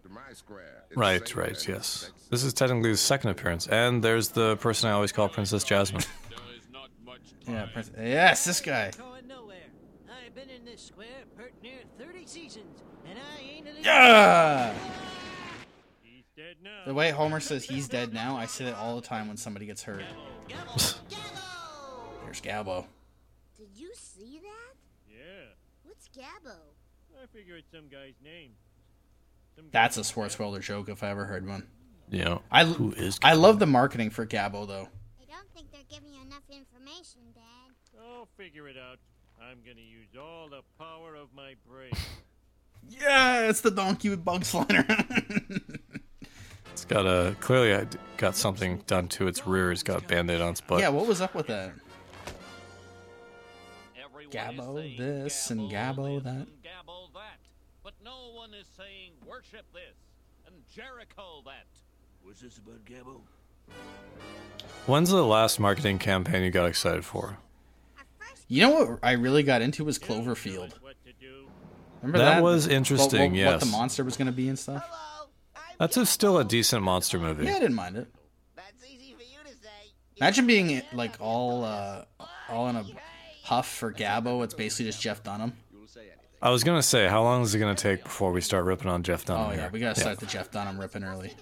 Right, 0.96 1.34
right, 1.36 1.68
yes. 1.68 2.10
This 2.30 2.44
is 2.44 2.54
technically 2.54 2.90
his 2.90 3.00
second 3.00 3.30
appearance, 3.30 3.66
and 3.66 4.02
there's 4.02 4.30
the 4.30 4.56
person 4.56 4.88
I 4.88 4.92
always 4.92 5.12
call 5.12 5.28
Princess 5.28 5.64
Jasmine. 5.64 6.02
Yeah, 7.46 7.66
Prince- 7.72 7.90
yes, 7.98 8.44
this 8.44 8.60
guy. 8.60 8.90
Going 8.90 9.26
nowhere. 9.26 9.56
I've 10.06 10.34
been 10.34 10.50
in 10.50 10.66
this 10.66 10.82
square 10.82 11.06
pert 11.34 11.54
near 11.62 11.78
30 11.98 12.26
seasons, 12.26 12.82
and 13.08 13.18
I 13.18 13.40
ain't 13.42 13.66
a 13.66 13.80
Yeah. 13.80 14.74
He's 16.02 16.24
dead 16.36 16.56
now. 16.62 16.82
The 16.84 16.92
way 16.92 17.10
Homer 17.10 17.40
says 17.40 17.64
he's 17.64 17.88
dead 17.88 18.12
now, 18.12 18.36
I 18.36 18.44
say 18.44 18.66
that 18.66 18.74
all 18.76 18.96
the 18.96 19.06
time 19.06 19.28
when 19.28 19.38
somebody 19.38 19.64
gets 19.64 19.82
hurt. 19.82 20.02
There's 22.24 22.42
Gabbo. 22.42 22.84
Did 23.56 23.68
you 23.74 23.92
see 23.94 24.40
that? 24.42 24.74
Yeah. 25.10 25.46
What's 26.18 26.28
Gabbo? 26.30 26.54
I 27.22 27.26
figure 27.36 27.56
it's 27.56 27.70
some 27.72 27.88
guy's 27.88 28.14
name. 28.22 28.50
Some 29.56 29.66
That's 29.70 29.96
a 29.96 30.04
Sports 30.04 30.38
Welder 30.38 30.60
joke 30.60 30.88
if 30.88 31.02
I 31.02 31.10
ever 31.10 31.24
heard 31.24 31.46
one. 31.46 31.66
Yeah. 32.10 32.38
I 32.50 32.64
who 32.64 32.92
is 32.92 33.18
I 33.22 33.34
love 33.34 33.58
the 33.58 33.66
marketing 33.66 34.10
for 34.10 34.26
Gabbo 34.26 34.66
though. 34.66 34.88
I 35.20 35.24
don't 35.30 35.48
think 35.54 35.70
they're 35.72 35.80
giving 35.88 36.12
you 36.12 36.22
enough 36.22 36.42
information, 36.50 37.20
Dad. 37.34 37.74
I'll 38.00 38.28
figure 38.36 38.68
it 38.68 38.76
out. 38.76 38.98
I'm 39.40 39.58
gonna 39.64 39.80
use 39.80 40.08
all 40.20 40.48
the 40.48 40.62
power 40.78 41.14
of 41.14 41.28
my 41.34 41.54
brain. 41.68 41.92
Yeah, 42.90 43.48
it's 43.50 43.60
the 43.60 43.70
donkey 43.70 44.08
with 44.08 44.24
Bugs 44.24 44.50
flying 44.50 44.70
around. 44.72 45.60
It's 46.72 46.86
got 46.86 47.04
a 47.04 47.36
clearly 47.40 47.74
I 47.74 47.84
d- 47.84 47.98
got 48.16 48.34
something 48.34 48.78
done 48.86 49.08
to 49.08 49.26
its 49.26 49.46
rear. 49.46 49.72
It's 49.72 49.82
got 49.82 50.02
a 50.04 50.06
band-aid 50.06 50.40
on 50.40 50.52
its 50.52 50.62
butt. 50.62 50.80
yeah, 50.80 50.88
what 50.88 51.06
was 51.06 51.20
up 51.20 51.34
with 51.34 51.48
that? 51.48 51.72
Everyone 54.34 54.76
Gabbo 54.76 54.96
this 54.96 55.50
and 55.50 55.70
Gabbo 55.70 56.22
that. 56.22 56.30
and 56.30 56.46
Gabbo 56.62 57.12
that. 57.14 57.38
But 57.82 57.94
no 58.04 58.32
one 58.34 58.52
is 58.54 58.66
saying 58.76 59.12
worship 59.26 59.64
this 59.72 59.96
and 60.46 60.54
Jericho 60.74 61.42
that. 61.44 61.66
What's 62.22 62.40
this 62.40 62.58
about 62.58 62.84
Gabbo? 62.84 63.20
When's 64.86 65.10
the 65.10 65.24
last 65.24 65.60
marketing 65.60 65.98
campaign 65.98 66.42
you 66.42 66.50
got 66.50 66.66
excited 66.66 67.04
for? 67.04 67.38
You 68.48 68.62
know 68.62 68.70
what 68.70 68.98
I 69.02 69.12
really 69.12 69.42
got 69.42 69.60
into 69.60 69.84
was 69.84 69.98
Cloverfield. 69.98 70.72
What 70.80 70.96
to 71.04 71.12
do? 71.20 71.48
Remember 72.02 72.18
That 72.18 72.36
that? 72.36 72.42
was 72.42 72.66
interesting, 72.66 73.32
What, 73.36 73.44
what, 73.52 73.60
the 73.60 73.66
monster 73.66 74.04
was 74.04 74.16
going 74.16 74.26
to 74.26 74.32
be 74.32 74.48
and 74.48 74.58
stuff. 74.58 74.88
That's 75.78 75.96
a, 75.96 76.06
still 76.06 76.38
a 76.38 76.44
decent 76.44 76.82
monster 76.82 77.18
movie. 77.18 77.44
Yeah, 77.44 77.56
I 77.56 77.60
didn't 77.60 77.74
mind 77.74 77.96
it. 77.96 78.08
That's 78.56 78.84
easy 78.84 79.14
for 79.14 79.22
you 79.22 79.38
to 79.44 79.50
say. 79.50 79.92
Imagine 80.16 80.46
being 80.46 80.82
like 80.92 81.16
all 81.20 81.62
uh, 81.64 82.04
all 82.48 82.68
in 82.68 82.76
a 82.76 82.84
huff 83.48 83.68
for 83.68 83.92
Gabbo. 83.92 84.44
It's 84.44 84.54
basically 84.54 84.86
just 84.86 85.00
Jeff 85.00 85.22
Dunham. 85.22 85.52
I 86.40 86.50
was 86.50 86.62
gonna 86.62 86.82
say, 86.82 87.08
how 87.08 87.22
long 87.24 87.42
is 87.42 87.54
it 87.54 87.58
gonna 87.58 87.74
take 87.74 88.04
before 88.04 88.30
we 88.30 88.40
start 88.40 88.64
ripping 88.64 88.88
on 88.88 89.02
Jeff 89.02 89.24
Dunham 89.24 89.48
Oh 89.48 89.50
yeah, 89.50 89.60
here? 89.62 89.70
we 89.72 89.80
gotta 89.80 89.98
start 89.98 90.20
the 90.20 90.26
Jeff 90.26 90.50
Dunham 90.52 90.78
ripping 90.78 91.02
early. 91.02 91.34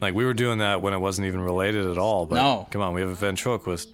Like 0.00 0.14
we 0.14 0.24
were 0.24 0.34
doing 0.34 0.58
that 0.58 0.80
when 0.82 0.94
it 0.94 0.98
wasn't 0.98 1.26
even 1.26 1.40
related 1.40 1.86
at 1.86 1.98
all. 1.98 2.26
But 2.26 2.36
No. 2.36 2.66
come 2.70 2.80
on, 2.82 2.94
we 2.94 3.02
have 3.02 3.10
a 3.10 3.14
ventriloquist. 3.14 3.90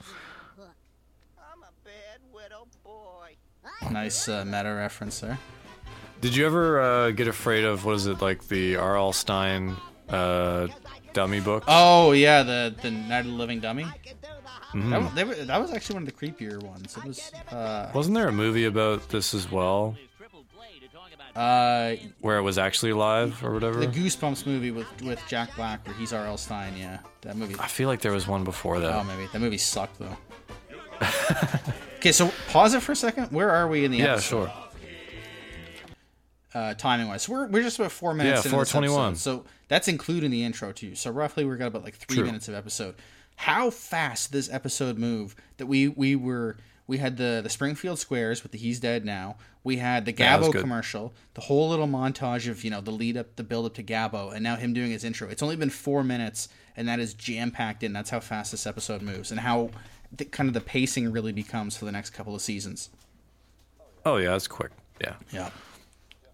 I'm 0.58 1.62
a 1.62 1.72
bad 1.84 2.20
boy. 2.84 3.90
Nice 3.90 4.28
uh, 4.28 4.44
meta 4.46 4.72
reference 4.74 5.18
there. 5.20 5.38
Did 6.20 6.34
you 6.34 6.46
ever 6.46 6.80
uh, 6.80 7.10
get 7.10 7.28
afraid 7.28 7.64
of 7.64 7.84
what 7.84 7.96
is 7.96 8.06
it 8.06 8.22
like 8.22 8.46
the 8.48 8.76
R.L. 8.76 9.12
Stine 9.12 9.76
uh, 10.08 10.68
dummy 11.12 11.40
book? 11.40 11.64
Oh 11.68 12.12
yeah, 12.12 12.42
the 12.42 12.74
the 12.80 12.90
Night 12.90 13.20
of 13.20 13.26
the 13.26 13.32
Living 13.32 13.60
Dummy. 13.60 13.84
Mhm. 14.76 14.90
That, 14.90 15.00
was, 15.02 15.12
they 15.14 15.24
were, 15.24 15.34
that 15.34 15.60
was 15.60 15.70
actually 15.72 15.94
one 15.94 16.02
of 16.02 16.08
the 16.08 16.26
creepier 16.26 16.62
ones. 16.62 16.96
It 16.96 17.04
was 17.04 17.32
uh, 17.50 17.90
Wasn't 17.94 18.14
there 18.14 18.28
a 18.28 18.32
movie 18.32 18.64
about 18.64 19.08
this 19.08 19.32
as 19.32 19.50
well, 19.50 19.92
His 19.98 20.08
triple 20.18 20.44
play 20.54 20.78
to 20.80 20.88
talk 20.94 21.08
about 21.14 21.40
uh, 21.40 21.96
where 22.20 22.36
it 22.38 22.42
was 22.42 22.58
actually 22.58 22.92
live 22.92 23.42
or 23.44 23.52
whatever? 23.52 23.78
the 23.80 23.86
Goosebumps 23.86 24.46
movie 24.46 24.70
with 24.72 24.86
with 25.02 25.20
Jack 25.28 25.54
Black, 25.56 25.86
where 25.86 25.96
he's 25.96 26.12
R.L. 26.12 26.36
Stine. 26.36 26.76
Yeah, 26.76 26.98
that 27.22 27.36
movie. 27.36 27.54
I 27.58 27.68
feel 27.68 27.88
like 27.88 28.00
there 28.00 28.12
was 28.12 28.26
one 28.28 28.44
before 28.44 28.80
that. 28.80 28.94
Oh, 28.94 29.04
maybe 29.04 29.26
that 29.32 29.38
movie 29.40 29.58
sucked 29.58 29.98
though. 29.98 30.16
okay, 31.96 32.12
so 32.12 32.30
pause 32.48 32.74
it 32.74 32.82
for 32.82 32.92
a 32.92 32.96
second. 32.96 33.32
Where 33.32 33.50
are 33.50 33.68
we 33.68 33.84
in 33.84 33.90
the 33.90 34.02
episode? 34.02 34.36
yeah, 34.36 34.42
episode? 34.42 34.62
sure. 36.54 36.60
uh, 36.62 36.74
timing 36.74 37.08
wise. 37.08 37.22
So 37.22 37.32
we're, 37.32 37.46
we're 37.48 37.62
just 37.62 37.78
about 37.78 37.92
four 37.92 38.14
minutes. 38.14 38.44
Yeah, 38.44 38.50
into 38.52 38.64
this 38.64 38.72
4:21. 38.72 39.16
So 39.16 39.44
that's 39.68 39.88
including 39.88 40.30
the 40.30 40.44
intro 40.44 40.72
too. 40.72 40.94
So 40.94 41.10
roughly 41.10 41.44
we're 41.44 41.56
got 41.56 41.66
about 41.68 41.84
like 41.84 41.96
three 41.96 42.16
True. 42.16 42.26
minutes 42.26 42.48
of 42.48 42.54
episode. 42.54 42.94
How 43.36 43.70
fast 43.70 44.32
this 44.32 44.50
episode 44.52 44.98
move 44.98 45.36
that 45.58 45.66
we 45.66 45.88
we 45.88 46.16
were 46.16 46.56
we 46.86 46.98
had 46.98 47.16
the 47.16 47.40
the 47.42 47.50
Springfield 47.50 47.98
Squares 47.98 48.42
with 48.42 48.52
the 48.52 48.58
He's 48.58 48.80
Dead 48.80 49.04
Now. 49.04 49.36
We 49.62 49.76
had 49.78 50.04
the 50.04 50.12
Yeah, 50.12 50.30
that 50.36 50.38
was 50.40 50.48
Gabbo 50.48 50.52
good. 50.52 50.60
commercial, 50.62 51.12
the 51.34 51.40
whole 51.42 51.68
little 51.68 51.88
montage 51.88 52.48
of 52.48 52.64
you 52.64 52.70
know 52.70 52.80
the 52.80 52.92
lead 52.92 53.16
up, 53.16 53.36
the 53.36 53.42
build 53.44 53.66
up 53.66 53.74
to 53.74 53.82
Gabbo, 53.82 54.32
and 54.32 54.42
now 54.42 54.56
him 54.56 54.72
doing 54.72 54.90
his 54.90 55.04
intro. 55.04 55.28
It's 55.28 55.42
only 55.42 55.56
been 55.56 55.70
four 55.70 56.02
minutes, 56.04 56.48
and 56.76 56.88
that 56.88 56.98
is 57.00 57.14
jam 57.14 57.50
packed 57.50 57.82
in. 57.82 57.92
That's 57.92 58.10
how 58.10 58.20
fast 58.20 58.52
this 58.52 58.66
episode 58.66 59.02
moves, 59.02 59.30
and 59.30 59.40
how 59.40 59.70
the, 60.12 60.24
kind 60.24 60.48
of 60.48 60.54
the 60.54 60.60
pacing 60.60 61.10
really 61.12 61.32
becomes 61.32 61.76
for 61.76 61.84
the 61.84 61.92
next 61.92 62.10
couple 62.10 62.34
of 62.34 62.40
seasons. 62.42 62.90
Oh 64.04 64.16
yeah, 64.18 64.36
it's 64.36 64.46
quick. 64.48 64.70
Yeah, 65.00 65.14
Yeah. 65.32 65.50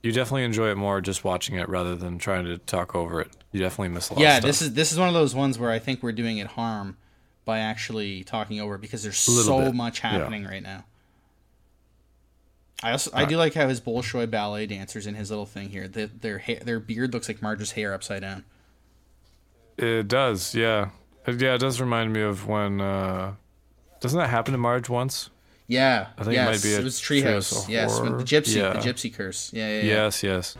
You 0.03 0.13
definitely 0.13 0.45
enjoy 0.45 0.71
it 0.71 0.77
more 0.77 1.01
just 1.01 1.25
watching 1.25 1.57
it 1.57 1.69
rather 1.69 1.95
than 1.95 2.19
trying 2.19 2.45
to 2.45 2.59
talk 2.59 2.95
over 2.95 3.21
it. 3.21 3.29
You 3.53 3.61
definitely 3.61 3.91
miss 3.91 4.11
a 4.11 4.15
lot. 4.15 4.23
yeah 4.23 4.31
of 4.31 4.35
stuff. 4.37 4.47
this 4.47 4.63
is 4.63 4.75
this 4.75 4.93
is 4.93 4.99
one 4.99 5.09
of 5.09 5.15
those 5.15 5.35
ones 5.35 5.59
where 5.59 5.71
i 5.71 5.79
think 5.79 6.03
we're 6.03 6.13
doing 6.13 6.39
it 6.39 6.47
harm 6.49 6.97
by 7.45 7.59
actually 7.59 8.25
talking 8.25 8.61
over 8.61 8.77
it 8.77 8.81
because 8.81 9.03
there's 9.03 9.19
so 9.19 9.59
bit, 9.61 9.75
much 9.75 10.03
yeah. 10.03 10.11
happening 10.11 10.45
right 10.45 10.63
now 10.63 10.85
i 12.83 12.93
also 12.93 13.11
i 13.13 13.25
do 13.27 13.37
like 13.37 13.53
how 13.53 13.69
his 13.69 13.79
bolshoi 13.81 14.31
ballet 14.31 14.67
dancers 14.67 15.07
in 15.07 15.15
his 15.15 15.29
little 15.29 15.45
thing 15.45 15.69
here 15.69 15.87
the, 15.87 16.07
their 16.07 16.39
hair, 16.39 16.61
their 16.65 16.81
beard 16.81 17.13
looks 17.13 17.29
like 17.29 17.43
marge's 17.43 17.73
hair 17.73 17.93
upside 17.93 18.23
down 18.23 18.45
It 19.77 20.09
does, 20.09 20.55
yeah. 20.55 20.91
Yeah, 21.27 21.55
it 21.55 21.59
does 21.59 21.81
remind 21.81 22.13
me 22.13 22.21
of 22.21 22.47
when. 22.47 22.81
Uh, 22.81 23.35
doesn't 24.01 24.19
that 24.19 24.29
happen 24.29 24.53
to 24.53 24.59
Marge 24.59 24.89
once? 24.89 25.31
Yeah 25.73 26.09
I 26.19 26.25
think 26.25 26.33
it 26.35 26.37
yes, 26.37 26.49
might 26.65 26.69
be 26.69 26.75
a 26.75 26.79
it 26.81 26.85
was 26.85 27.01
Treehouse 27.01 27.53
treehouse 27.65 27.69
yes 27.69 27.99
with 28.01 28.19
the 28.19 28.25
gypsy 28.25 28.57
Yeah. 28.57 28.73
the 28.75 28.79
gypsy 28.81 29.13
curse 29.15 29.51
yeah 29.55 29.69
yeah, 29.69 29.75
yeah. 29.83 30.05
Yes, 30.05 30.23
yes. 30.23 30.57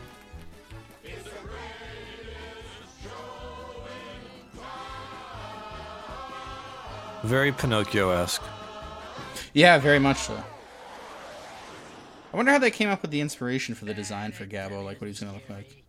Very 7.23 7.51
Pinocchio 7.51 8.09
esque. 8.09 8.41
yeah 9.53 9.77
very 9.77 9.99
much 9.99 10.17
so 10.17 10.43
i 12.33 12.35
wonder 12.37 12.51
how 12.51 12.57
they 12.59 12.71
came 12.71 12.89
up 12.89 13.01
with 13.01 13.11
the 13.11 13.21
inspiration 13.21 13.75
for 13.75 13.85
the 13.85 13.93
design 13.93 14.31
for 14.31 14.45
Gabbo, 14.45 14.83
like 14.83 14.99
what 14.99 15.07
he's 15.07 15.19
gonna 15.19 15.33
look 15.33 15.49
like 15.49 15.83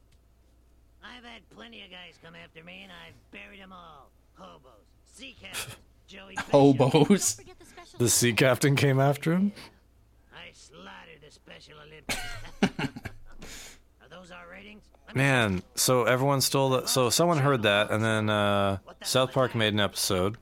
I've 1.03 1.25
had 1.25 1.49
plenty 1.51 1.83
of 1.83 1.91
guys 1.91 2.19
come 2.23 2.35
after 2.43 2.63
me, 2.65 2.81
and 2.83 2.93
I've 2.93 3.15
buried 3.31 3.61
them 3.61 3.73
all. 3.73 4.11
Hobos, 4.35 4.73
sea 5.13 5.35
captains, 5.41 5.77
Joey 6.07 6.35
hobos 6.51 7.35
Forget 7.35 7.54
the 7.99 8.09
sea 8.09 8.33
captain 8.33 8.77
came 8.77 9.01
after 9.01 9.33
him? 9.33 9.53
I 10.33 10.53
slaughtered 10.53 11.21
the 11.25 11.31
Special 11.31 11.75
Olympics. 11.87 12.21
Are 14.03 14.09
those 14.11 14.31
our 14.31 14.51
ratings? 14.51 14.83
Man, 15.15 15.63
so 15.75 16.05
everyone 16.05 16.41
stole 16.41 16.71
that. 16.71 16.89
So 16.89 17.11
someone 17.11 17.39
heard 17.39 17.63
that, 17.63 17.91
and 17.91 18.05
then 18.05 18.31
uh, 18.31 18.79
South 19.03 19.33
Park 19.33 19.55
made 19.55 19.73
an 19.75 19.81
episode 19.81 20.37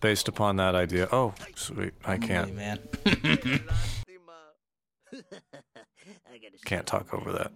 based 0.00 0.28
upon 0.28 0.56
that 0.56 0.74
idea. 0.74 1.08
Oh, 1.12 1.34
sweet. 1.54 1.94
I 2.04 2.18
can't 2.18 2.54
man 2.54 2.78
can't 6.64 6.86
talk 6.86 7.12
over 7.14 7.32
that. 7.32 7.52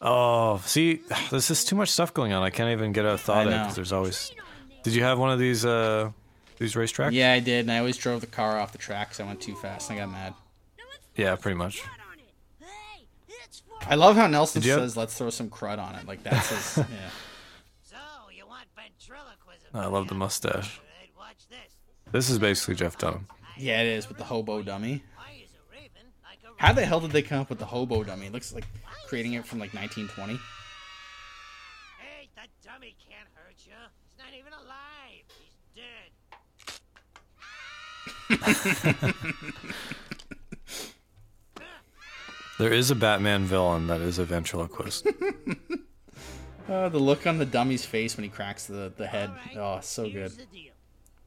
Oh, 0.00 0.60
see, 0.64 1.00
this 1.30 1.50
is 1.50 1.64
too 1.64 1.76
much 1.76 1.88
stuff 1.90 2.12
going 2.12 2.32
on. 2.32 2.42
I 2.42 2.50
can't 2.50 2.70
even 2.70 2.92
get 2.92 3.04
a 3.04 3.16
thought 3.18 3.48
I 3.48 3.52
out 3.52 3.62
because 3.64 3.76
there's 3.76 3.92
always. 3.92 4.32
Did 4.82 4.94
you 4.94 5.02
have 5.02 5.18
one 5.18 5.30
of 5.30 5.38
these 5.38 5.64
uh 5.64 6.10
these 6.60 6.74
racetracks? 6.74 7.10
yeah 7.12 7.32
i 7.32 7.40
did 7.40 7.60
and 7.60 7.72
i 7.72 7.78
always 7.78 7.96
drove 7.96 8.20
the 8.20 8.26
car 8.28 8.58
off 8.60 8.70
the 8.70 8.78
track 8.78 9.08
because 9.08 9.18
i 9.20 9.24
went 9.24 9.40
too 9.40 9.56
fast 9.56 9.90
and 9.90 9.98
i 9.98 10.02
got 10.02 10.10
mad 10.12 10.34
Yeah, 11.16 11.34
pretty 11.36 11.56
much. 11.58 11.80
Hey, 12.60 13.06
it's 13.44 13.60
for 13.66 13.74
I 13.92 13.96
love 13.96 14.14
how 14.14 14.26
Nelson 14.28 14.62
Did 14.62 14.66
you 14.68 14.72
have- 14.74 14.82
says, 14.82 14.96
"Let's 14.96 15.18
throw 15.18 15.30
some 15.30 15.50
crud 15.50 15.78
on 15.78 15.96
it." 15.96 16.06
Like 16.06 16.22
that's 16.22 16.48
his. 16.74 16.76
yeah. 16.90 17.10
So, 17.82 17.96
you 18.34 18.46
want 18.46 18.66
ventriloquism? 18.76 19.74
I 19.74 19.86
love 19.86 20.06
the 20.08 20.14
mustache. 20.14 20.80
This. 21.50 21.58
This 22.12 22.30
is 22.30 22.38
basically 22.38 22.76
Jeff 22.76 22.96
Dunham. 22.96 23.26
Yeah, 23.58 23.80
it 23.82 23.88
is 23.88 24.08
with 24.08 24.18
the 24.18 24.24
hobo 24.24 24.62
dummy. 24.62 25.02
I 25.18 25.32
is 25.44 25.50
a 25.52 25.62
raven, 25.72 26.06
like 26.22 26.38
a 26.44 26.62
How 26.64 26.72
the 26.72 26.86
hell 26.86 27.00
did 27.00 27.10
they 27.10 27.22
come 27.22 27.40
up 27.40 27.50
with 27.50 27.58
the 27.58 27.66
hobo 27.66 28.04
dummy? 28.04 28.26
It 28.26 28.32
looks 28.32 28.52
like 28.54 28.66
creating 29.08 29.32
it 29.34 29.44
from 29.44 29.58
like 29.58 29.74
1920. 29.74 30.34
Hey, 31.98 32.28
that 32.36 32.48
dummy 32.64 32.94
can't 33.08 33.28
hurt 33.34 33.56
you. 33.66 33.72
He's 34.08 34.18
not 34.18 34.32
even 34.38 34.52
alive. 34.52 35.26
He's 35.40 35.56
dead. 35.74 36.10
There 42.58 42.72
is 42.72 42.90
a 42.90 42.94
Batman 42.94 43.44
villain 43.44 43.86
that 43.86 44.00
is 44.02 44.18
a 44.18 44.24
ventriloquist. 44.24 45.06
Oh, 46.68 46.88
the 46.90 46.98
look 46.98 47.26
on 47.26 47.38
the 47.38 47.46
dummy's 47.46 47.86
face 47.86 48.16
when 48.18 48.24
he 48.24 48.28
cracks 48.30 48.66
the, 48.66 48.92
the 48.96 49.06
head. 49.06 49.30
All 49.30 49.36
right, 49.36 49.78
Oh, 49.78 49.80
so 49.82 50.04
good. 50.10 50.30
the 50.32 50.44
deal. 50.46 50.72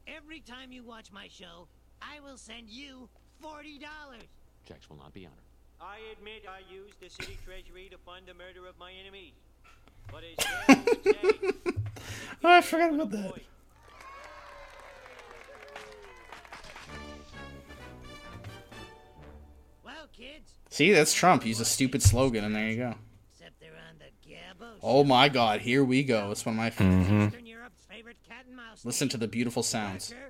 Every 0.06 0.38
time 0.40 0.70
you 0.70 0.84
watch 0.84 1.10
my 1.12 1.26
show, 1.28 1.66
I 2.00 2.20
will 2.20 2.36
send 2.36 2.68
you 2.70 3.08
forty 3.40 3.78
dollars. 3.78 4.22
Checks 4.68 4.88
will 4.88 4.96
not 4.96 5.12
be 5.12 5.26
honored. 5.26 5.38
I 5.80 5.96
admit 6.16 6.44
I 6.48 6.60
used 6.72 7.00
the 7.00 7.10
city 7.10 7.36
treasury 7.44 7.88
to 7.90 7.98
fund 7.98 8.26
the 8.26 8.34
murder 8.34 8.68
of 8.68 8.78
my 8.78 8.92
enemies. 8.92 9.32
But 10.12 10.22
as 10.24 10.36
Dale 10.64 10.84
would 10.84 11.04
say, 11.04 11.72
Oh, 12.44 12.50
I 12.50 12.60
forgot 12.60 12.94
about 12.94 13.10
that. 13.10 13.32
See, 20.70 20.92
that's 20.92 21.12
Trump. 21.14 21.46
Use 21.46 21.60
a 21.60 21.64
stupid 21.64 22.02
slogan, 22.02 22.44
and 22.44 22.54
there 22.54 22.68
you 22.68 22.76
go. 22.76 22.94
except 23.32 23.60
they're 23.60 23.70
on 23.70 23.98
the 23.98 24.28
Gabbo. 24.28 24.72
Oh 24.82 25.04
my 25.04 25.28
God, 25.28 25.60
here 25.60 25.84
we 25.84 26.02
go. 26.02 26.30
It's 26.30 26.44
one 26.44 26.54
of 26.54 26.58
my. 26.58 26.66
F- 26.68 26.78
Mm-hmm. 26.78 27.28
Favorite 27.90 28.16
cat 28.28 28.44
and 28.48 28.56
mouse. 28.56 28.84
Listen 28.84 29.08
to 29.10 29.16
the 29.16 29.28
beautiful 29.28 29.62
sounds. 29.62 30.12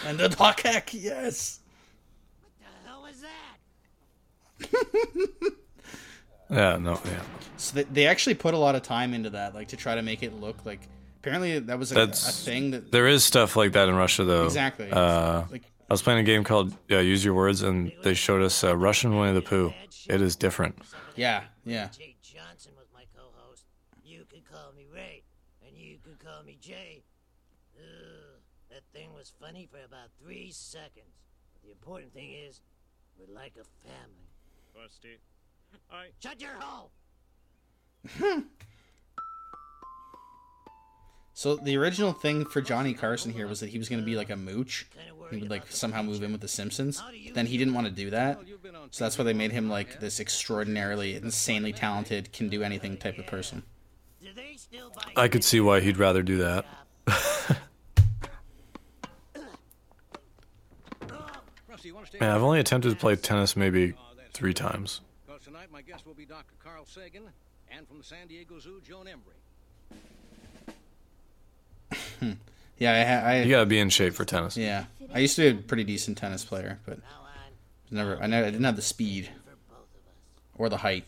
Tracker 0.03 0.09
and 0.09 0.19
the 0.19 0.23
And 0.25 0.33
the 0.33 0.37
Hawkheck, 0.37 0.93
yes. 0.93 1.59
What 2.41 2.51
the 2.59 2.65
hell 2.87 3.01
was 3.01 3.21
that? 3.21 3.57
Yeah, 6.49 6.77
no, 6.77 6.99
yeah. 7.05 7.19
So 7.57 7.75
they, 7.75 7.83
they 7.83 8.07
actually 8.07 8.35
put 8.35 8.53
a 8.53 8.57
lot 8.57 8.75
of 8.75 8.83
time 8.83 9.13
into 9.13 9.31
that, 9.31 9.55
like 9.55 9.69
to 9.69 9.77
try 9.77 9.95
to 9.95 10.01
make 10.01 10.23
it 10.23 10.39
look 10.39 10.65
like. 10.65 10.81
Apparently, 11.21 11.59
that 11.59 11.79
was 11.79 11.93
a, 11.93 12.01
a 12.01 12.07
thing 12.07 12.71
that 12.71 12.91
There 12.91 13.07
is 13.07 13.23
stuff 13.23 13.55
like 13.55 13.71
that 13.71 13.87
in 13.87 13.95
Russia, 13.95 14.25
though. 14.25 14.43
exactly. 14.45 14.91
Uh, 14.91 15.43
like 15.49 15.63
I 15.89 15.93
was 15.93 16.01
playing 16.01 16.19
a 16.19 16.23
game 16.23 16.43
called 16.43 16.73
uh, 16.91 16.97
Use 16.97 17.23
Your 17.23 17.33
Words, 17.33 17.61
and 17.61 17.93
they 18.03 18.13
showed 18.13 18.41
us 18.41 18.61
uh, 18.63 18.75
Russian 18.75 19.17
Winnie 19.17 19.33
the 19.33 19.41
Pooh. 19.41 19.73
It 20.09 20.21
is 20.21 20.35
different. 20.35 20.77
yeah, 21.15 21.43
yeah. 21.65 21.87
Jay 21.97 22.15
Johnson 22.21 22.73
was 22.77 22.87
my 22.93 23.03
co-host. 23.15 23.63
You 24.03 24.25
can 24.29 24.41
call 24.41 24.73
me 24.75 24.85
Ray, 24.93 25.23
and 25.65 25.75
you 25.77 25.97
can 26.03 26.15
call 26.23 26.43
me 26.43 26.57
Jay. 26.61 27.03
Ugh, 27.77 27.83
that 28.73 28.83
thing 28.91 29.13
was 29.13 29.31
funny 29.39 29.67
for 29.71 29.77
about 29.77 30.09
three 30.21 30.49
seconds. 30.51 31.21
But 31.53 31.63
the 31.63 31.71
important 31.71 32.13
thing 32.13 32.33
is, 32.33 32.61
we're 33.17 33.33
like 33.33 33.53
a 33.59 33.65
family. 33.87 34.29
Busty. 34.75 35.17
I 35.91 36.07
Shut 36.19 36.41
your 36.41 36.55
hole! 36.59 36.91
So 41.35 41.55
the 41.55 41.75
original 41.77 42.13
thing 42.13 42.45
for 42.45 42.61
Johnny 42.61 42.93
Carson 42.93 43.33
here 43.33 43.47
was 43.47 43.59
that 43.61 43.69
he 43.69 43.79
was 43.79 43.89
going 43.89 43.99
to 43.99 44.05
be 44.05 44.15
like 44.15 44.29
a 44.29 44.35
mooch. 44.35 44.87
He 45.31 45.37
would 45.37 45.49
like 45.49 45.65
somehow 45.71 46.03
move 46.03 46.21
in 46.21 46.31
with 46.31 46.41
the 46.41 46.47
Simpsons. 46.47 46.99
How 46.99 47.09
Then 47.33 47.47
he 47.47 47.57
didn't 47.57 47.73
want 47.73 47.87
to 47.87 47.91
do 47.91 48.11
that. 48.11 48.47
you've 48.47 48.61
been 48.61 48.75
on 48.75 48.89
So 48.91 49.03
that's 49.03 49.17
why 49.17 49.23
they 49.23 49.33
made 49.33 49.51
him 49.51 49.67
like 49.67 49.99
this 49.99 50.19
extraordinarily, 50.19 51.15
insanely 51.15 51.73
talented, 51.73 52.31
can 52.33 52.49
do 52.49 52.61
anything 52.61 52.97
type 52.97 53.17
of 53.17 53.25
person. 53.25 53.63
Do 54.21 54.27
they 54.35 54.53
still 54.57 54.91
buy 54.91 55.11
I 55.15 55.27
could 55.27 55.43
see 55.43 55.59
why 55.59 55.79
he'd 55.79 55.97
rather 55.97 56.21
do 56.21 56.37
that. 56.37 56.65
Man, 62.19 62.29
I've 62.31 62.43
only 62.43 62.59
attempted 62.59 62.89
to 62.91 62.95
play 62.95 63.15
tennis 63.15 63.55
maybe 63.55 63.93
three 64.33 64.53
times. 64.53 65.01
Because 65.25 65.43
tonight 65.43 65.67
my 65.71 65.81
guest 65.81 66.05
will 66.05 66.13
be 66.13 66.25
Dr. 66.25 66.53
Carl 66.63 66.85
Sagan 66.85 67.23
and 67.71 67.87
from 67.87 67.97
the 67.97 68.03
San 68.03 68.27
Diego 68.27 68.59
Zoo, 68.59 68.81
Joan 68.87 69.07
Embery. 69.07 69.39
Yeah, 72.79 73.23
I, 73.25 73.31
I 73.35 73.41
You 73.43 73.51
gotta 73.51 73.67
be 73.67 73.77
in 73.79 73.89
shape 73.89 74.13
for 74.13 74.25
tennis. 74.25 74.57
yeah, 74.57 74.85
I 75.13 75.19
used 75.19 75.35
to 75.35 75.53
be 75.53 75.59
a 75.59 75.61
pretty 75.61 75.83
decent 75.83 76.17
tennis 76.17 76.43
player, 76.43 76.79
but 76.85 76.97
never, 77.91 78.17
I 78.21 78.25
never, 78.25 78.47
I 78.47 78.49
didn't 78.49 78.63
have 78.65 78.75
the 78.75 78.81
speed 78.81 79.27
for 79.45 79.55
both 79.69 79.77
of 79.77 80.01
us. 80.07 80.57
or 80.57 80.69
the 80.69 80.77
height. 80.77 81.05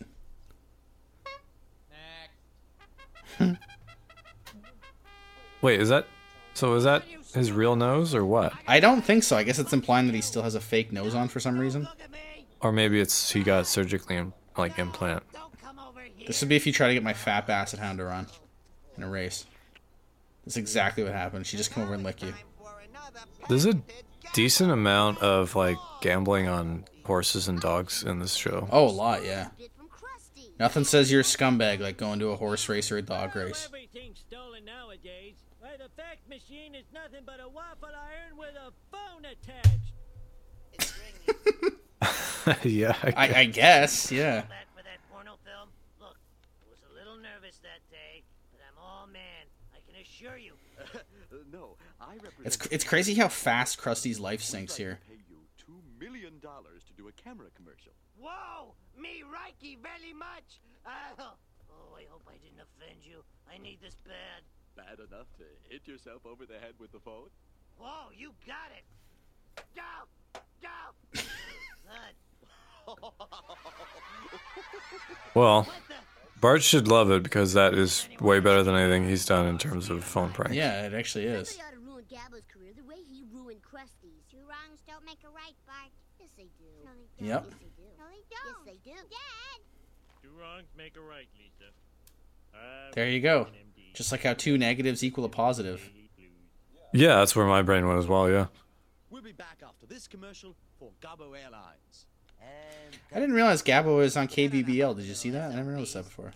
Wait, 5.62 5.80
is 5.82 5.90
that 5.90 6.06
so? 6.54 6.76
Is 6.76 6.84
that 6.84 7.04
his 7.36 7.52
real 7.52 7.76
nose 7.76 8.16
or 8.16 8.26
what? 8.26 8.54
I 8.68 8.80
don't 8.80 9.02
think 9.04 9.24
so. 9.24 9.38
I 9.38 9.44
guess 9.44 9.60
it's 9.60 9.74
implying 9.74 10.08
that 10.08 10.16
he 10.16 10.22
still 10.22 10.42
has 10.42 10.56
a 10.56 10.60
fake 10.60 10.92
nose 10.92 11.14
on 11.14 11.28
for 11.28 11.40
some 11.40 11.60
reason. 11.60 11.84
Look 11.84 12.02
at 12.04 12.12
me! 12.12 12.46
Or 12.62 12.72
maybe 12.72 13.00
it's 13.00 13.32
he 13.32 13.44
got 13.44 13.68
surgically 13.68 14.26
like 14.58 14.80
implant. 14.80 15.24
Don't 15.34 15.62
come 15.62 15.80
over 15.80 16.02
here! 16.02 16.28
This 16.28 16.42
would 16.42 16.50
be 16.50 16.56
if 16.56 16.66
you 16.66 16.74
try 16.74 16.88
to 16.88 16.94
get 16.94 17.04
my 17.04 17.14
fat 17.14 17.46
basset 17.46 17.80
hound 17.80 18.00
to 18.00 18.06
run 18.06 18.28
in 18.98 19.04
a 19.04 19.10
race. 19.10 19.46
That's 20.46 20.58
exactly 20.58 21.04
what 21.04 21.14
happened. 21.14 21.46
She 21.46 21.58
just 21.58 21.72
come 21.72 21.84
over 21.84 21.94
and 21.94 22.04
lick 22.04 22.22
you. 22.22 22.34
There's 23.50 23.66
a 23.66 23.80
decent 24.34 24.72
amount 24.72 25.20
of 25.20 25.56
like 25.56 25.78
gambling 26.02 26.48
on 26.48 26.86
horses 27.04 27.48
and 27.48 27.60
dogs 27.60 28.04
in 28.04 28.20
this 28.20 28.34
show. 28.34 28.68
Oh, 28.72 28.88
a 28.88 28.90
lot, 28.90 29.24
yeah. 29.24 29.50
Bit 29.58 29.72
from 29.78 29.88
Krusty. 29.88 30.50
Nothing 30.60 30.84
says 30.84 31.12
you're 31.12 31.22
a 31.22 31.24
scumbag 31.24 31.80
like 31.80 31.98
going 31.98 32.20
to 32.20 32.30
a 32.30 32.36
horse 32.36 32.68
race 32.70 32.92
or 32.92 32.98
a 32.98 33.02
dog 33.02 33.36
race. 33.36 33.70
Everything's 35.76 35.76
stolen. 35.76 35.80
Why, 35.80 35.86
the 35.86 35.90
fax 36.02 36.28
machine 36.28 36.76
is 36.76 36.86
nothing 36.94 37.24
but 37.26 37.40
a 37.40 37.50
waffle 37.50 37.90
iron 37.90 38.38
with 38.38 38.56
a 38.56 38.72
phone 38.92 39.26
attached. 39.26 39.94
yeah, 42.66 42.96
I 43.04 43.14
I, 43.16 43.40
I 43.40 43.46
guess, 43.46 44.12
yeah. 44.12 44.42
Back 44.42 44.68
for 44.76 44.84
that 44.84 45.00
porno 45.12 45.38
film? 45.44 45.70
Look, 46.00 46.18
I 46.62 46.70
was 46.70 46.80
a 46.90 46.94
little 46.94 47.18
nervous 47.18 47.58
that 47.64 47.82
day, 47.90 48.24
but 48.52 48.62
I'm 48.62 48.78
all 48.82 49.08
man. 49.08 49.48
I 49.74 49.80
can 49.86 49.96
assure 50.02 50.38
you. 50.38 50.54
no, 51.52 51.78
I 52.00 52.14
represent. 52.16 52.46
It's 52.46 52.66
it's 52.68 52.84
crazy 52.84 53.16
how 53.16 53.30
fast 53.30 53.78
Krusty's 53.78 54.20
life 54.20 54.44
sinks 54.44 54.76
here. 54.76 55.00
Pay 55.08 55.16
you 55.28 55.38
two 55.58 55.82
million 56.00 56.40
dollars 56.40 56.84
to 56.88 56.94
do 56.94 57.08
a 57.08 57.12
camera 57.14 57.48
commercial. 57.56 57.94
Whoa! 58.20 58.76
Me 58.98 59.24
Reiki 59.24 59.78
very 59.82 60.14
much! 60.14 60.62
Oh, 60.86 60.92
oh, 61.72 61.98
I 61.98 62.06
hope 62.10 62.28
I 62.28 62.38
didn't 62.38 62.62
offend 62.62 63.04
you. 63.04 63.24
I 63.52 63.58
need 63.58 63.80
this 63.82 63.96
bad. 64.06 64.44
Bad 64.76 65.00
enough 65.00 65.28
to 65.38 65.44
hit 65.70 65.88
yourself 65.88 66.26
over 66.26 66.46
the 66.46 66.60
head 66.60 66.74
with 66.80 66.92
the 66.92 67.00
phone? 67.00 67.30
Whoa, 67.78 68.10
you 68.16 68.34
got 68.46 68.72
it! 68.76 68.84
Go! 69.76 69.82
Go! 70.62 70.70
Good. 71.14 71.24
well, 75.34 75.68
Bart 76.42 76.62
should 76.62 76.88
love 76.88 77.10
it 77.10 77.24
because 77.24 77.54
that 77.54 77.74
is 77.74 78.08
way 78.20 78.40
better 78.40 78.62
than 78.64 78.76
anything 78.76 79.08
he's 79.08 79.26
done 79.26 79.48
in 79.48 79.58
terms 79.58 79.90
of 79.90 80.04
phone 80.04 80.32
pranks. 80.32 80.56
Yeah, 80.56 80.86
it 80.86 80.94
actually 80.94 81.26
is. 81.26 81.50
Somebody 81.50 81.68
ought 81.68 81.74
to 81.74 81.80
ruin 81.80 82.04
Gabbo's 82.10 82.46
career 82.52 82.74
the 82.76 82.84
way 82.84 82.98
he 83.10 83.24
ruined 83.32 83.62
Krusty's. 83.62 84.24
Two 84.30 84.44
wrongs 84.48 84.82
don't 84.88 85.06
make 85.06 85.20
a 85.24 85.30
right, 85.30 85.56
Bart. 85.66 85.90
Yes, 86.20 86.30
they 86.38 86.50
do. 86.60 86.66
No, 86.84 86.92
they 86.92 87.08
don't. 87.18 87.28
Yep. 87.28 87.46
Yes, 87.48 87.56
they 87.60 87.72
do. 87.82 87.88
No, 87.98 88.06
they 88.12 88.24
don't. 88.30 88.68
Yes, 88.68 88.78
they 88.84 88.92
do. 88.92 88.98
Dad! 89.10 89.60
Two 90.22 90.32
wrongs 90.40 90.68
make 90.78 90.96
a 90.98 91.02
right, 91.02 91.28
Lisa. 91.40 91.72
There 92.94 93.10
you 93.10 93.20
go. 93.20 93.48
Was 93.96 94.02
an 94.02 94.04
MD. 94.04 94.06
Just 94.06 94.12
like 94.12 94.24
how 94.24 94.34
two 94.34 94.58
negatives 94.58 95.04
equal 95.04 95.26
a 95.26 95.30
positive. 95.30 95.90
Yeah, 96.94 97.16
that's 97.16 97.36
where 97.36 97.46
my 97.46 97.62
brain 97.62 97.86
went 97.88 98.00
as 98.00 98.08
well. 98.08 98.30
Yeah. 98.30 98.48
We'll 99.10 99.22
be 99.22 99.32
back 99.32 99.62
after 99.66 99.86
this 99.86 100.08
commercial 100.08 100.56
for 100.80 100.92
Gabbo 101.02 101.38
Airlines. 101.38 102.06
I 103.14 103.20
didn't 103.20 103.34
realize 103.36 103.64
Gabbo 103.64 103.98
was 103.98 104.16
on 104.18 104.28
KBBL. 104.28 104.96
Did 104.96 105.06
you 105.06 105.16
see 105.16 105.30
that? 105.32 105.52
I 105.52 105.56
never 105.56 105.72
noticed 105.72 105.94
that 105.94 106.06
before. 106.06 106.32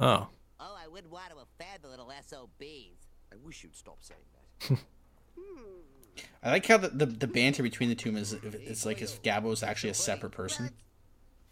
Oh, 0.00 0.26
Oh, 0.58 0.76
I 0.78 0.88
wouldn't 0.88 1.12
want 1.12 1.30
to 1.30 1.36
offend 1.36 1.82
the 1.82 1.88
little 1.88 2.10
SOBs. 2.26 3.08
I 3.32 3.36
wish 3.44 3.62
you'd 3.62 3.76
stop 3.76 3.98
saying 4.00 4.20
that. 4.68 4.78
I 6.42 6.50
like 6.50 6.66
how 6.66 6.76
the, 6.76 6.88
the, 6.88 7.06
the 7.06 7.26
banter 7.26 7.62
between 7.62 7.88
the 7.88 7.94
two 7.94 8.14
is 8.16 8.32
it's 8.32 8.84
like 8.84 9.00
if 9.00 9.22
Gabbo 9.22 9.52
is 9.52 9.62
actually 9.62 9.90
a 9.90 9.94
separate 9.94 10.30
person. 10.32 10.70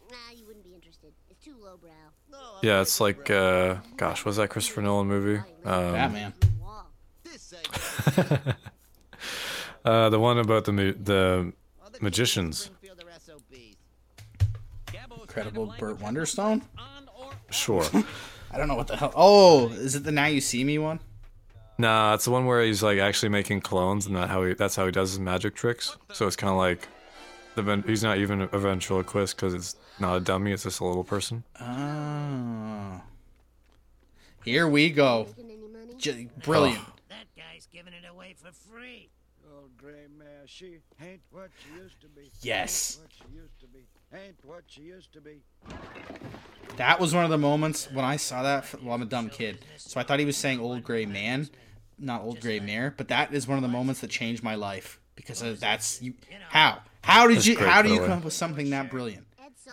Nah, 0.09 0.15
you 0.35 0.45
wouldn't 0.45 0.63
be 0.65 0.73
interested. 0.73 1.11
It's 1.29 1.43
too 1.43 1.55
lowbrow. 1.61 1.89
Yeah. 2.61 2.81
It's 2.81 2.99
like, 2.99 3.29
uh, 3.29 3.75
gosh, 3.97 4.25
was 4.25 4.37
that 4.37 4.49
Christopher 4.49 4.81
Nolan 4.81 5.07
movie? 5.07 5.41
Um, 5.65 5.93
Batman. 5.93 6.33
Wall. 6.61 6.87
This 7.23 7.41
segment 7.55 8.55
uh, 9.85 10.09
the 10.09 10.19
one 10.19 10.37
about 10.37 10.65
the 10.65 10.73
mu- 10.73 10.93
the 10.93 11.53
magicians. 12.01 12.65
Springfield 12.65 13.03
are 13.03 13.19
SOBs. 13.19 13.75
Incredible 15.21 15.73
Burt 15.77 15.99
Wonderstone? 15.99 16.61
Sure. 17.51 17.83
I 18.51 18.57
don't 18.57 18.67
know 18.67 18.75
what 18.75 18.87
the 18.87 18.97
hell. 18.97 19.13
Oh, 19.15 19.69
is 19.69 19.95
it 19.95 20.03
the 20.03 20.11
Now 20.11 20.25
You 20.25 20.41
See 20.41 20.63
Me 20.63 20.77
one? 20.79 20.99
nah, 21.77 22.13
it's 22.13 22.25
the 22.25 22.31
one 22.31 22.45
where 22.45 22.61
he's 22.63 22.83
like 22.83 22.99
actually 22.99 23.29
making 23.29 23.61
clones, 23.61 24.05
and 24.05 24.15
that 24.15 24.29
how 24.29 24.43
he 24.43 24.53
that's 24.53 24.75
how 24.75 24.85
he 24.85 24.91
does 24.91 25.11
his 25.11 25.19
magic 25.19 25.55
tricks. 25.55 25.97
So 26.11 26.27
it's 26.27 26.35
kind 26.35 26.51
of 26.51 26.57
like 26.57 26.87
the 27.59 27.63
ven- 27.63 27.83
he's 27.85 28.03
not 28.03 28.17
even 28.17 28.41
a 28.41 28.57
ventriloquist 28.57 29.35
because 29.35 29.53
it's 29.53 29.75
not 29.99 30.15
a 30.15 30.19
dummy; 30.19 30.51
it's 30.51 30.63
just 30.63 30.79
a 30.79 30.85
little 30.85 31.03
person. 31.03 31.43
Oh. 31.59 33.01
Here 34.45 34.67
we 34.67 34.89
go. 34.89 35.27
Making 35.37 35.51
any 35.51 35.67
money? 35.67 35.93
J- 35.97 36.27
brilliant. 36.43 36.79
Oh. 36.81 36.93
That 37.09 37.25
guy's 37.35 37.67
giving 37.71 37.93
it 37.93 38.03
away 38.09 38.35
for 38.41 38.51
free. 38.51 39.09
Old 39.53 39.75
gray 39.77 40.05
mare, 40.17 40.27
she 40.45 40.77
ain't 41.01 41.21
what 41.31 41.49
she 41.61 41.81
used 41.81 41.99
to 42.01 42.07
be. 42.07 42.31
Yes. 42.41 42.99
What 43.01 43.11
she 43.11 43.35
used 43.37 43.59
to 43.59 43.67
be. 43.67 43.79
Ain't 44.13 44.37
what 44.43 44.63
she 44.67 44.81
used 44.81 45.11
to 45.13 45.21
be. 45.21 45.41
That 46.77 46.99
was 46.99 47.13
one 47.13 47.25
of 47.25 47.29
the 47.29 47.37
moments 47.37 47.91
when 47.91 48.05
I 48.05 48.15
saw 48.15 48.41
that. 48.43 48.81
Well, 48.81 48.93
I'm 48.95 49.01
a 49.01 49.05
dumb 49.05 49.29
kid, 49.29 49.59
so 49.77 49.99
I 49.99 50.03
thought 50.03 50.19
he 50.19 50.25
was 50.25 50.37
saying 50.37 50.59
"old 50.61 50.83
gray 50.83 51.05
man," 51.05 51.49
not 51.97 52.21
"old 52.21 52.39
gray 52.39 52.59
mare." 52.59 52.93
But 52.95 53.09
that 53.09 53.33
is 53.33 53.47
one 53.47 53.57
of 53.57 53.61
the 53.61 53.67
moments 53.67 53.99
that 54.01 54.09
changed 54.09 54.41
my 54.43 54.55
life 54.55 54.99
because 55.15 55.41
of- 55.41 55.59
that's 55.59 56.01
you. 56.01 56.13
How? 56.49 56.81
How 57.01 57.27
did 57.27 57.37
That's 57.37 57.47
you? 57.47 57.57
How 57.57 57.81
do 57.81 57.89
you 57.89 57.99
come 57.99 58.11
up 58.11 58.23
with 58.23 58.33
something 58.33 58.69
that 58.71 58.89
brilliant? 58.89 59.25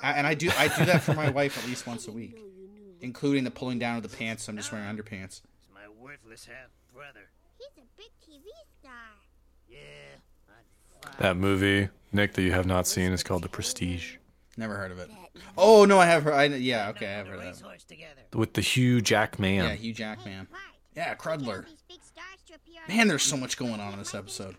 I, 0.03 0.13
and 0.13 0.27
I 0.27 0.35
do. 0.35 0.51
I 0.59 0.69
do 0.69 0.85
that 0.87 1.03
for 1.03 1.15
my 1.15 1.31
wife 1.31 1.59
at 1.63 1.69
least 1.69 1.87
once 1.87 2.07
a 2.07 2.13
week, 2.13 2.37
including 3.01 3.45
the 3.45 3.51
pulling 3.51 3.79
down 3.79 3.97
of 3.97 4.03
the 4.03 4.15
pants. 4.15 4.45
So 4.45 4.51
I'm 4.53 4.57
just 4.57 4.71
wearing 4.73 4.87
underpants. 4.87 5.41
It's 5.41 5.69
my 5.73 5.89
worthless 5.99 6.47
half 6.47 6.69
brother. 6.93 7.29
He's 7.59 7.83
a 7.83 7.87
big 7.97 8.11
TV 8.23 8.45
star. 8.81 8.93
Yeah, 9.69 9.79
That 11.19 11.37
movie, 11.37 11.89
Nick, 12.13 12.35
that 12.35 12.43
you 12.43 12.53
have 12.53 12.67
not 12.67 12.87
seen 12.87 13.13
is 13.13 13.23
called 13.23 13.43
The 13.43 13.49
Prestige 13.49 14.17
Never 14.57 14.75
heard 14.77 14.91
of 14.91 14.99
it. 14.99 15.11
Oh 15.59 15.85
no, 15.85 15.99
I 15.99 16.07
have 16.07 16.23
heard. 16.23 16.33
I, 16.35 16.45
yeah, 16.45 16.89
okay, 16.91 17.07
I 17.07 17.11
have 17.11 17.29
heard 17.29 17.41
of 17.41 17.45
it. 17.45 18.35
With 18.35 18.55
the 18.55 18.63
Hugh 18.63 19.01
Jackman. 19.03 19.65
Yeah, 19.65 19.75
Hugh 19.75 19.93
Jackman. 19.93 20.47
Bart, 20.51 20.63
Yeah, 20.95 21.15
Crudler. 21.15 21.67
these 21.67 21.83
big 21.89 22.03
stars 22.03 22.41
to 22.49 22.55
appear 22.55 22.81
on 22.89 22.97
Man, 22.97 23.09
there's 23.09 23.23
so 23.23 23.37
much 23.37 23.59
going 23.59 23.81
on 23.81 23.93
in 23.93 23.99
this 23.99 24.15
Might 24.15 24.21
get 24.21 24.29
his 24.29 24.41
episode. 24.41 24.57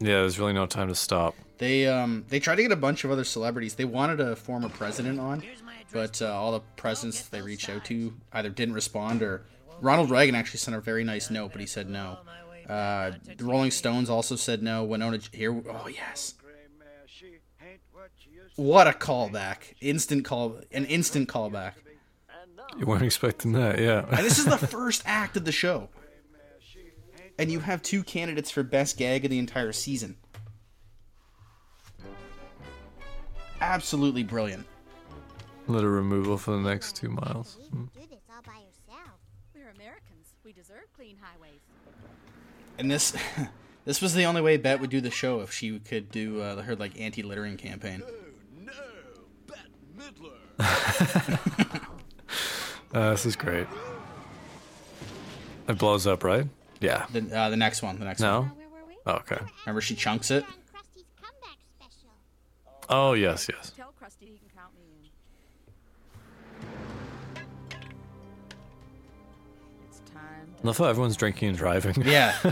Career 0.00 0.10
going 0.10 0.16
again. 0.16 0.16
Yeah, 0.16 0.20
there's 0.22 0.38
really 0.38 0.52
no 0.52 0.66
time 0.66 0.88
to 0.88 0.94
stop. 0.94 1.34
They 1.58 1.86
um 1.88 2.24
they 2.28 2.38
tried 2.40 2.56
to 2.56 2.62
get 2.62 2.72
a 2.72 2.76
bunch 2.76 3.04
of 3.04 3.10
other 3.10 3.24
celebrities. 3.24 3.74
They 3.74 3.84
wanted 3.84 4.20
a 4.20 4.36
former 4.36 4.68
president 4.68 5.18
on, 5.18 5.40
Here's 5.40 5.62
my 5.62 5.74
address. 5.74 6.20
but 6.20 6.22
uh, 6.22 6.32
all 6.32 6.52
the 6.52 6.60
presidents 6.76 7.22
they 7.28 7.42
reached 7.42 7.68
out 7.68 7.84
to 7.86 8.12
either 8.32 8.48
didn't 8.50 8.74
respond 8.74 9.22
or 9.22 9.42
Ronald 9.80 10.10
Reagan 10.10 10.34
actually 10.34 10.58
sent 10.58 10.76
a 10.76 10.80
very 10.80 11.04
nice 11.04 11.30
note, 11.30 11.52
but 11.52 11.60
he 11.60 11.66
said 11.66 11.88
no. 11.88 12.18
Uh, 12.68 13.12
the 13.36 13.44
Rolling 13.44 13.70
Stones 13.70 14.10
also 14.10 14.36
said 14.36 14.62
no. 14.62 14.84
Winona 14.84 15.18
here. 15.32 15.52
Oh 15.52 15.88
yes. 15.88 16.34
Gray 16.40 16.52
mare, 16.78 16.88
she 17.06 17.26
ain't 17.60 17.80
what 17.92 18.10
she 18.18 18.30
used 18.30 18.56
to 18.56 18.62
What 18.62 18.86
a 18.86 18.92
callback! 18.92 19.74
Instant 19.80 20.24
call, 20.24 20.58
an 20.70 20.84
instant 20.84 21.28
callback. 21.28 21.72
You 22.78 22.86
weren't 22.86 23.02
expecting 23.02 23.52
that, 23.52 23.78
yeah. 23.80 24.04
And 24.10 24.18
this 24.26 24.38
is 24.38 24.44
the 24.44 24.58
first 24.76 25.02
act 25.06 25.36
of 25.38 25.44
the 25.46 25.52
show, 25.52 25.88
and 27.38 27.50
you 27.50 27.60
have 27.60 27.82
two 27.82 28.02
candidates 28.02 28.50
for 28.50 28.62
best 28.62 28.98
gag 28.98 29.24
of 29.24 29.30
the 29.30 29.38
entire 29.38 29.72
season. 29.72 30.16
Absolutely 33.60 34.24
brilliant. 34.24 34.66
Litter 35.66 35.90
removal 35.90 36.38
for 36.38 36.52
the 36.52 36.60
next 36.60 36.96
two 36.96 37.10
miles. 37.10 37.58
You 37.72 37.88
do 37.94 38.00
this 38.08 38.20
all 38.30 38.42
by 38.42 38.60
yourself. 38.60 39.18
We're 39.54 39.68
Americans. 39.70 40.34
We 40.44 40.52
deserve 40.52 40.92
clean 40.96 41.16
highways. 41.20 41.60
And 42.78 42.90
this, 42.90 43.14
this 43.84 44.00
was 44.00 44.14
the 44.14 44.24
only 44.24 44.40
way 44.40 44.56
Bette 44.56 44.80
would 44.80 44.90
do 44.90 45.00
the 45.00 45.10
show 45.10 45.40
if 45.40 45.52
she 45.52 45.78
could 45.80 46.10
do 46.10 46.40
uh, 46.40 46.62
her 46.62 46.76
like 46.76 46.98
anti-littering 46.98 47.56
campaign. 47.56 48.02
No, 48.58 48.72
Bette 49.46 49.68
Midler. 49.96 51.84
Uh, 52.94 53.10
this 53.10 53.26
is 53.26 53.36
great. 53.36 53.66
It 55.68 55.76
blows 55.76 56.06
up, 56.06 56.24
right? 56.24 56.46
Yeah. 56.80 57.06
The 57.12 57.36
uh, 57.36 57.50
the 57.50 57.56
next 57.56 57.82
one, 57.82 57.98
the 57.98 58.04
next 58.04 58.20
one. 58.20 58.30
No? 58.30 58.40
Where 58.56 58.68
were 58.68 58.86
we? 58.88 58.94
Oh, 59.06 59.12
okay. 59.14 59.38
Remember 59.66 59.80
she 59.80 59.94
chunks 59.94 60.30
it. 60.30 60.44
On 60.44 60.50
Krusty's 60.72 61.04
comeback 61.20 61.58
special. 61.76 62.10
Oh, 62.88 63.12
yes, 63.14 63.48
yes. 63.52 63.72
Tell 63.76 63.92
Krusty 64.00 64.26
he 64.28 64.38
can 64.38 64.48
count 64.54 64.72
me 64.74 64.82
in. 65.02 65.08
It's 69.88 70.00
time. 70.12 70.54
I 70.62 70.66
love 70.66 70.78
how 70.78 70.84
everyone's 70.84 71.16
drinking 71.16 71.48
and 71.50 71.58
driving. 71.58 72.02
Yeah. 72.04 72.34
I'll 72.44 72.50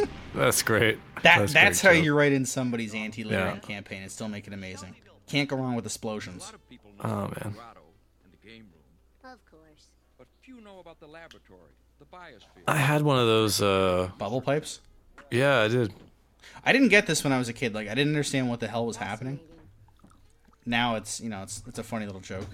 Midler! 0.00 0.08
That's 0.34 0.62
great. 0.62 0.98
That 1.22 1.48
that's, 1.48 1.80
how 1.80 1.88
great, 1.90 1.98
Joe. 2.00 2.04
you 2.04 2.14
write 2.14 2.32
in 2.32 2.44
somebody's 2.44 2.92
anti-littering 2.94 3.54
Yeah. 3.54 3.60
campaign 3.60 4.02
and 4.02 4.10
still 4.12 4.28
make 4.28 4.46
it 4.46 4.52
amazing. 4.52 4.94
Can't 5.26 5.48
go 5.48 5.56
wrong 5.56 5.74
with 5.74 5.86
explosions. 5.86 6.52
Oh, 7.02 7.30
man. 7.42 7.54
And 8.44 8.50
the 8.50 8.56
game 8.56 8.66
room, 8.72 9.32
Of 9.32 9.38
course. 9.50 9.88
but 10.18 10.26
few 10.42 10.60
know 10.60 10.78
about 10.78 11.00
the 11.00 11.06
laboratory, 11.06 11.72
the 11.98 12.04
biosphere. 12.06 12.62
I 12.68 12.76
had 12.76 13.02
one 13.02 13.18
of 13.18 13.26
those, 13.26 13.60
uh, 13.62 14.10
Bubble 14.18 14.40
pipes. 14.40 14.80
yeah, 15.30 15.60
I 15.60 15.68
did. 15.68 15.92
I 16.64 16.72
didn't 16.72 16.88
get 16.88 17.06
this 17.06 17.24
when 17.24 17.32
I 17.32 17.38
was 17.38 17.48
a 17.48 17.52
kid. 17.52 17.74
Like 17.74 17.88
I 17.88 17.94
didn't 17.94 18.12
understand 18.12 18.48
what 18.48 18.60
the 18.60 18.68
hell 18.68 18.86
was 18.86 18.96
happening. 18.96 19.40
Now 20.66 20.96
it's 20.96 21.20
you 21.20 21.28
know 21.30 21.42
it's 21.42 21.62
it's 21.66 21.78
a 21.78 21.82
funny 21.82 22.06
little 22.06 22.20
joke. 22.20 22.46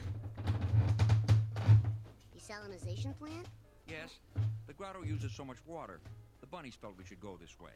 Desalinization 2.36 3.16
plant? 3.18 3.46
Yes, 3.88 4.10
the 4.66 4.72
grotto 4.72 5.02
uses 5.02 5.32
so 5.32 5.44
much 5.44 5.58
water. 5.66 6.00
The 6.40 6.46
bunnies 6.46 6.74
felt 6.80 6.96
we 6.96 7.04
should 7.04 7.20
go 7.20 7.36
this 7.40 7.58
way. 7.60 7.70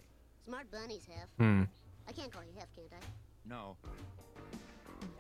Smart 0.47 0.71
bunnies 0.71 1.07
have. 1.07 1.29
Hmm. 1.39 1.63
I 2.09 2.13
can't 2.13 2.31
call 2.33 2.43
you 2.43 2.53
Hef, 2.59 2.69
can't 2.77 2.93
I? 2.93 3.05
No, 3.49 3.77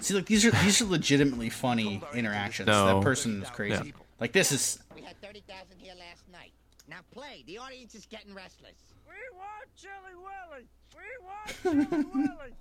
See, 0.00 0.14
like 0.14 0.26
these 0.26 0.44
are 0.44 0.50
these 0.50 0.80
are 0.82 0.86
legitimately 0.86 1.50
funny 1.50 2.02
interactions. 2.14 2.66
No. 2.66 2.86
That 2.86 3.02
person 3.02 3.42
is 3.42 3.50
crazy. 3.50 3.86
Yeah. 3.86 3.92
Like 4.20 4.32
this 4.32 4.52
is 4.52 4.78
We 4.94 5.02
had 5.02 5.20
30,000 5.20 5.78
here 5.78 5.94
last 5.98 6.28
night. 6.30 6.52
Now 6.88 7.00
play. 7.12 7.44
The 7.46 7.58
audience 7.58 7.94
is 7.94 8.06
getting 8.06 8.34
restless. 8.34 8.76
We 9.08 9.14
want 9.36 9.68
Chili 9.76 10.14
Willy! 10.16 10.68
We 10.94 11.08
want 11.24 11.88
Chili 11.90 12.04
Willy! 12.14 12.52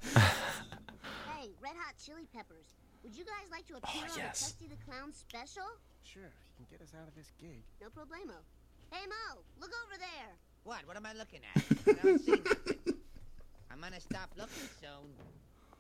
Hey, 1.35 1.49
Red 1.61 1.75
Hot 1.75 1.95
Chili 2.03 2.27
Peppers. 2.33 2.75
Would 3.03 3.17
you 3.17 3.25
guys 3.25 3.51
like 3.51 3.67
to 3.67 3.75
oh, 3.75 3.79
appear 3.83 4.07
on 4.09 4.17
yes. 4.17 4.53
the 4.59 4.65
Krusty 4.65 4.69
the 4.69 4.79
Clown 4.85 5.11
special? 5.11 5.67
Sure, 6.03 6.23
you 6.23 6.53
can 6.55 6.65
get 6.71 6.81
us 6.81 6.93
out 6.95 7.07
of 7.07 7.15
this 7.15 7.31
gig. 7.39 7.63
No 7.81 7.87
problemo. 7.87 8.39
Hey 8.91 9.05
Moe, 9.07 9.41
look 9.59 9.71
over 9.85 9.99
there. 9.99 10.31
What? 10.63 10.87
What 10.87 10.95
am 10.95 11.05
I 11.05 11.13
looking 11.13 11.41
at? 11.43 11.63
I 11.87 11.93
don't 12.01 12.19
see 12.19 12.31
nothing. 12.31 12.95
I'm 13.71 13.81
gonna 13.81 13.99
stop 13.99 14.31
looking 14.37 14.69
soon. 14.79 15.11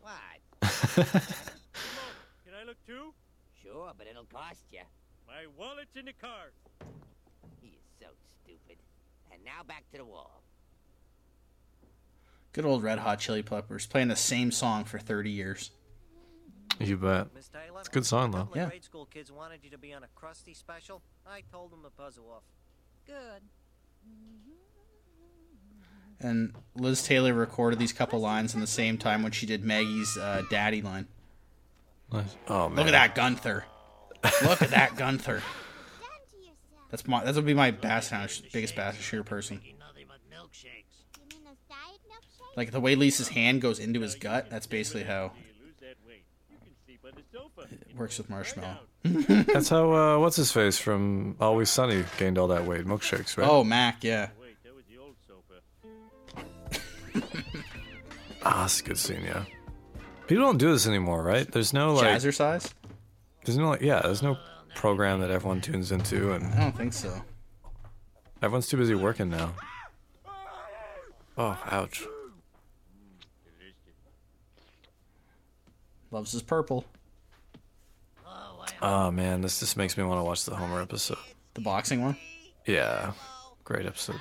What? 0.03 0.61
Can 0.95 2.53
I 2.59 2.65
look 2.65 2.77
too? 2.85 3.13
Sure, 3.61 3.91
but 3.97 4.05
it'll 4.05 4.25
cost 4.25 4.65
you. 4.69 4.81
My 5.25 5.45
wallet's 5.57 5.95
in 5.95 6.05
the 6.05 6.13
car. 6.13 6.51
He 7.61 7.69
is 7.69 7.83
so 7.99 8.07
stupid. 8.43 8.77
And 9.31 9.43
now 9.45 9.63
back 9.65 9.85
to 9.93 9.97
the 9.97 10.05
wall. 10.05 10.43
good 12.51 12.65
old 12.65 12.83
Red 12.83 12.99
Hot 12.99 13.19
Chili 13.19 13.41
Peppers 13.43 13.85
playing 13.87 14.09
the 14.09 14.15
same 14.17 14.51
song 14.51 14.83
for 14.83 14.99
30 14.99 15.31
years. 15.31 15.71
You 16.79 16.97
bet. 16.97 17.33
Miss 17.33 17.47
Taylor? 17.47 17.79
It's 17.79 17.87
a 17.87 17.91
good 17.91 18.05
song, 18.05 18.31
though. 18.31 18.49
Yeah. 18.53 18.65
grade 18.67 18.83
school 18.83 19.05
kids 19.05 19.31
wanted 19.31 19.63
you 19.63 19.69
to 19.69 19.77
be 19.77 19.93
on 19.93 20.03
a 20.03 20.07
Krusty 20.19 20.55
special. 20.55 21.01
I 21.25 21.43
told 21.51 21.71
them 21.71 21.83
to 21.83 21.89
buzz 21.95 22.17
off. 22.17 22.43
Good. 23.05 23.41
Mm-hmm. 24.05 24.51
And 26.23 26.53
Liz 26.75 27.03
Taylor 27.03 27.33
recorded 27.33 27.79
these 27.79 27.93
couple 27.93 28.19
lines 28.19 28.53
in 28.55 28.61
the 28.61 28.67
same 28.67 28.97
time 28.97 29.23
when 29.23 29.31
she 29.31 29.45
did 29.45 29.63
Maggie's 29.63 30.17
uh, 30.17 30.43
daddy 30.49 30.81
line. 30.81 31.07
Nice. 32.11 32.35
Oh, 32.47 32.69
man. 32.69 32.77
Look 32.77 32.87
at 32.87 32.91
that 32.91 33.15
Gunther. 33.15 33.65
Look 34.43 34.61
at 34.61 34.69
that 34.71 34.95
Gunther. 34.97 35.33
Done 35.41 35.41
to 36.31 36.37
yourself. 36.37 36.89
That's 36.91 37.07
my 37.07 37.23
that 37.25 37.35
would 37.35 37.45
be 37.45 37.53
my 37.53 37.71
bass 37.71 38.09
house 38.09 38.41
biggest 38.51 38.75
bass 38.75 38.95
shooter 38.95 39.23
person. 39.23 39.59
Eat 39.65 39.75
nothing 39.79 40.05
but 40.07 40.19
milkshakes. 40.31 40.67
You 41.19 41.35
mean 41.35 41.43
those 41.45 41.57
diet 41.69 41.99
milkshakes? 42.09 42.55
Like 42.57 42.71
the 42.71 42.79
way 42.79 42.95
Lisa's 42.95 43.29
hand 43.29 43.61
goes 43.61 43.79
into 43.79 43.99
his 44.01 44.15
gut. 44.15 44.49
That's 44.49 44.67
basically 44.67 45.03
how 45.03 45.33
You 45.35 45.65
lose 45.65 45.75
that 45.81 45.95
weight. 46.07 46.23
You 46.49 46.57
can 46.63 46.71
sleep 46.85 46.99
on 47.03 47.11
the 47.15 47.37
sofa. 47.37 47.67
it 47.89 47.97
works 47.97 48.17
with 48.17 48.29
marshmallow. 48.29 48.79
That's 49.53 49.67
how, 49.67 49.91
uh, 49.91 50.17
what's 50.19 50.37
his 50.37 50.51
face 50.53 50.77
from 50.77 51.35
Always 51.41 51.69
Sunny 51.69 52.05
gained 52.17 52.37
all 52.37 52.47
that 52.47 52.65
weight. 52.65 52.85
Milkshakes, 52.85 53.37
right? 53.37 53.45
Oh, 53.49 53.63
Mac, 53.65 54.03
yeah. 54.03 54.29
Ah, 58.45 58.63
that's 58.63 58.81
a 58.81 58.83
good 58.83 58.97
scene, 58.97 59.23
yeah. 59.23 59.45
People 60.27 60.43
don't 60.43 60.57
do 60.57 60.73
this 60.73 60.85
anymore, 60.85 61.23
right? 61.23 61.49
There's 61.49 61.71
no, 61.71 61.93
like, 61.93 62.07
Jazzercise? 62.07 62.73
there's 63.45 63.57
no, 63.57 63.69
like, 63.69 63.79
yeah, 63.79 64.01
there's 64.01 64.21
no 64.21 64.37
program 64.75 65.21
that 65.21 65.31
everyone 65.31 65.61
tunes 65.61 65.93
into, 65.93 66.33
and 66.33 66.53
I 66.53 66.59
don't 66.59 66.75
think 66.75 66.91
so. 66.91 67.21
everyone's 68.41 68.67
too 68.67 68.75
busy 68.75 68.95
working 68.95 69.29
now. 69.29 69.53
Oh, 71.37 71.57
ouch. 71.71 72.05
Loves 76.11 76.33
his 76.33 76.41
purple. 76.41 76.85
Oh, 78.81 79.09
man, 79.11 79.39
this 79.39 79.61
just 79.61 79.77
makes 79.77 79.97
me 79.97 80.03
want 80.03 80.19
to 80.19 80.23
watch 80.23 80.43
the 80.43 80.55
Homer 80.55 80.81
episode. 80.81 81.17
The 81.53 81.61
boxing 81.61 82.01
one. 82.01 82.17
Yeah, 82.65 83.13
great 83.63 83.85
episode. 83.85 84.19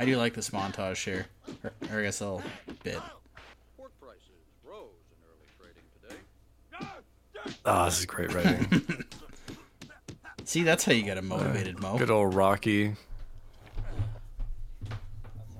I 0.00 0.06
do 0.06 0.16
like 0.16 0.32
this 0.32 0.48
montage 0.48 1.04
here. 1.04 1.26
Or, 1.62 1.72
or 1.92 2.00
I 2.00 2.04
guess 2.04 2.22
a 2.22 2.24
little 2.24 2.42
bit. 2.82 2.98
pork 3.76 3.92
prices 4.00 4.22
rose 4.64 4.88
in 5.12 5.18
early 5.28 5.46
trading 5.60 5.84
today. 6.00 7.46
Ah, 7.66 7.84
this 7.84 7.98
is 7.98 8.06
great 8.06 8.32
writing. 8.32 9.04
See, 10.46 10.62
that's 10.62 10.84
how 10.84 10.92
you 10.92 11.02
get 11.02 11.18
a 11.18 11.22
motivated 11.22 11.80
Moe. 11.80 11.98
Good 11.98 12.10
old 12.10 12.34
Rocky. 12.34 12.94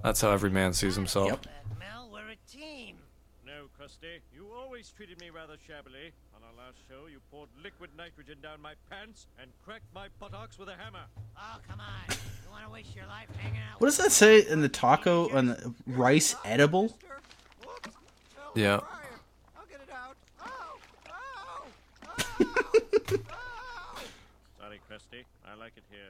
That's 0.03 0.23
how 0.23 0.31
every 0.31 0.49
man 0.49 0.73
sees 0.73 0.97
himself. 0.97 1.29
Yep. 1.29 1.47
Mel, 1.79 2.09
we're 2.11 2.31
a 2.31 2.37
team. 2.51 2.97
No, 3.45 3.67
Krusty. 3.79 4.21
You 4.81 4.85
always 4.85 4.97
treated 4.97 5.21
me 5.21 5.29
rather 5.29 5.57
shabbily. 5.67 6.11
On 6.35 6.41
our 6.43 6.57
last 6.57 6.79
show, 6.89 7.07
you 7.07 7.21
poured 7.31 7.51
liquid 7.63 7.91
nitrogen 7.99 8.39
down 8.43 8.63
my 8.63 8.73
pants 8.89 9.27
and 9.39 9.51
cracked 9.63 9.85
my 9.95 10.07
buttocks 10.19 10.59
with 10.59 10.71
a 10.71 10.75
hammer. 10.75 11.05
Oh, 11.37 11.59
come 11.69 11.81
on. 11.81 12.17
You 12.17 12.51
want 12.51 12.65
to 12.65 12.71
waste 12.73 12.97
your 12.97 13.05
life 13.05 13.29
hanging 13.37 13.61
out 13.61 13.79
What 13.79 13.89
does 13.89 13.99
that 13.99 14.11
say 14.11 14.41
in 14.41 14.63
the 14.63 14.71
taco 14.71 15.29
on 15.37 15.49
the 15.49 15.75
rice 15.87 16.35
edible? 16.47 16.97
Yeah. 18.55 18.81
Oh, 18.81 18.87
oh, 20.41 20.79
oh, 21.11 22.37
Sorry, 24.59 24.81
Krusty. 24.91 25.25
I 25.47 25.57
like 25.59 25.73
it 25.77 25.85
here. 25.91 26.09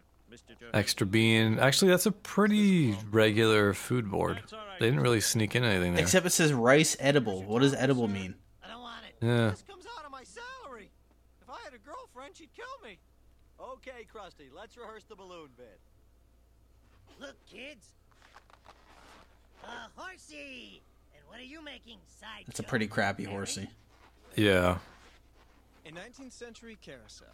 Extra 0.72 1.08
bean. 1.08 1.58
Actually, 1.58 1.90
that's 1.90 2.06
a 2.06 2.12
pretty 2.12 2.96
regular 3.10 3.74
food 3.74 4.08
board. 4.08 4.40
They 4.78 4.86
didn't 4.86 5.00
really 5.00 5.20
sneak 5.20 5.56
in 5.56 5.64
anything 5.64 5.94
there. 5.94 6.04
Except 6.04 6.24
it 6.24 6.30
says 6.30 6.52
rice 6.52 6.96
edible. 7.00 7.42
What 7.42 7.62
does 7.62 7.74
edible 7.74 8.06
mean? 8.06 8.36
Yeah. 9.20 9.50
This 9.50 9.62
comes 9.62 9.84
out 9.98 10.04
of 10.04 10.10
my 10.10 10.24
salary. 10.24 10.90
If 11.42 11.50
I 11.50 11.58
had 11.64 11.74
a 11.74 11.78
girlfriend, 11.78 12.36
she'd 12.36 12.54
kill 12.54 12.66
me. 12.82 12.98
Okay, 13.60 14.06
Krusty, 14.12 14.48
let's 14.54 14.76
rehearse 14.76 15.04
the 15.04 15.14
balloon 15.16 15.50
bit. 15.56 15.78
Look, 17.20 17.36
kids. 17.46 17.88
A 19.62 19.90
horsey. 19.94 20.80
And 21.14 21.22
what 21.28 21.38
are 21.38 21.44
you 21.44 21.62
making, 21.62 21.98
side? 22.06 22.44
It's 22.48 22.60
a 22.60 22.62
pretty 22.62 22.86
crappy 22.86 23.24
horsey. 23.24 23.68
Yeah. 24.36 24.78
A 25.84 25.90
19th 25.90 26.32
century 26.32 26.78
carousel. 26.80 27.28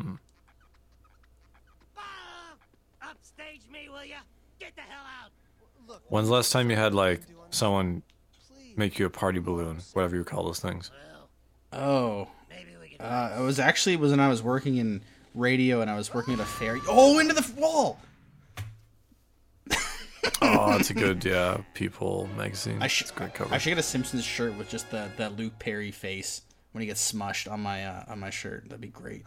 Hmm. 0.00 0.14
Upstage 3.02 3.62
me, 3.72 3.88
will 3.88 4.04
ya? 4.04 4.16
Get 4.58 4.74
the 4.74 4.82
hell 4.82 5.04
out. 5.22 5.30
Look. 5.88 6.02
When's 6.08 6.28
the 6.28 6.34
last 6.34 6.52
time 6.52 6.70
you 6.70 6.76
had 6.76 6.94
like 6.94 7.22
someone 7.50 8.02
make 8.76 8.98
you 8.98 9.06
a 9.06 9.10
party 9.10 9.38
balloon, 9.38 9.78
whatever 9.92 10.16
you 10.16 10.24
call 10.24 10.44
those 10.44 10.60
things? 10.60 10.90
Oh. 11.72 12.28
Uh, 12.98 13.36
it 13.38 13.42
was 13.42 13.58
actually 13.58 13.94
it 13.94 14.00
was 14.00 14.10
when 14.10 14.20
I 14.20 14.28
was 14.28 14.42
working 14.42 14.76
in 14.76 15.00
radio 15.34 15.80
and 15.80 15.90
I 15.90 15.96
was 15.96 16.12
working 16.12 16.34
at 16.34 16.40
a 16.40 16.44
fair. 16.44 16.78
Oh, 16.86 17.18
into 17.18 17.32
the 17.32 17.50
wall! 17.56 17.98
oh, 20.42 20.76
it's 20.76 20.90
a 20.90 20.94
good 20.94 21.24
yeah. 21.24 21.58
People 21.72 22.28
magazine. 22.36 22.82
I 22.82 22.88
should 22.88 23.06
it's 23.06 23.16
a 23.16 23.18
great 23.18 23.34
cover. 23.34 23.54
I 23.54 23.58
should 23.58 23.70
get 23.70 23.78
a 23.78 23.82
Simpsons 23.82 24.24
shirt 24.24 24.56
with 24.58 24.68
just 24.68 24.90
the 24.90 25.08
that 25.16 25.36
Luke 25.36 25.58
Perry 25.58 25.90
face 25.90 26.42
when 26.72 26.82
he 26.82 26.86
gets 26.86 27.12
smushed 27.12 27.50
on 27.50 27.60
my 27.60 27.86
uh, 27.86 28.04
on 28.08 28.20
my 28.20 28.30
shirt. 28.30 28.64
That'd 28.64 28.82
be 28.82 28.88
great. 28.88 29.24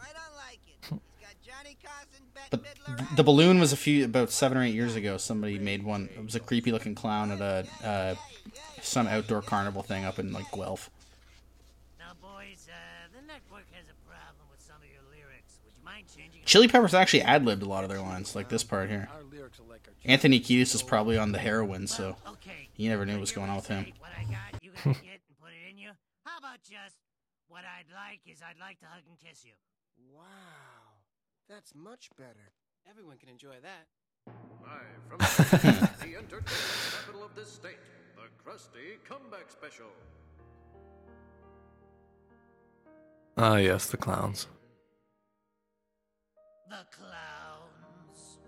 But 2.49 2.63
the 3.15 3.23
balloon 3.23 3.59
was 3.59 3.73
a 3.73 3.77
few 3.77 4.05
about 4.05 4.29
seven 4.29 4.57
or 4.57 4.63
eight 4.63 4.75
years 4.75 4.95
ago. 4.95 5.17
Somebody 5.17 5.57
made 5.57 5.81
one. 5.83 6.09
It 6.15 6.23
was 6.23 6.35
a 6.35 6.39
creepy 6.39 6.71
looking 6.71 6.93
clown 6.93 7.31
at 7.31 7.41
a 7.41 7.67
uh, 7.83 8.15
some 8.83 9.07
outdoor 9.07 9.41
carnival 9.41 9.81
thing 9.83 10.05
up 10.05 10.19
in 10.19 10.31
like 10.33 10.51
Guelph. 10.51 10.89
Now, 11.99 12.13
boys, 12.21 12.67
uh, 12.69 13.07
the 13.15 13.25
network 13.25 13.65
has 13.71 13.85
a 13.87 13.97
problem 14.07 14.45
with 14.51 14.61
some 14.61 14.75
of 14.77 14.87
your 14.91 15.03
lyrics. 15.11 15.59
Would 15.65 15.73
you 15.77 15.83
mind 15.83 16.05
changing? 16.15 16.41
Chili 16.45 16.67
Peppers 16.67 16.93
actually 16.93 17.21
ad 17.21 17.45
libbed 17.45 17.63
a 17.63 17.67
lot 17.67 17.83
of 17.83 17.89
their 17.89 18.01
lines, 18.01 18.35
like 18.35 18.49
this 18.49 18.63
part 18.63 18.89
here. 18.89 19.09
Anthony 20.05 20.39
Kiedis 20.39 20.75
is 20.75 20.83
probably 20.83 21.17
on 21.17 21.31
the 21.31 21.39
heroin, 21.39 21.87
so 21.87 22.15
you 22.75 22.89
never 22.89 23.05
knew 23.05 23.13
what 23.13 23.21
was 23.21 23.31
going 23.31 23.49
on 23.49 23.55
with 23.55 23.67
him. 23.67 23.85
Got, 23.85 24.63
you 24.63 24.71
gotta 24.75 24.89
get 25.01 25.21
and 25.27 25.37
put 25.41 25.51
it 25.51 25.69
in 25.71 25.77
you. 25.77 25.91
How 26.25 26.37
about 26.39 26.61
just 26.61 26.95
what 27.47 27.63
I'd 27.63 27.91
like 27.93 28.19
is 28.25 28.41
I'd 28.41 28.59
like 28.59 28.79
to 28.79 28.85
hug 28.85 29.03
and 29.07 29.17
kiss 29.17 29.45
you. 29.45 29.53
Wow, 30.13 30.23
that's 31.49 31.73
much 31.73 32.09
better. 32.17 32.51
Everyone 32.89 33.17
can 33.17 33.29
enjoy 33.29 33.55
that. 33.61 33.87
Live 34.63 35.03
from 35.07 35.17
the 36.01 36.17
entertainment 36.17 36.47
capital 36.91 37.23
of 37.23 37.35
this 37.35 37.51
state, 37.51 37.77
the 38.23 38.49
Krusty 38.49 39.03
Comeback 39.07 39.49
Special. 39.51 39.87
Ah, 43.37 43.57
yes, 43.57 43.87
the 43.87 43.97
clowns. 43.97 44.47
The 46.69 46.85
clowns. 46.91 48.39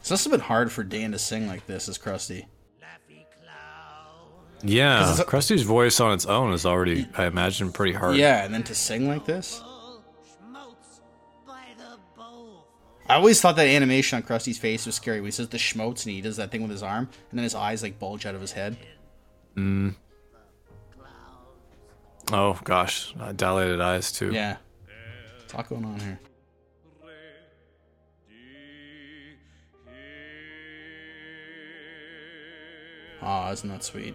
It's 0.00 0.10
also 0.10 0.30
been 0.30 0.40
hard 0.40 0.72
for 0.72 0.82
Dan 0.82 1.12
to 1.12 1.18
sing 1.18 1.46
like 1.46 1.66
this 1.66 1.88
as 1.88 1.96
Krusty. 1.96 2.46
Yeah, 4.62 5.10
it's 5.10 5.20
Krusty's 5.20 5.62
voice 5.62 6.00
on 6.00 6.12
its 6.14 6.26
own 6.26 6.52
is 6.52 6.64
already, 6.66 7.06
I 7.16 7.26
imagine, 7.26 7.70
pretty 7.70 7.92
hard. 7.92 8.16
Yeah, 8.16 8.44
and 8.44 8.52
then 8.52 8.64
to 8.64 8.74
sing 8.74 9.06
like 9.06 9.26
this. 9.26 9.62
I 13.08 13.14
always 13.14 13.40
thought 13.40 13.56
that 13.56 13.68
animation 13.68 14.16
on 14.16 14.22
Krusty's 14.22 14.58
face 14.58 14.84
was 14.84 14.96
scary. 14.96 15.20
When 15.20 15.28
he 15.28 15.32
says 15.32 15.48
the 15.48 15.58
schmotes 15.58 16.04
and 16.04 16.14
he 16.14 16.20
does 16.20 16.36
that 16.38 16.50
thing 16.50 16.62
with 16.62 16.70
his 16.70 16.82
arm, 16.82 17.08
and 17.30 17.38
then 17.38 17.44
his 17.44 17.54
eyes 17.54 17.82
like 17.82 17.98
bulge 17.98 18.26
out 18.26 18.34
of 18.34 18.40
his 18.40 18.52
head. 18.52 18.76
Mm. 19.56 19.94
Oh 22.32 22.58
gosh, 22.64 23.14
uh, 23.20 23.32
dilated 23.32 23.80
eyes 23.80 24.10
too. 24.10 24.32
Yeah, 24.32 24.56
What's 25.38 25.54
a 25.54 25.62
going 25.68 25.84
on 25.84 26.00
here. 26.00 26.18
Aw, 33.22 33.52
isn't 33.52 33.68
that 33.70 33.84
sweet? 33.84 34.14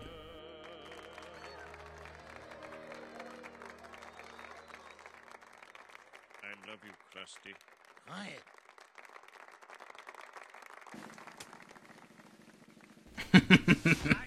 I 6.44 6.70
love 6.70 6.80
you, 6.84 6.92
Krusty. 7.12 7.54
Quiet. 8.06 8.51
Are 13.52 13.58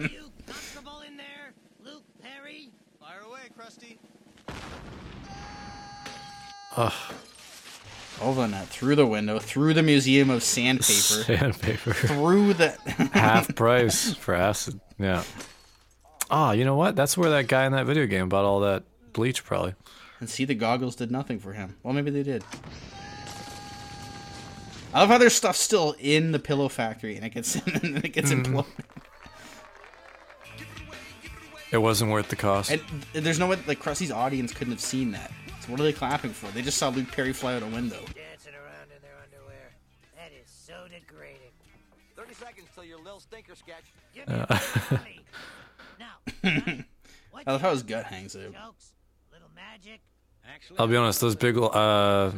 you 0.07 0.31
comfortable 0.47 1.01
in 1.07 1.17
there, 1.17 1.53
Luke 1.85 2.03
Perry? 2.23 2.71
Fire 3.01 3.21
away, 3.27 3.41
Krusty. 3.59 3.97
Ugh. 6.77 6.93
Over 8.21 8.47
that, 8.47 8.69
through 8.69 8.95
the 8.97 9.07
window, 9.07 9.39
through 9.39 9.75
the 9.75 9.83
Museum 9.83 10.31
of 10.31 10.43
Sandpaper, 10.43 10.85
Sandpaper. 11.25 11.93
through 11.95 12.55
the 12.55 12.71
Half 13.13 13.55
price 13.57 14.15
for 14.15 14.35
acid. 14.35 14.81
Yeah. 14.99 15.25
Ah, 16.31 16.53
you 16.53 16.65
know 16.65 16.77
what? 16.77 16.95
That's 16.97 17.17
where 17.19 17.31
that 17.31 17.49
guy 17.49 17.67
in 17.67 17.73
that 17.73 17.87
video 17.87 18.07
game 18.07 18.29
bought 18.29 18.45
all 18.45 18.61
that 18.61 18.85
bleach, 19.13 19.45
probably. 19.45 19.75
And 20.21 20.31
see, 20.31 20.45
the 20.45 20.55
goggles 20.55 20.95
did 20.97 21.11
nothing 21.11 21.39
for 21.41 21.53
him. 21.53 21.77
Well, 21.83 21.93
maybe 21.93 22.11
they 22.11 22.23
did. 22.23 22.45
I 24.95 25.01
love 25.01 25.09
how 25.09 25.19
there's 25.19 25.35
stuff 25.35 25.57
still 25.57 25.97
in 25.99 26.31
the 26.31 26.39
pillow 26.39 26.69
factory, 26.69 27.17
and 27.17 27.25
it 27.27 27.31
gets 27.35 27.57
and 27.67 27.99
it 28.05 28.13
gets 28.13 28.31
Mhm. 28.31 28.45
imploded. 28.47 28.67
It 31.75 31.79
wasn't 31.83 32.13
worth 32.13 32.29
the 32.29 32.37
cost. 32.37 32.71
And 32.71 32.81
there's 33.13 33.41
no 33.41 33.49
way 33.49 33.59
like 33.67 33.81
Krusty's 33.81 34.13
audience 34.13 34.53
couldn't 34.53 34.73
have 34.73 34.81
seen 34.81 35.11
that. 35.11 35.33
So 35.61 35.73
what 35.73 35.81
are 35.81 35.83
they 35.83 35.93
clapping 35.93 36.31
for? 36.31 36.47
They 36.53 36.63
just 36.63 36.79
saw 36.79 36.89
Luke 36.91 37.11
Perry 37.11 37.33
fly 37.33 37.55
out 37.57 37.65
a 37.65 37.67
window. 37.67 37.99
Dancing 38.15 38.55
around 38.55 38.93
in 38.95 39.03
their 39.03 39.17
underwear. 39.25 39.75
That 40.15 40.31
is 40.41 40.49
so 40.49 40.75
degrading. 40.89 41.51
30 42.17 42.35
seconds 42.35 42.69
till 42.77 42.85
your 42.85 43.03
Lil 43.03 43.19
Stinker 43.19 43.57
sketch. 43.57 43.83
Give 44.15 44.29
me 44.29 44.35
Uh, 44.49 44.59
money. 44.93 45.21
Now, 45.99 46.85
I 47.47 47.53
love 47.53 47.61
how 47.61 47.71
his 47.71 47.83
gut 47.83 48.05
hangs 48.05 48.37
out. 48.37 48.53
jokes, 48.53 48.93
little 49.33 49.49
magic. 49.57 50.01
I'll 50.79 50.87
be 50.87 50.97
honest, 50.97 51.21
those 51.21 51.37
big 51.37 51.57
uh, 51.57 52.33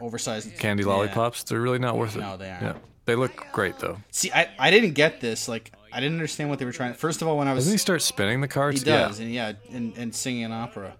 Oversized 0.00 0.58
candy 0.58 0.82
yeah. 0.82 0.88
lollipops, 0.88 1.44
they're 1.44 1.60
really 1.60 1.78
not 1.78 1.96
worth 1.96 2.16
it. 2.16 2.20
No, 2.20 2.36
they 2.36 2.50
aren't. 2.50 2.62
Yeah. 2.62 2.74
They 3.06 3.14
look 3.14 3.46
great 3.52 3.78
though. 3.78 3.98
See, 4.10 4.32
I, 4.32 4.48
I 4.58 4.70
didn't 4.70 4.92
get 4.92 5.20
this. 5.20 5.48
Like, 5.48 5.72
I 5.92 6.00
didn't 6.00 6.14
understand 6.14 6.50
what 6.50 6.58
they 6.58 6.64
were 6.64 6.72
trying. 6.72 6.94
First 6.94 7.22
of 7.22 7.28
all, 7.28 7.36
when 7.36 7.48
I 7.48 7.54
was 7.54 7.64
Doesn't 7.64 7.74
he 7.74 7.78
start 7.78 8.02
spinning 8.02 8.40
the 8.40 8.48
cards? 8.48 8.80
He 8.80 8.84
does, 8.84 9.20
and 9.20 9.32
yeah, 9.32 9.52
and, 9.70 9.96
and 9.96 10.14
singing 10.14 10.44
an 10.44 10.52
opera. 10.52 10.94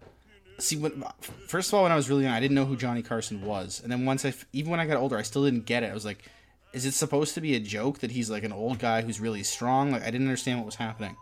See, 0.58 0.76
when, 0.76 1.02
first 1.48 1.70
of 1.70 1.74
all, 1.74 1.82
when 1.82 1.90
I 1.90 1.96
was 1.96 2.08
really 2.08 2.22
young, 2.24 2.32
I 2.32 2.38
didn't 2.38 2.54
know 2.54 2.64
who 2.64 2.76
Johnny 2.76 3.02
Carson 3.02 3.42
was, 3.42 3.80
and 3.82 3.90
then 3.90 4.04
once 4.04 4.24
I, 4.24 4.28
f- 4.28 4.46
even 4.52 4.70
when 4.70 4.78
I 4.78 4.86
got 4.86 4.98
older, 4.98 5.18
I 5.18 5.22
still 5.22 5.44
didn't 5.44 5.66
get 5.66 5.82
it. 5.82 5.90
I 5.90 5.94
was 5.94 6.04
like, 6.04 6.30
is 6.72 6.84
it 6.86 6.92
supposed 6.92 7.34
to 7.34 7.40
be 7.40 7.56
a 7.56 7.60
joke 7.60 7.98
that 8.00 8.12
he's 8.12 8.30
like 8.30 8.44
an 8.44 8.52
old 8.52 8.78
guy 8.78 9.02
who's 9.02 9.18
really 9.18 9.42
strong? 9.42 9.90
Like, 9.90 10.02
I 10.02 10.12
didn't 10.12 10.28
understand 10.28 10.60
what 10.60 10.66
was 10.66 10.76
happening. 10.76 11.16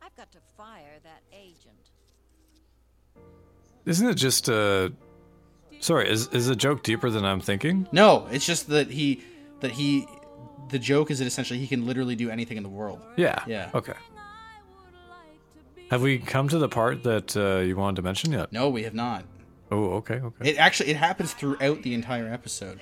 I've 0.00 0.16
got 0.16 0.32
to 0.32 0.38
Isn't 3.86 4.08
it 4.08 4.14
just 4.14 4.48
uh 4.48 4.90
Sorry, 5.84 6.10
is 6.10 6.28
is 6.28 6.46
the 6.46 6.56
joke 6.56 6.82
deeper 6.82 7.10
than 7.10 7.26
I'm 7.26 7.40
thinking? 7.40 7.86
No, 7.92 8.26
it's 8.30 8.46
just 8.46 8.68
that 8.68 8.90
he, 8.90 9.22
that 9.60 9.70
he, 9.70 10.06
the 10.70 10.78
joke 10.78 11.10
is 11.10 11.18
that 11.18 11.26
essentially 11.26 11.58
he 11.58 11.66
can 11.66 11.86
literally 11.86 12.16
do 12.16 12.30
anything 12.30 12.56
in 12.56 12.62
the 12.62 12.70
world. 12.70 13.00
Yeah. 13.16 13.44
Yeah. 13.46 13.70
Okay. 13.74 13.92
Have 15.90 16.00
we 16.00 16.18
come 16.18 16.48
to 16.48 16.56
the 16.56 16.70
part 16.70 17.02
that 17.02 17.36
uh, 17.36 17.58
you 17.58 17.76
wanted 17.76 17.96
to 17.96 18.02
mention 18.02 18.32
yet? 18.32 18.50
No, 18.50 18.70
we 18.70 18.84
have 18.84 18.94
not. 18.94 19.24
Oh, 19.70 19.90
okay, 19.96 20.14
okay. 20.14 20.50
It 20.52 20.56
actually 20.56 20.88
it 20.88 20.96
happens 20.96 21.34
throughout 21.34 21.82
the 21.82 21.92
entire 21.92 22.32
episode. 22.32 22.80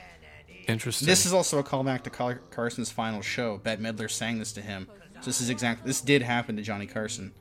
Interesting. 0.68 1.07
This 1.07 1.26
is 1.26 1.32
also 1.32 1.59
a 1.59 1.64
callback 1.64 2.03
to 2.03 2.11
Car- 2.11 2.40
Carson's 2.50 2.92
final 2.92 3.20
show. 3.20 3.59
Bette 3.59 3.82
Midler 3.82 4.09
sang 4.09 4.38
this 4.38 4.53
to 4.53 4.61
him. 4.61 4.86
So 5.14 5.26
this 5.26 5.40
is 5.40 5.50
exactly 5.50 5.88
This 5.88 6.00
did 6.00 6.22
happen 6.22 6.55
to 6.55 6.62
Johnny 6.62 6.86
Carson. 6.86 7.32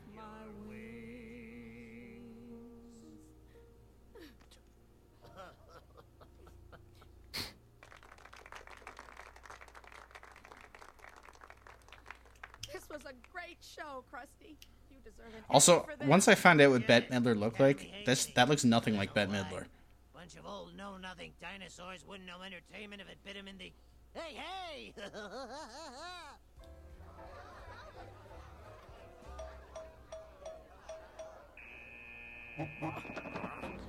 Also, 15.49 15.85
once 16.05 16.27
I 16.27 16.35
found 16.35 16.61
out 16.61 16.71
what 16.71 16.87
Bette 16.87 17.07
Midler 17.13 17.37
looked 17.37 17.59
like, 17.59 17.91
this 18.05 18.25
that 18.35 18.47
looks 18.49 18.63
nothing 18.63 18.95
like 18.97 19.13
Bette 19.13 19.31
Midler. 19.31 19.65
Bunch 20.13 20.35
of 20.35 20.45
old 20.45 20.75
know-nothing 20.77 21.31
dinosaurs 21.41 22.05
wouldn't 22.07 22.27
know 22.27 22.41
entertainment 22.45 23.01
if 23.01 23.09
it 23.09 23.17
bit 23.25 23.35
him 23.35 23.47
in 23.47 23.57
the... 23.57 23.71
Hey, 24.13 24.35
hey! 24.35 24.93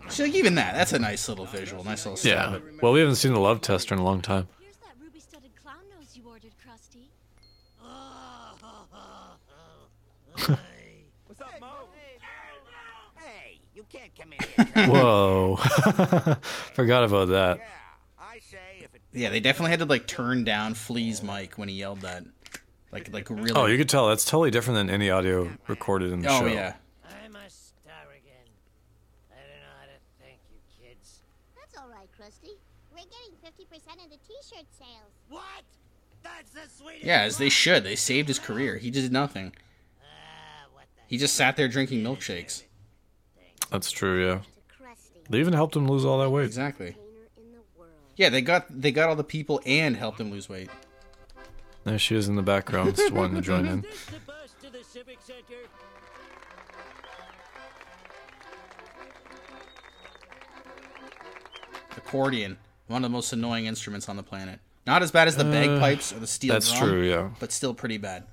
See, 0.08 0.24
like 0.24 0.34
even 0.34 0.54
that, 0.56 0.74
that's 0.74 0.92
a 0.92 0.98
nice 0.98 1.28
little 1.28 1.46
visual, 1.46 1.84
nice 1.84 2.04
little 2.04 2.18
Yeah. 2.28 2.50
stab. 2.50 2.62
Well, 2.82 2.92
we 2.92 3.00
haven't 3.00 3.16
seen 3.16 3.32
the 3.32 3.40
love 3.40 3.60
tester 3.60 3.94
in 3.94 4.00
a 4.00 4.04
long 4.04 4.20
time. 4.20 4.48
Here's 4.60 4.76
that 4.78 4.94
ruby-studded 5.00 5.52
clown 5.62 5.76
nose 5.96 6.14
you 6.16 6.22
ordered, 6.28 6.52
Krusty. 6.64 7.08
What's 11.26 11.40
up, 11.40 11.60
Moe? 11.60 11.88
hey, 13.16 13.60
you 13.74 13.84
can't 13.88 14.14
come 14.18 14.32
in 14.32 14.38
here. 14.56 14.61
Whoa. 14.74 15.56
Forgot 16.74 17.04
about 17.04 17.28
that. 17.28 17.60
I 18.18 18.38
say 18.40 18.58
if 18.80 18.94
it... 18.94 19.02
Yeah, 19.12 19.30
they 19.30 19.40
definitely 19.40 19.70
had 19.70 19.80
to 19.80 19.84
like 19.86 20.06
turn 20.06 20.44
down 20.44 20.74
Flea's 20.74 21.22
mic 21.22 21.58
when 21.58 21.68
he 21.68 21.76
yelled 21.76 22.00
that. 22.02 22.24
Like, 22.90 23.12
like 23.12 23.28
really. 23.30 23.52
Oh, 23.52 23.66
you 23.66 23.78
could 23.78 23.88
tell 23.88 24.08
that's 24.08 24.24
totally 24.24 24.50
different 24.50 24.76
than 24.76 24.90
any 24.90 25.10
audio 25.10 25.50
recorded 25.66 26.12
in 26.12 26.20
the 26.20 26.28
Oh, 26.28 26.40
show. 26.40 26.46
yeah. 26.46 26.74
I'm 27.04 27.34
a 27.36 27.48
star 27.50 27.94
again. 28.10 28.48
I 29.30 29.36
don't 29.36 29.60
know 29.60 29.74
how 29.80 29.86
to 29.86 29.98
thank 30.22 30.38
you, 30.50 30.58
kids. 30.88 31.20
That's 31.56 31.76
all 31.78 31.88
right, 31.88 32.08
Krusty. 32.18 32.56
We're 32.92 32.98
getting 32.98 33.36
50% 33.42 34.04
of 34.04 34.10
the 34.10 34.18
t-shirt 34.26 34.66
sales. 34.78 35.12
What? 35.28 35.42
That's 36.22 36.52
the 36.52 36.68
sweetest... 36.68 37.04
Yeah, 37.04 37.22
as 37.22 37.38
they 37.38 37.48
should. 37.48 37.82
They 37.84 37.96
saved 37.96 38.28
his 38.28 38.38
career. 38.38 38.76
He 38.76 38.90
did 38.90 39.10
nothing. 39.10 39.52
Ah, 40.02 40.66
he 41.08 41.18
just 41.18 41.34
sat 41.34 41.56
there 41.56 41.68
drinking 41.68 42.02
milkshakes. 42.02 42.62
That's 43.70 43.90
true, 43.90 44.22
yeah. 44.24 44.40
They 45.30 45.38
even 45.40 45.52
helped 45.54 45.74
him 45.76 45.86
lose 45.88 46.04
all 46.04 46.18
that 46.20 46.30
weight. 46.30 46.44
Exactly. 46.46 46.96
Yeah, 48.16 48.28
they 48.28 48.42
got 48.42 48.66
they 48.68 48.92
got 48.92 49.08
all 49.08 49.16
the 49.16 49.24
people 49.24 49.60
and 49.64 49.96
helped 49.96 50.20
him 50.20 50.30
lose 50.30 50.48
weight. 50.48 50.68
There 51.84 51.98
she 51.98 52.14
is 52.14 52.28
in 52.28 52.36
the 52.36 52.42
background, 52.42 52.94
just 52.96 53.12
wanting 53.14 53.36
to 53.36 53.42
join 53.42 53.66
in. 53.66 53.80
The 53.80 53.86
bus 54.26 54.54
to 54.62 54.70
the 54.70 54.84
Civic 54.84 55.18
Center. 55.20 55.56
Accordion, 61.96 62.58
one 62.86 63.04
of 63.04 63.10
the 63.10 63.12
most 63.12 63.32
annoying 63.32 63.66
instruments 63.66 64.08
on 64.08 64.16
the 64.16 64.22
planet. 64.22 64.60
Not 64.86 65.02
as 65.02 65.10
bad 65.10 65.28
as 65.28 65.36
the 65.36 65.46
Uh, 65.46 65.50
bagpipes 65.52 66.12
or 66.12 66.18
the 66.18 66.26
steel 66.26 66.52
that's 66.54 66.70
drum, 66.72 66.88
true, 66.90 67.02
yeah. 67.08 67.30
but 67.38 67.52
still 67.52 67.74
pretty 67.74 67.98
bad. 67.98 68.24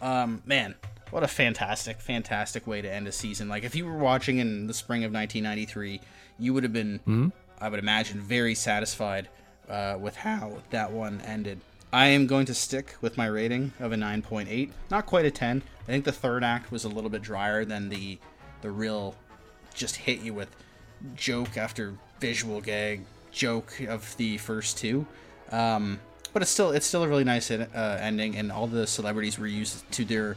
Um, 0.00 0.42
man, 0.46 0.74
what 1.10 1.22
a 1.22 1.28
fantastic, 1.28 2.00
fantastic 2.00 2.66
way 2.66 2.82
to 2.82 2.92
end 2.92 3.06
a 3.06 3.12
season. 3.12 3.48
Like 3.48 3.64
if 3.64 3.74
you 3.74 3.86
were 3.86 3.96
watching 3.98 4.38
in 4.38 4.66
the 4.66 4.74
spring 4.74 5.04
of 5.04 5.12
1993, 5.12 6.00
you 6.38 6.52
would 6.54 6.62
have 6.62 6.72
been, 6.72 7.00
Mhm. 7.06 7.32
I 7.60 7.68
would 7.68 7.78
imagine, 7.78 8.20
very 8.20 8.54
satisfied 8.54 9.28
uh, 9.68 9.96
with 10.00 10.16
how 10.16 10.58
that 10.70 10.92
one 10.92 11.20
ended. 11.22 11.60
I 11.92 12.06
am 12.08 12.26
going 12.26 12.46
to 12.46 12.54
stick 12.54 12.94
with 13.00 13.16
my 13.16 13.26
rating 13.26 13.72
of 13.80 13.92
a 13.92 13.96
9.8, 13.96 14.70
not 14.90 15.06
quite 15.06 15.24
a 15.24 15.30
10. 15.30 15.62
I 15.82 15.86
think 15.86 16.04
the 16.04 16.12
third 16.12 16.44
act 16.44 16.70
was 16.70 16.84
a 16.84 16.88
little 16.88 17.10
bit 17.10 17.22
drier 17.22 17.64
than 17.64 17.88
the 17.88 18.18
the 18.62 18.70
real 18.70 19.14
just 19.74 19.96
hit 19.96 20.20
you 20.20 20.32
with 20.34 20.48
joke 21.14 21.56
after 21.56 21.94
visual 22.20 22.60
gag 22.60 23.02
joke 23.30 23.80
of 23.88 24.16
the 24.16 24.38
first 24.38 24.78
two. 24.78 25.06
Um, 25.52 26.00
but 26.32 26.42
it's 26.42 26.50
still 26.50 26.70
it's 26.72 26.86
still 26.86 27.02
a 27.04 27.08
really 27.08 27.24
nice 27.24 27.50
uh, 27.50 27.66
ending, 28.00 28.36
and 28.36 28.50
all 28.52 28.66
the 28.66 28.86
celebrities 28.86 29.38
were 29.38 29.46
used 29.46 29.90
to 29.92 30.04
their 30.04 30.36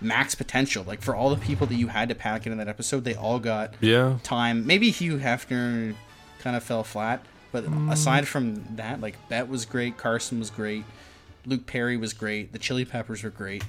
max 0.00 0.34
potential. 0.34 0.84
Like 0.84 1.02
for 1.02 1.14
all 1.14 1.30
the 1.30 1.36
people 1.36 1.66
that 1.66 1.74
you 1.74 1.88
had 1.88 2.08
to 2.08 2.14
pack 2.14 2.46
into 2.46 2.56
that 2.56 2.68
episode, 2.68 3.04
they 3.04 3.14
all 3.14 3.38
got 3.38 3.74
Yeah. 3.80 4.18
time. 4.22 4.66
Maybe 4.66 4.90
Hugh 4.90 5.18
Hefner 5.18 5.94
kind 6.40 6.56
of 6.56 6.62
fell 6.62 6.84
flat, 6.84 7.24
but 7.52 7.64
Mm. 7.64 7.90
aside 7.92 8.28
from 8.28 8.76
that, 8.76 9.00
like 9.00 9.16
Bette 9.28 9.48
was 9.48 9.64
great, 9.64 9.96
Carson 9.96 10.38
was 10.38 10.50
great, 10.50 10.84
Luke 11.46 11.66
Perry 11.66 11.96
was 11.96 12.12
great, 12.12 12.52
the 12.52 12.58
Chili 12.58 12.84
Peppers 12.84 13.22
were 13.24 13.30
great. 13.30 13.64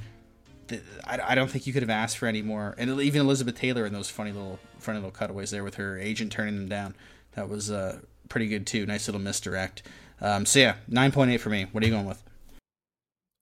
The- 0.68 0.82
I, 1.04 1.32
I 1.32 1.36
don't 1.36 1.50
think 1.50 1.66
you 1.66 1.74
could 1.74 1.82
have 1.82 1.90
asked 1.90 2.18
for 2.20 2.28
any 2.28 2.42
more. 2.44 2.76
And 2.78 2.90
even 3.02 3.22
Elizabeth 3.22 3.56
Taylor 3.56 3.86
in 3.88 3.94
those 3.94 4.10
funny 4.10 4.32
little 4.32 4.60
funny 4.78 4.98
little 5.00 5.12
cutaways 5.12 5.50
there 5.52 5.64
with 5.64 5.76
her 5.76 5.98
agent 5.98 6.32
turning 6.32 6.56
them 6.56 6.70
down, 6.70 6.96
that 7.34 7.50
was 7.50 7.72
uh, 7.72 8.00
pretty 8.30 8.48
good 8.48 8.68
too. 8.68 8.86
Nice 8.86 9.08
little 9.08 9.20
misdirect. 9.22 9.82
Um, 10.22 10.46
so 10.46 10.60
yeah, 10.60 10.76
nine 10.88 11.12
point 11.12 11.32
eight 11.32 11.38
for 11.42 11.50
me. 11.50 11.66
What 11.72 11.84
are 11.84 11.88
you 11.88 11.94
going 11.94 12.06
with? 12.06 12.22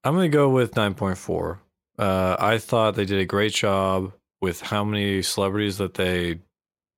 I'm 0.05 0.13
gonna 0.15 0.29
go 0.29 0.47
with 0.47 0.73
9.4. 0.75 1.57
Uh, 1.97 2.35
I 2.39 2.57
thought 2.59 2.95
they 2.95 3.05
did 3.05 3.19
a 3.19 3.25
great 3.25 3.53
job 3.53 4.13
with 4.41 4.61
how 4.61 4.83
many 4.83 5.21
celebrities 5.21 5.77
that 5.77 5.95
they 5.95 6.39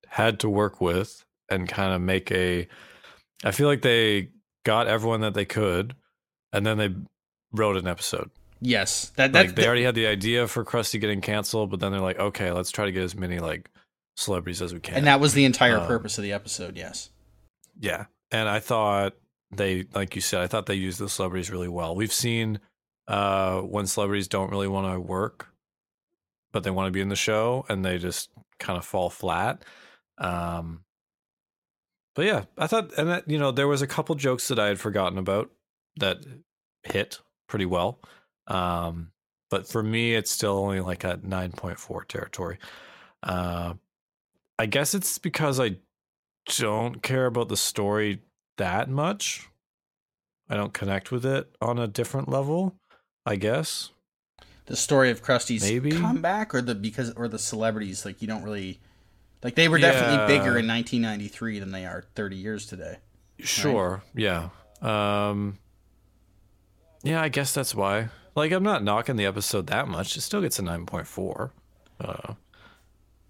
had 0.08 0.40
to 0.42 0.50
work 0.50 0.82
with 0.82 1.24
and 1.50 1.68
kind 1.70 1.94
of 1.94 2.02
make 2.02 2.32
a. 2.32 2.68
I 3.44 3.52
feel 3.52 3.68
like 3.68 3.82
they 3.82 4.30
got 4.66 4.88
everyone 4.88 5.22
that 5.22 5.34
they 5.34 5.46
could, 5.46 5.96
and 6.52 6.66
then 6.66 6.78
they 6.78 6.94
wrote 7.54 7.78
an 7.78 7.88
episode. 7.88 8.30
Yes, 8.62 9.12
that 9.16 9.32
that 9.32 9.46
like 9.48 9.56
they 9.56 9.66
already 9.66 9.84
had 9.84 9.96
the 9.96 10.08
idea 10.08 10.46
for 10.48 10.66
Krusty 10.66 11.00
getting 11.00 11.22
canceled, 11.22 11.70
but 11.72 11.80
then 11.80 11.92
they're 11.94 12.02
like, 12.02 12.20
okay, 12.20 12.52
let's 12.52 12.72
try 12.72 12.84
to 12.86 12.92
get 12.92 13.04
as 13.04 13.16
many 13.16 13.40
like 13.40 13.70
celebrities 14.18 14.62
as 14.62 14.74
we 14.74 14.82
can. 14.82 14.96
and 14.96 15.08
that 15.08 15.22
was 15.22 15.34
the 15.34 15.46
entire 15.46 15.78
Um, 15.78 15.88
purpose 15.88 16.18
of 16.18 16.24
the 16.26 16.34
episode. 16.34 16.76
Yes. 16.76 17.10
Yeah. 17.80 18.08
And 18.32 18.50
I 18.50 18.60
thought 18.60 19.14
they, 19.56 19.86
like 19.94 20.14
you 20.14 20.22
said, 20.22 20.42
I 20.42 20.48
thought 20.48 20.66
they 20.66 20.76
used 20.76 21.00
the 21.00 21.08
celebrities 21.08 21.50
really 21.50 21.70
well. 21.70 21.96
We've 21.96 22.12
seen 22.12 22.60
uh, 23.10 23.62
when 23.62 23.88
celebrities 23.88 24.28
don't 24.28 24.52
really 24.52 24.68
want 24.68 24.94
to 24.94 25.00
work, 25.00 25.48
but 26.54 26.64
they 26.64 26.70
want 26.70 26.88
to 26.88 26.92
be 26.92 27.02
in 27.02 27.10
the 27.10 27.16
show 27.16 27.66
and 27.68 27.84
they 27.84 27.98
just 27.98 28.30
kind 28.60 28.78
of 28.78 28.86
fall 28.86 29.10
flat. 29.10 29.66
Um, 30.20 30.84
but 32.16 32.26
yeah, 32.26 32.44
I 32.58 32.68
thought, 32.68 32.94
and 32.98 33.10
that, 33.10 33.28
you 33.28 33.40
know, 33.40 33.52
there 33.52 33.68
was 33.68 33.82
a 33.82 33.88
couple 33.88 34.14
jokes 34.14 34.48
that 34.50 34.60
I 34.60 34.68
had 34.68 34.80
forgotten 34.80 35.18
about 35.18 35.50
that 35.98 36.24
hit 36.84 37.20
pretty 37.48 37.66
well. 37.66 38.00
Um, 38.48 39.12
but 39.50 39.68
for 39.68 39.82
me, 39.82 40.14
it's 40.14 40.30
still 40.30 40.58
only 40.58 40.80
like 40.80 41.04
a 41.04 41.18
9.4 41.18 42.08
territory. 42.08 42.60
Uh, 43.24 43.74
I 44.60 44.68
guess 44.68 44.94
it's 44.94 45.18
because 45.18 45.60
I 45.60 45.78
don't 46.58 47.02
care 47.02 47.26
about 47.26 47.50
the 47.50 47.58
story 47.58 48.22
that 48.58 48.88
much. 48.88 49.50
I 50.48 50.56
don't 50.56 50.74
connect 50.74 51.12
with 51.12 51.26
it 51.26 51.56
on 51.62 51.80
a 51.80 51.88
different 51.88 52.30
level, 52.30 52.76
I 53.30 53.36
guess. 53.36 53.92
the 54.66 54.76
story 54.76 55.12
of 55.12 55.22
Krusty's 55.22 55.62
Maybe. 55.64 55.92
comeback, 55.92 56.54
or 56.56 56.62
the 56.62 56.74
because 56.76 57.12
or 57.14 57.28
the 57.28 57.40
celebrities. 57.40 58.06
Like 58.06 58.22
you 58.22 58.28
don't 58.28 58.44
really 58.44 58.80
like 59.44 59.56
they 59.56 59.68
were 59.70 59.78
definitely 59.80 60.26
bigger 60.28 60.58
in 60.58 60.68
1993 60.68 61.60
than 61.60 61.72
they 61.72 61.86
are 61.86 62.04
30 62.16 62.36
years 62.36 62.66
today. 62.66 62.98
Sure. 63.40 64.02
Yeah. 64.16 64.50
Um 64.82 65.60
Yeah, 67.04 67.22
I 67.22 67.30
guess 67.30 67.54
that's 67.54 67.74
why. 67.76 68.10
Like 68.36 68.52
I'm 68.52 68.64
not 68.64 68.84
knocking 68.84 69.16
the 69.16 69.26
episode 69.26 69.68
that 69.68 69.88
much. 69.88 70.18
It 70.18 70.22
still 70.22 70.42
gets 70.42 70.60
a 70.60 70.62
9.4. 70.64 71.52
Uh 72.02 72.34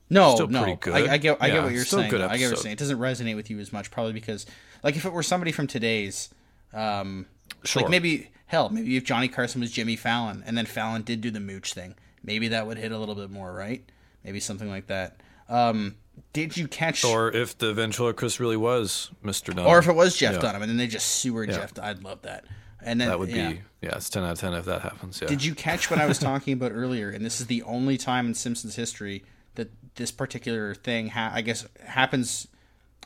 No, 0.09 0.35
Still 0.35 0.47
no, 0.47 0.63
pretty 0.63 0.77
good. 0.79 0.93
I, 1.09 1.13
I 1.13 1.17
get, 1.17 1.37
I 1.41 1.47
Yeah, 1.47 1.53
get 1.55 1.63
what 1.63 1.71
you're 1.73 1.85
saying. 1.85 2.05
I 2.05 2.09
get 2.09 2.29
what 2.29 2.39
you're 2.39 2.55
saying. 2.55 2.73
It 2.73 2.79
doesn't 2.79 2.97
resonate 2.99 3.35
with 3.35 3.49
you 3.49 3.59
as 3.59 3.71
much, 3.73 3.91
probably 3.91 4.13
because, 4.13 4.45
like, 4.83 4.95
if 4.95 5.05
it 5.05 5.13
were 5.13 5.21
somebody 5.23 5.51
from 5.51 5.67
today's, 5.67 6.29
um, 6.73 7.25
Sure. 7.63 7.81
like 7.83 7.91
maybe 7.91 8.29
hell, 8.49 8.69
maybe 8.69 8.97
if 8.97 9.03
Johnny 9.03 9.27
Carson 9.27 9.61
was 9.61 9.71
Jimmy 9.71 9.95
Fallon, 9.95 10.43
and 10.45 10.57
then 10.57 10.65
Fallon 10.65 11.01
did 11.03 11.21
do 11.21 11.31
the 11.31 11.39
mooch 11.39 11.73
thing, 11.73 11.95
maybe 12.23 12.47
that 12.49 12.67
would 12.67 12.77
hit 12.77 12.91
a 12.91 12.97
little 12.97 13.15
bit 13.15 13.29
more, 13.31 13.53
right? 13.53 13.83
Maybe 14.23 14.39
something 14.39 14.69
like 14.69 14.87
that. 14.87 15.21
Um, 15.47 15.95
did 16.33 16.57
you 16.57 16.67
catch? 16.67 17.03
or 17.05 17.31
if 17.31 17.57
the 17.57 17.73
ventriloquist 17.73 18.39
really 18.39 18.57
was 18.57 19.09
Mr. 19.23 19.47
Dunham. 19.55 19.67
or 19.67 19.79
if 19.79 19.87
it 19.87 19.93
was 19.95 20.15
Jeff 20.17 20.33
Yeah. 20.35 20.39
Dunham, 20.41 20.61
and 20.61 20.69
then 20.69 20.77
they 20.77 20.87
just 20.87 21.07
sewered 21.07 21.49
Yeah. 21.49 21.55
Jeff. 21.57 21.79
I'd 21.79 22.03
love 22.03 22.21
that. 22.23 22.45
And 22.81 22.99
then 22.99 23.07
that 23.09 23.19
would 23.19 23.29
yeah. 23.29 23.51
be 23.53 23.61
yeah, 23.81 23.95
it's 23.95 24.09
10 24.09 24.23
out 24.23 24.31
of 24.33 24.39
10 24.39 24.53
if 24.53 24.65
that 24.65 24.81
happens. 24.81 25.19
Yeah. 25.21 25.27
Did 25.29 25.43
you 25.43 25.53
catch 25.55 25.89
what 25.89 25.99
I 25.99 26.05
was 26.05 26.17
talking 26.29 26.53
about 26.53 26.71
earlier? 26.73 27.09
And 27.09 27.25
this 27.25 27.39
is 27.39 27.47
the 27.47 27.63
only 27.63 27.97
time 27.97 28.27
in 28.27 28.33
Simpsons 28.33 28.75
history 28.75 29.23
that 29.55 29.69
this 29.95 30.11
particular 30.11 30.73
thing, 30.75 31.09
ha- 31.09 31.31
I 31.33 31.41
guess, 31.41 31.65
happens. 31.85 32.47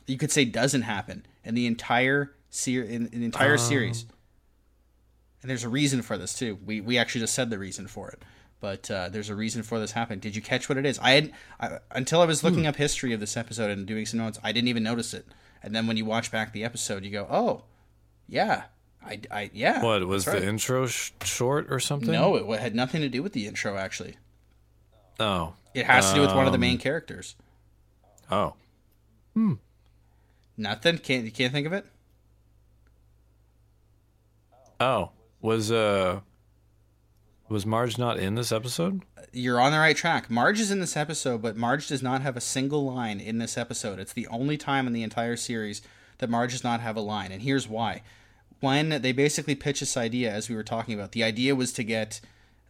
You 0.08 0.18
could 0.18 0.32
say 0.32 0.46
doesn't 0.46 0.82
happen 0.84 1.26
in 1.44 1.54
the 1.56 1.66
entire 1.68 2.34
ser- 2.50 2.84
in, 2.84 3.08
in 3.08 3.20
the 3.20 3.26
entire 3.26 3.54
Um. 3.54 3.58
series. 3.60 4.06
And 5.44 5.50
there's 5.50 5.64
a 5.66 5.70
reason 5.70 6.02
for 6.02 6.18
this 6.18 6.34
too. 6.34 6.58
We 6.66 6.82
we 6.82 6.98
actually 6.98 7.22
just 7.22 7.36
said 7.36 7.50
the 7.52 7.60
reason 7.60 7.88
for 7.88 8.10
it, 8.10 8.22
but 8.62 8.90
uh, 8.90 9.10
there's 9.10 9.30
a 9.30 9.36
reason 9.36 9.62
for 9.62 9.78
this 9.78 9.92
happening. 9.92 10.20
Did 10.20 10.36
you 10.36 10.42
catch 10.42 10.70
what 10.70 10.78
it 10.78 10.86
is? 10.86 10.98
I 11.00 11.12
had 11.12 11.32
I, 11.60 11.80
until 11.92 12.22
I 12.22 12.26
was 12.26 12.44
looking 12.46 12.62
Hmm. 12.62 12.68
up 12.70 12.78
history 12.78 13.12
of 13.14 13.20
this 13.20 13.36
episode 13.38 13.70
and 13.70 13.86
doing 13.86 14.06
some 14.06 14.20
notes. 14.20 14.40
I 14.42 14.54
didn't 14.54 14.70
even 14.70 14.84
notice 14.84 15.14
it. 15.14 15.28
And 15.62 15.76
then 15.76 15.86
when 15.86 15.98
you 15.98 16.06
watch 16.06 16.32
back 16.32 16.54
the 16.54 16.64
episode, 16.64 17.04
you 17.06 17.12
go, 17.12 17.28
"Oh, 17.30 17.64
yeah, 18.28 18.64
I, 19.06 19.20
I 19.30 19.52
yeah." 19.54 19.84
What 19.84 20.06
was 20.08 20.24
that's 20.26 20.40
the 20.40 20.48
intro 20.48 20.88
sh- 20.88 21.12
short 21.24 21.68
or 21.70 21.80
something? 21.82 22.12
No, 22.12 22.36
it 22.54 22.60
had 22.62 22.74
nothing 22.74 23.02
to 23.02 23.10
do 23.10 23.22
with 23.22 23.34
the 23.34 23.46
intro. 23.48 23.76
Actually, 23.78 24.16
Oh. 25.20 25.56
it 25.74 25.86
has 25.86 26.10
to 26.10 26.16
do 26.16 26.22
with 26.22 26.34
one 26.34 26.46
of 26.46 26.54
the 26.54 26.58
main 26.58 26.76
Um, 26.76 26.80
characters. 26.80 27.36
Oh. 28.32 28.54
Hmm. 29.34 29.56
Nothing. 30.56 30.98
Can't 31.00 31.26
you 31.26 31.32
can't 31.32 31.52
think 31.52 31.68
of 31.68 31.74
it? 31.74 31.86
Oh, 34.80 35.12
was 35.44 35.72
uh 35.72 36.22
was 37.50 37.66
Marge 37.68 38.00
not 38.00 38.18
in 38.18 38.34
this 38.34 38.52
episode? 38.52 39.04
You're 39.32 39.60
on 39.60 39.72
the 39.72 39.78
right 39.78 39.96
track. 39.96 40.32
Marge 40.32 40.60
is 40.60 40.72
in 40.72 40.80
this 40.80 40.98
episode, 40.98 41.42
but 41.42 41.56
Marge 41.56 41.88
does 41.88 42.02
not 42.02 42.22
have 42.22 42.36
a 42.36 42.42
single 42.42 42.86
line 42.86 43.20
in 43.20 43.38
this 43.38 43.58
episode. 43.58 44.00
It's 44.00 44.14
the 44.14 44.28
only 44.28 44.58
time 44.58 44.88
in 44.88 44.94
the 44.94 45.04
entire 45.04 45.36
series 45.36 45.84
that 46.18 46.30
Marge 46.30 46.54
does 46.54 46.64
not 46.64 46.80
have 46.80 46.96
a 46.96 47.02
line, 47.02 47.32
and 47.32 47.42
here's 47.42 47.68
why. 47.68 48.02
When 48.62 49.02
they 49.02 49.12
basically 49.12 49.56
pitched 49.56 49.82
this 49.82 49.98
idea, 49.98 50.32
as 50.32 50.50
we 50.50 50.56
were 50.56 50.64
talking 50.64 50.96
about, 50.96 51.12
the 51.12 51.24
idea 51.24 51.54
was 51.54 51.74
to 51.74 51.84
get 51.84 52.22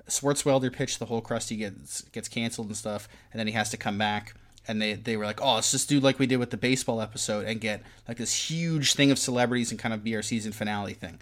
Swartzwelder 0.10 0.74
pitched 0.74 1.00
the 1.00 1.06
whole 1.06 1.22
Krusty 1.22 1.58
gets 1.58 2.02
gets 2.02 2.28
canceled 2.28 2.68
and 2.68 2.76
stuff, 2.76 3.08
and 3.32 3.40
then 3.40 3.48
he 3.48 3.54
has 3.54 3.70
to 3.70 3.78
come 3.78 3.98
back. 3.98 4.34
And 4.66 4.82
they, 4.82 4.94
they 4.94 5.18
were 5.18 5.26
like, 5.26 5.42
oh, 5.42 5.56
let's 5.56 5.72
just 5.72 5.90
do 5.90 6.00
like 6.00 6.20
we 6.20 6.26
did 6.26 6.38
with 6.38 6.50
the 6.50 6.58
baseball 6.58 7.02
episode 7.02 7.46
and 7.46 7.60
get 7.60 7.84
like 8.08 8.16
this 8.16 8.50
huge 8.50 8.94
thing 8.94 9.12
of 9.12 9.20
celebrities 9.20 9.72
and 9.72 9.80
kind 9.80 9.94
of 9.94 10.06
be 10.06 10.16
our 10.16 10.22
season 10.22 10.54
finale 10.54 10.94
thing. 10.94 11.20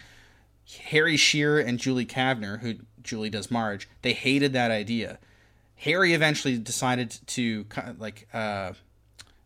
Harry 0.78 1.16
Shearer 1.16 1.60
and 1.60 1.78
Julie 1.78 2.06
Kavner, 2.06 2.60
who 2.60 2.74
Julie 3.02 3.30
does 3.30 3.50
Marge, 3.50 3.88
they 4.02 4.12
hated 4.12 4.52
that 4.52 4.70
idea. 4.70 5.18
Harry 5.76 6.14
eventually 6.14 6.56
decided 6.58 7.18
to 7.26 7.66
like 7.98 8.28
uh, 8.32 8.72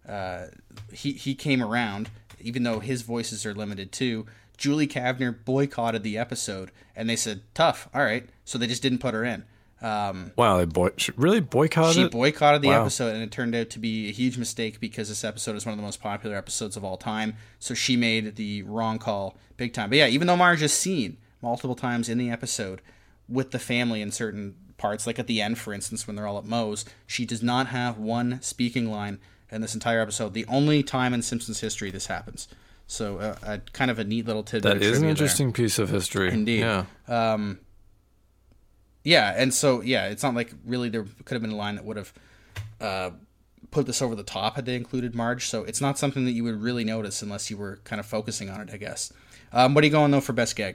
uh, 0.06 0.46
he 0.92 1.12
he 1.12 1.34
came 1.34 1.62
around, 1.62 2.10
even 2.40 2.62
though 2.62 2.80
his 2.80 3.02
voices 3.02 3.46
are 3.46 3.54
limited 3.54 3.92
too. 3.92 4.26
Julie 4.56 4.86
Kavner 4.86 5.34
boycotted 5.44 6.02
the 6.02 6.18
episode, 6.18 6.70
and 6.94 7.08
they 7.08 7.16
said, 7.16 7.42
"Tough, 7.54 7.88
all 7.94 8.04
right." 8.04 8.28
So 8.44 8.58
they 8.58 8.66
just 8.66 8.82
didn't 8.82 8.98
put 8.98 9.14
her 9.14 9.24
in. 9.24 9.44
Um, 9.86 10.32
Wow, 10.36 10.58
they 10.58 10.64
boy- 10.64 10.90
really 11.16 11.40
boycotted 11.40 11.94
she 11.94 12.08
boycotted 12.08 12.62
the 12.62 12.68
Wow. 12.68 12.82
episode, 12.82 13.14
and 13.14 13.22
it 13.22 13.30
turned 13.30 13.54
out 13.54 13.70
to 13.70 13.78
be 13.78 14.08
a 14.08 14.12
huge 14.12 14.36
mistake 14.38 14.80
because 14.80 15.08
this 15.08 15.22
episode 15.24 15.54
is 15.56 15.64
one 15.64 15.72
of 15.72 15.76
the 15.78 15.82
most 15.84 16.00
popular 16.00 16.36
episodes 16.36 16.76
of 16.76 16.84
all 16.84 16.96
time. 16.96 17.34
So 17.58 17.74
she 17.74 17.96
made 17.96 18.36
the 18.36 18.62
wrong 18.62 18.98
call 18.98 19.36
big 19.56 19.72
time. 19.72 19.90
But 19.90 19.98
yeah, 19.98 20.06
even 20.08 20.26
though 20.26 20.36
Marge 20.36 20.62
is 20.62 20.72
seen 20.72 21.18
multiple 21.42 21.76
times 21.76 22.08
in 22.08 22.18
the 22.18 22.30
episode 22.30 22.80
with 23.28 23.50
the 23.52 23.58
family 23.58 24.02
in 24.02 24.10
certain 24.10 24.54
parts, 24.78 25.06
like 25.06 25.18
at 25.18 25.26
the 25.26 25.40
end, 25.40 25.58
for 25.58 25.72
instance, 25.72 26.06
when 26.06 26.16
they're 26.16 26.26
all 26.26 26.38
at 26.38 26.44
Moe's, 26.44 26.84
she 27.06 27.24
does 27.24 27.42
not 27.42 27.68
have 27.68 27.98
one 27.98 28.40
speaking 28.42 28.90
line 28.90 29.18
in 29.52 29.60
this 29.60 29.74
entire 29.74 30.00
episode. 30.00 30.34
The 30.34 30.46
only 30.46 30.82
time 30.82 31.14
in 31.14 31.22
Simpsons 31.22 31.60
history 31.60 31.90
this 31.90 32.06
happens. 32.06 32.48
So 32.88 33.18
uh, 33.18 33.36
a 33.42 33.58
kind 33.72 33.90
of 33.90 33.98
a 33.98 34.04
neat 34.04 34.26
little 34.26 34.42
tidbit. 34.42 34.74
That 34.74 34.76
is 34.82 34.86
an 34.86 34.92
trivia 34.92 35.00
there. 35.00 35.10
interesting 35.10 35.52
piece 35.52 35.78
of 35.78 35.90
history. 35.90 36.30
Indeed. 36.32 36.60
Yeah. 36.60 36.84
Um, 37.08 37.58
yeah, 39.06 39.32
and 39.36 39.54
so 39.54 39.82
yeah, 39.82 40.06
it's 40.06 40.24
not 40.24 40.34
like 40.34 40.52
really 40.64 40.88
there 40.88 41.04
could 41.24 41.36
have 41.36 41.40
been 41.42 41.52
a 41.52 41.56
line 41.56 41.76
that 41.76 41.84
would 41.84 41.96
have 41.96 42.12
uh, 42.80 43.10
put 43.70 43.86
this 43.86 44.02
over 44.02 44.16
the 44.16 44.24
top 44.24 44.56
had 44.56 44.66
they 44.66 44.74
included 44.74 45.14
Marge. 45.14 45.46
So 45.46 45.62
it's 45.62 45.80
not 45.80 45.96
something 45.96 46.24
that 46.24 46.32
you 46.32 46.42
would 46.42 46.60
really 46.60 46.82
notice 46.82 47.22
unless 47.22 47.48
you 47.48 47.56
were 47.56 47.78
kind 47.84 48.00
of 48.00 48.06
focusing 48.06 48.50
on 48.50 48.60
it, 48.60 48.70
I 48.72 48.78
guess. 48.78 49.12
Um, 49.52 49.74
what 49.74 49.84
are 49.84 49.86
you 49.86 49.92
going 49.92 50.10
though 50.10 50.20
for 50.20 50.32
best 50.32 50.56
gag? 50.56 50.74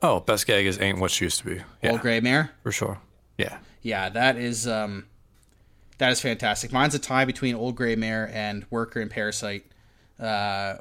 Oh, 0.00 0.20
best 0.20 0.46
gag 0.46 0.64
is 0.64 0.80
ain't 0.80 1.00
what 1.00 1.10
she 1.10 1.24
used 1.24 1.40
to 1.40 1.44
be. 1.44 1.60
Yeah, 1.82 1.90
Old 1.90 2.02
Gray 2.02 2.20
Mare. 2.20 2.52
for 2.62 2.70
sure. 2.70 3.00
Yeah. 3.36 3.58
Yeah, 3.82 4.08
that 4.10 4.36
is 4.36 4.68
um, 4.68 5.06
that 5.98 6.12
is 6.12 6.20
fantastic. 6.20 6.72
Mine's 6.72 6.94
a 6.94 7.00
tie 7.00 7.24
between 7.24 7.56
Old 7.56 7.74
Gray 7.74 7.96
Mare 7.96 8.30
and 8.32 8.64
Worker 8.70 9.00
and 9.00 9.10
Parasite. 9.10 9.64
Uh, 10.20 10.76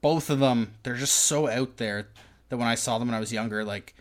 both 0.00 0.30
of 0.30 0.38
them, 0.38 0.72
they're 0.84 0.94
just 0.94 1.16
so 1.16 1.50
out 1.50 1.76
there 1.76 2.08
that 2.48 2.56
when 2.56 2.66
I 2.66 2.76
saw 2.76 2.98
them 2.98 3.08
when 3.08 3.14
I 3.14 3.20
was 3.20 3.30
younger, 3.30 3.62
like 3.62 3.94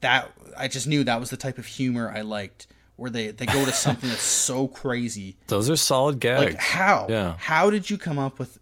that, 0.00 0.30
I 0.56 0.68
just 0.68 0.86
knew 0.86 1.04
that 1.04 1.20
was 1.20 1.30
the 1.30 1.36
type 1.36 1.58
of 1.58 1.66
humor 1.66 2.12
I 2.14 2.22
liked. 2.22 2.66
Where 2.96 3.10
they 3.10 3.28
they 3.30 3.46
go 3.46 3.64
to 3.64 3.72
something 3.86 4.08
that's 4.10 4.22
so 4.22 4.66
crazy. 4.66 5.36
Those 5.46 5.70
are 5.70 5.76
solid 5.76 6.18
gags. 6.18 6.54
Like 6.54 6.60
how? 6.60 7.06
Yeah. 7.08 7.36
How 7.38 7.70
did 7.70 7.88
you 7.90 7.96
come 7.96 8.18
up 8.18 8.40
with 8.40 8.58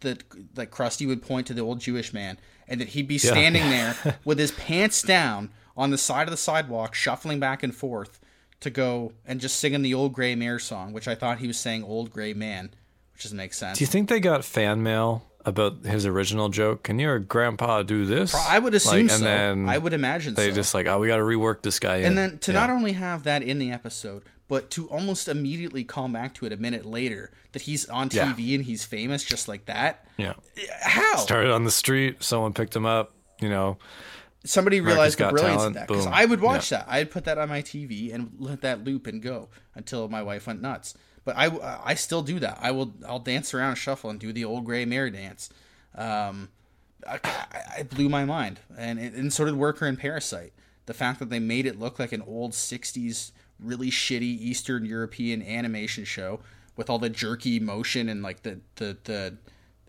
that? 0.00 0.24
Like 0.56 0.70
Krusty 0.70 1.06
would 1.06 1.22
point 1.22 1.46
to 1.46 1.54
the 1.54 1.62
old 1.62 1.80
Jewish 1.80 2.12
man, 2.12 2.38
and 2.68 2.82
that 2.82 2.88
he'd 2.88 3.08
be 3.08 3.14
Yeah. 3.14 3.30
standing 3.30 3.62
there 3.70 3.96
with 4.26 4.38
his 4.38 4.50
pants 4.52 5.00
down 5.00 5.50
on 5.74 5.88
the 5.90 5.96
side 5.96 6.26
of 6.28 6.30
the 6.32 6.36
sidewalk, 6.36 6.94
shuffling 6.94 7.40
back 7.40 7.62
and 7.62 7.74
forth 7.74 8.20
to 8.60 8.68
go 8.68 9.12
and 9.24 9.40
just 9.40 9.56
singing 9.58 9.80
the 9.80 9.94
old 9.94 10.12
gray 10.12 10.34
mare 10.34 10.58
song, 10.58 10.92
which 10.92 11.08
I 11.08 11.14
thought 11.14 11.38
he 11.38 11.46
was 11.46 11.56
saying 11.56 11.82
"old 11.82 12.10
gray 12.10 12.34
man," 12.34 12.68
which 13.14 13.22
doesn't 13.22 13.38
make 13.38 13.54
sense. 13.54 13.78
Do 13.78 13.84
you 13.84 13.88
think 13.88 14.10
they 14.10 14.20
got 14.20 14.44
fan 14.44 14.82
mail 14.82 15.24
about 15.44 15.84
his 15.84 16.04
original 16.06 16.48
joke? 16.48 16.82
Can 16.82 16.98
your 16.98 17.18
grandpa 17.18 17.82
do 17.82 18.04
this? 18.04 18.34
I 18.34 18.58
would 18.58 18.74
assume 18.74 18.92
Like, 18.92 19.00
and 19.02 19.10
so. 19.10 19.24
Then 19.24 19.68
I 19.68 19.78
would 19.78 19.92
imagine 19.92 20.34
they 20.34 20.50
so. 20.50 20.54
just 20.56 20.74
like, 20.74 20.86
oh, 20.86 20.98
we 20.98 21.08
got 21.08 21.16
to 21.16 21.22
rework 21.22 21.62
this 21.62 21.78
guy. 21.78 21.96
in. 21.98 22.04
and 22.06 22.18
then 22.18 22.38
to 22.38 22.52
Yeah. 22.52 22.60
not 22.60 22.70
only 22.70 22.92
have 22.92 23.22
that 23.24 23.42
in 23.42 23.58
the 23.58 23.70
episode, 23.70 24.24
but 24.48 24.70
to 24.72 24.88
almost 24.88 25.28
immediately 25.28 25.84
call 25.84 26.08
back 26.08 26.34
to 26.34 26.46
it 26.46 26.52
a 26.52 26.56
minute 26.56 26.84
later 26.84 27.30
that 27.52 27.62
he's 27.62 27.86
on 27.88 28.08
Yeah. 28.12 28.32
TV 28.32 28.54
and 28.54 28.64
he's 28.64 28.84
famous 28.84 29.22
just 29.24 29.46
like 29.48 29.66
that. 29.66 30.06
yeah, 30.16 30.34
eh, 30.56 30.62
How? 30.82 31.16
started 31.16 31.50
on 31.52 31.64
the 31.64 31.70
street. 31.70 32.22
Someone 32.22 32.52
picked 32.52 32.74
him 32.74 32.84
up. 32.86 33.14
You 33.40 33.48
know, 33.48 33.78
somebody 34.44 34.78
America's 34.78 34.94
realized 35.16 35.18
the 35.18 35.28
brilliance 35.30 35.56
Talent, 35.62 35.76
of 35.76 35.80
that 35.80 35.88
because. 35.88 36.06
I 36.06 36.24
would 36.24 36.40
watch 36.40 36.72
Yeah. 36.72 36.78
that. 36.78 36.86
I'd 36.88 37.10
put 37.10 37.24
that 37.26 37.38
on 37.38 37.48
my 37.48 37.62
TV 37.62 38.12
and 38.12 38.32
let 38.38 38.62
that 38.62 38.84
loop 38.84 39.06
and 39.06 39.22
go 39.22 39.48
until 39.74 40.08
my 40.08 40.22
wife 40.22 40.46
went 40.46 40.60
nuts. 40.60 40.94
But 41.28 41.36
I, 41.36 41.80
I 41.84 41.94
still 41.94 42.22
do 42.22 42.38
that. 42.38 42.56
I 42.62 42.70
will 42.70 42.94
I'll 43.06 43.18
dance 43.18 43.52
around, 43.52 43.68
and 43.68 43.76
shuffle, 43.76 44.08
and 44.08 44.18
do 44.18 44.32
the 44.32 44.46
old 44.46 44.64
gray 44.64 44.86
mare 44.86 45.10
dance. 45.10 45.50
Um, 45.94 46.48
I, 47.06 47.20
I, 47.80 47.82
blew 47.82 48.08
my 48.08 48.24
mind, 48.24 48.60
and 48.78 48.98
it, 48.98 49.12
and 49.12 49.30
so 49.30 49.44
did 49.44 49.54
Worker 49.54 49.84
and 49.84 49.98
Parasite. 49.98 50.54
The 50.86 50.94
fact 50.94 51.18
that 51.18 51.28
they 51.28 51.38
made 51.38 51.66
it 51.66 51.78
look 51.78 51.98
like 51.98 52.12
an 52.12 52.22
old 52.22 52.52
'60s, 52.52 53.32
really 53.60 53.90
shitty 53.90 54.22
Eastern 54.22 54.86
European 54.86 55.42
animation 55.42 56.06
show 56.06 56.40
with 56.76 56.88
all 56.88 56.98
the 56.98 57.10
jerky 57.10 57.60
motion 57.60 58.08
and 58.08 58.22
like 58.22 58.42
the 58.42 58.60
the 58.76 58.96
the 59.04 59.36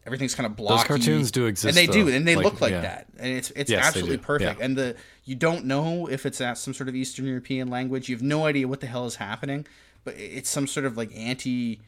everything's 0.05 0.35
kind 0.35 0.45
of 0.45 0.57
blocky. 0.57 0.89
cartoons 0.89 1.31
do 1.31 1.45
exist, 1.45 1.69
and 1.69 1.77
they 1.77 1.89
do, 1.89 2.09
and 2.09 2.27
they 2.27 2.35
Like, 2.35 2.43
look 2.43 2.59
like 2.59 2.71
yeah. 2.71 2.81
that, 2.81 3.07
and 3.17 3.31
it's 3.31 3.49
it's 3.51 3.71
Yes, 3.71 3.85
absolutely 3.85 4.17
perfect. 4.17 4.59
Yeah. 4.59 4.65
And 4.65 4.77
the 4.77 4.97
you 5.23 5.35
don't 5.35 5.63
know 5.63 6.09
if 6.09 6.25
it's 6.25 6.41
at 6.41 6.57
some 6.57 6.73
sort 6.73 6.89
of 6.89 6.95
Eastern 6.95 7.27
European 7.27 7.69
language. 7.69 8.09
You 8.09 8.15
have 8.17 8.23
no 8.23 8.45
idea 8.45 8.67
what 8.67 8.81
the 8.81 8.87
hell 8.87 9.05
is 9.05 9.15
happening, 9.15 9.65
but 10.03 10.15
it's 10.17 10.49
some 10.49 10.67
sort 10.67 10.85
of 10.85 10.97
like 10.97 11.15
anti 11.15 11.79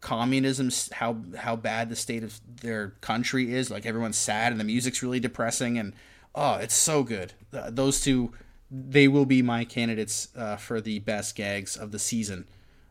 communism 0.00 0.70
how 0.92 1.16
how 1.36 1.56
bad 1.56 1.88
the 1.88 1.96
state 1.96 2.22
of 2.22 2.40
their 2.60 2.90
country 3.00 3.52
is. 3.52 3.70
Like 3.70 3.86
everyone's 3.86 4.16
sad 4.16 4.52
and 4.52 4.60
the 4.60 4.64
music's 4.64 5.02
really 5.02 5.20
depressing 5.20 5.78
and 5.78 5.94
oh 6.34 6.54
it's 6.54 6.74
so 6.74 7.02
good. 7.02 7.32
Th- 7.52 7.64
those 7.68 8.00
two 8.00 8.32
they 8.70 9.08
will 9.08 9.26
be 9.26 9.42
my 9.42 9.64
candidates 9.64 10.28
uh, 10.36 10.56
for 10.56 10.80
the 10.80 10.98
best 11.00 11.36
gags 11.36 11.76
of 11.76 11.92
the 11.92 11.98
season 11.98 12.46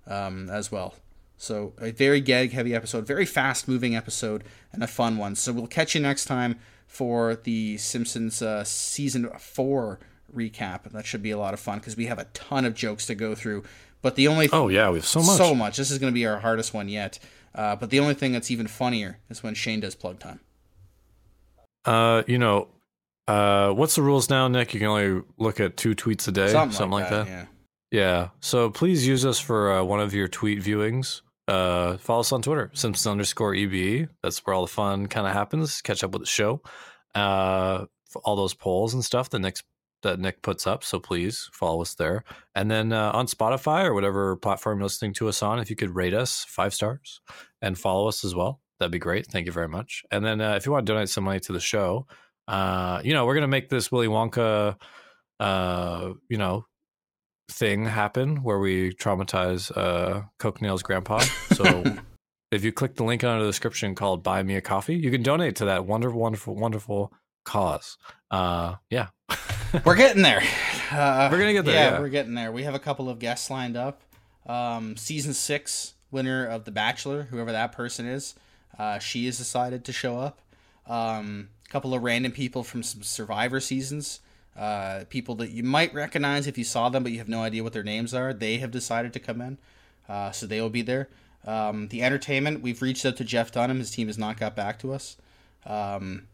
um, 0.07 0.49
as 0.49 0.71
well. 0.71 0.95
So 1.37 1.73
a 1.81 1.91
very 1.91 2.21
gag 2.21 2.51
heavy 2.51 2.73
episode 2.73 3.05
very 3.05 3.25
fast 3.25 3.67
moving 3.67 3.95
episode 3.95 4.43
and 4.71 4.83
a 4.83 4.87
fun 4.87 5.17
one. 5.17 5.35
So 5.35 5.53
we'll 5.53 5.67
catch 5.67 5.95
you 5.95 6.01
next 6.01 6.25
time 6.25 6.59
for 6.87 7.35
the 7.35 7.77
simpsons 7.77 8.41
uh, 8.41 8.63
season 8.63 9.29
4 9.29 9.99
recap. 10.35 10.83
That 10.91 11.05
should 11.05 11.23
be 11.23 11.31
a 11.31 11.37
lot 11.37 11.53
of 11.53 11.59
fun 11.59 11.79
because 11.79 11.97
we 11.97 12.05
have 12.05 12.19
a 12.19 12.25
ton 12.25 12.65
of 12.65 12.73
jokes 12.73 13.05
to 13.07 13.15
go 13.15 13.35
through 13.35 13.63
but 14.06 14.14
the 14.14 14.28
only 14.28 14.47
Oh, 14.53 14.68
yeah, 14.68 14.91
we 14.91 14.99
have 14.99 15.06
so 15.08 15.24
much. 15.24 15.38
so 15.38 15.56
much. 15.56 15.78
This 15.78 15.89
is 15.89 15.97
going 15.97 16.14
to 16.14 16.14
be 16.14 16.28
our 16.28 16.38
hardest 16.38 16.76
one 16.76 16.89
yet. 16.89 17.18
Uh, 17.56 17.76
but 17.76 17.89
the 17.89 17.99
only 17.99 18.14
thing 18.14 18.34
that's 18.34 18.51
even 18.51 18.68
funnier 18.68 19.18
is 19.32 19.41
when 19.41 19.56
Shane 19.56 19.80
does 19.80 19.95
plug 19.95 20.20
time. 20.20 20.41
uh, 21.86 22.22
you 22.28 22.38
know, 22.38 22.68
uh, 23.28 23.72
what's 23.72 23.95
the 23.95 24.03
rules 24.03 24.30
now, 24.30 24.47
Nick? 24.47 24.76
You 24.76 24.80
can 24.80 24.89
only 24.89 25.24
look 25.39 25.60
at 25.60 25.76
two 25.76 25.95
tweets 25.95 26.28
a 26.28 26.32
day, 26.32 26.49
Something 26.49 26.91
like, 26.91 27.06
like 27.06 27.10
that. 27.10 27.26
that, 27.26 27.47
Yeah. 27.89 28.30
So 28.41 28.70
please 28.70 29.08
use 29.08 29.26
us 29.26 29.39
for 29.39 29.72
uh, 29.74 29.84
one 29.84 30.01
of 30.01 30.14
your 30.14 30.28
tweet 30.28 30.62
viewings. 30.62 31.22
Uh, 31.47 31.97
follow 31.97 32.20
us 32.20 32.32
on 32.32 32.43
Twitter, 32.43 32.70
Simpson 32.76 33.14
underscore 33.14 33.56
EBE. 33.56 34.08
That's 34.22 34.38
where 34.45 34.53
all 34.53 34.68
the 34.68 34.72
fun 34.72 35.08
kind 35.08 35.26
of 35.26 35.34
happens. 35.34 35.82
Catch 35.82 36.03
up 36.03 36.12
with 36.12 36.22
the 36.22 36.28
show. 36.28 36.62
Uh, 37.16 37.86
for 38.12 38.22
all 38.24 38.36
those 38.36 38.53
polls 38.53 38.93
and 38.93 39.03
stuff 39.03 39.32
The 39.32 39.39
Nick's 39.39 39.64
that 40.06 40.20
Nick 40.20 40.41
puts 40.41 40.66
up. 40.66 40.84
So 40.84 40.99
please 40.99 41.49
follow 41.51 41.82
us 41.82 41.95
there. 41.95 42.24
And 42.56 42.72
then 42.72 42.93
uh, 42.93 43.12
on 43.14 43.28
Spotify 43.28 43.84
or 43.84 43.93
whatever 43.93 44.36
platform 44.38 44.80
you're 44.80 44.86
listening 44.86 45.14
to 45.16 45.28
us 45.28 45.43
on, 45.43 45.60
if 45.60 45.70
you 45.70 45.76
could 45.76 45.95
rate 45.95 46.14
us 46.14 46.45
five 46.47 46.74
stars 46.74 47.22
and 47.62 47.78
follow 47.78 48.08
us 48.08 48.24
as 48.24 48.34
well, 48.34 48.62
that'd 48.80 48.91
be 48.91 48.99
great. 48.99 49.28
Thank 49.28 49.45
you 49.45 49.51
very 49.51 49.68
much. 49.68 50.03
And 50.12 50.24
then 50.24 50.41
uh, 50.41 50.56
if 50.56 50.66
you 50.66 50.72
want 50.72 50.86
to 50.86 50.93
donate 50.93 51.10
some 51.10 51.24
money 51.24 51.39
to 51.41 51.53
the 51.53 51.60
show, 51.60 52.08
uh, 52.47 53.01
you 53.03 53.14
know, 53.14 53.26
we're 53.26 53.34
gonna 53.34 53.47
make 53.47 53.70
this 53.70 53.91
Willy 53.91 54.08
Wonka, 54.08 54.78
uh, 55.39 56.14
you 56.30 56.38
know, 56.38 56.66
thing 57.49 57.86
happen 57.86 58.43
where 58.43 58.60
we 58.60 58.93
traumatize 58.93 59.76
uh, 59.76 60.22
Coke 60.39 60.62
Nail's 60.62 60.84
grandpa. 60.84 61.20
So 61.53 61.84
if 62.51 62.64
you 62.64 62.72
click 62.72 62.95
the 62.95 63.03
link 63.03 63.24
under 63.24 63.43
the 63.43 63.49
description 63.49 63.95
called 63.95 64.24
"Buy 64.24 64.43
Me 64.43 64.56
a 64.56 64.62
Coffee," 64.62 64.95
you 64.95 65.10
can 65.10 65.24
donate 65.24 65.56
to 65.58 65.66
that 65.66 65.86
wonderful, 65.86 66.20
wonderful, 66.20 66.56
wonderful 66.56 67.12
cause. 67.45 67.97
Uh, 68.30 68.76
yeah, 68.89 69.08
We're 69.84 69.95
getting 69.95 70.21
there. 70.21 70.41
Uh, 70.91 71.30
We're 71.32 71.39
gonna 71.39 71.53
get 71.53 71.65
there, 71.65 71.73
Yeah, 71.73 71.91
yeah. 71.91 71.99
we're 71.99 72.09
getting 72.09 72.36
there. 72.36 72.51
We 72.51 72.63
have 72.63 72.76
a 72.76 72.80
couple 72.80 73.09
of 73.09 73.19
guests 73.19 73.49
lined 73.49 73.76
up. 73.76 74.01
Um, 74.45 74.95
season 74.97 75.34
six 75.34 75.93
winner 76.11 76.45
of 76.45 76.65
The 76.65 76.71
Bachelor, 76.71 77.23
whoever 77.23 77.51
that 77.51 77.71
person 77.71 78.05
is, 78.05 78.36
uh, 78.78 78.99
she 78.99 79.26
has 79.26 79.38
decided 79.38 79.84
to 79.86 79.91
show 79.91 80.19
up. 80.19 80.39
Um, 80.88 81.49
a 81.67 81.69
couple 81.69 81.93
of 81.93 82.03
random 82.03 82.32
people 82.32 82.63
from 82.63 82.84
some 82.84 83.01
Survivor 83.01 83.59
seasons. 83.59 84.19
Uh, 84.55 85.03
people 85.09 85.36
that 85.36 85.49
you 85.49 85.63
might 85.63 85.93
recognize 85.93 86.47
if 86.47 86.57
you 86.57 86.63
saw 86.63 86.88
them, 86.89 87.03
but 87.03 87.11
you 87.11 87.17
have 87.17 87.28
no 87.28 87.41
idea 87.41 87.63
what 87.63 87.73
their 87.73 87.84
names 87.84 88.13
are. 88.13 88.34
They 88.34 88.57
have 88.57 88.71
decided 88.71 89.11
to 89.13 89.19
come 89.19 89.41
in, 89.41 89.57
uh, 90.07 90.32
so 90.32 90.45
they 90.45 90.61
will 90.61 90.69
be 90.69 90.82
there. 90.84 91.09
Um, 91.45 91.89
the 91.89 92.03
entertainment, 92.03 92.61
we've 92.61 92.82
reached 92.82 93.05
out 93.05 93.17
to 93.17 93.26
Jeff 93.26 93.51
Dunham. 93.51 93.80
His 93.80 93.91
team 93.91 94.07
has 94.07 94.17
not 94.17 94.38
got 94.39 94.55
back 94.55 94.80
to 94.80 94.93
us. 94.93 95.17
Um, 95.65 96.28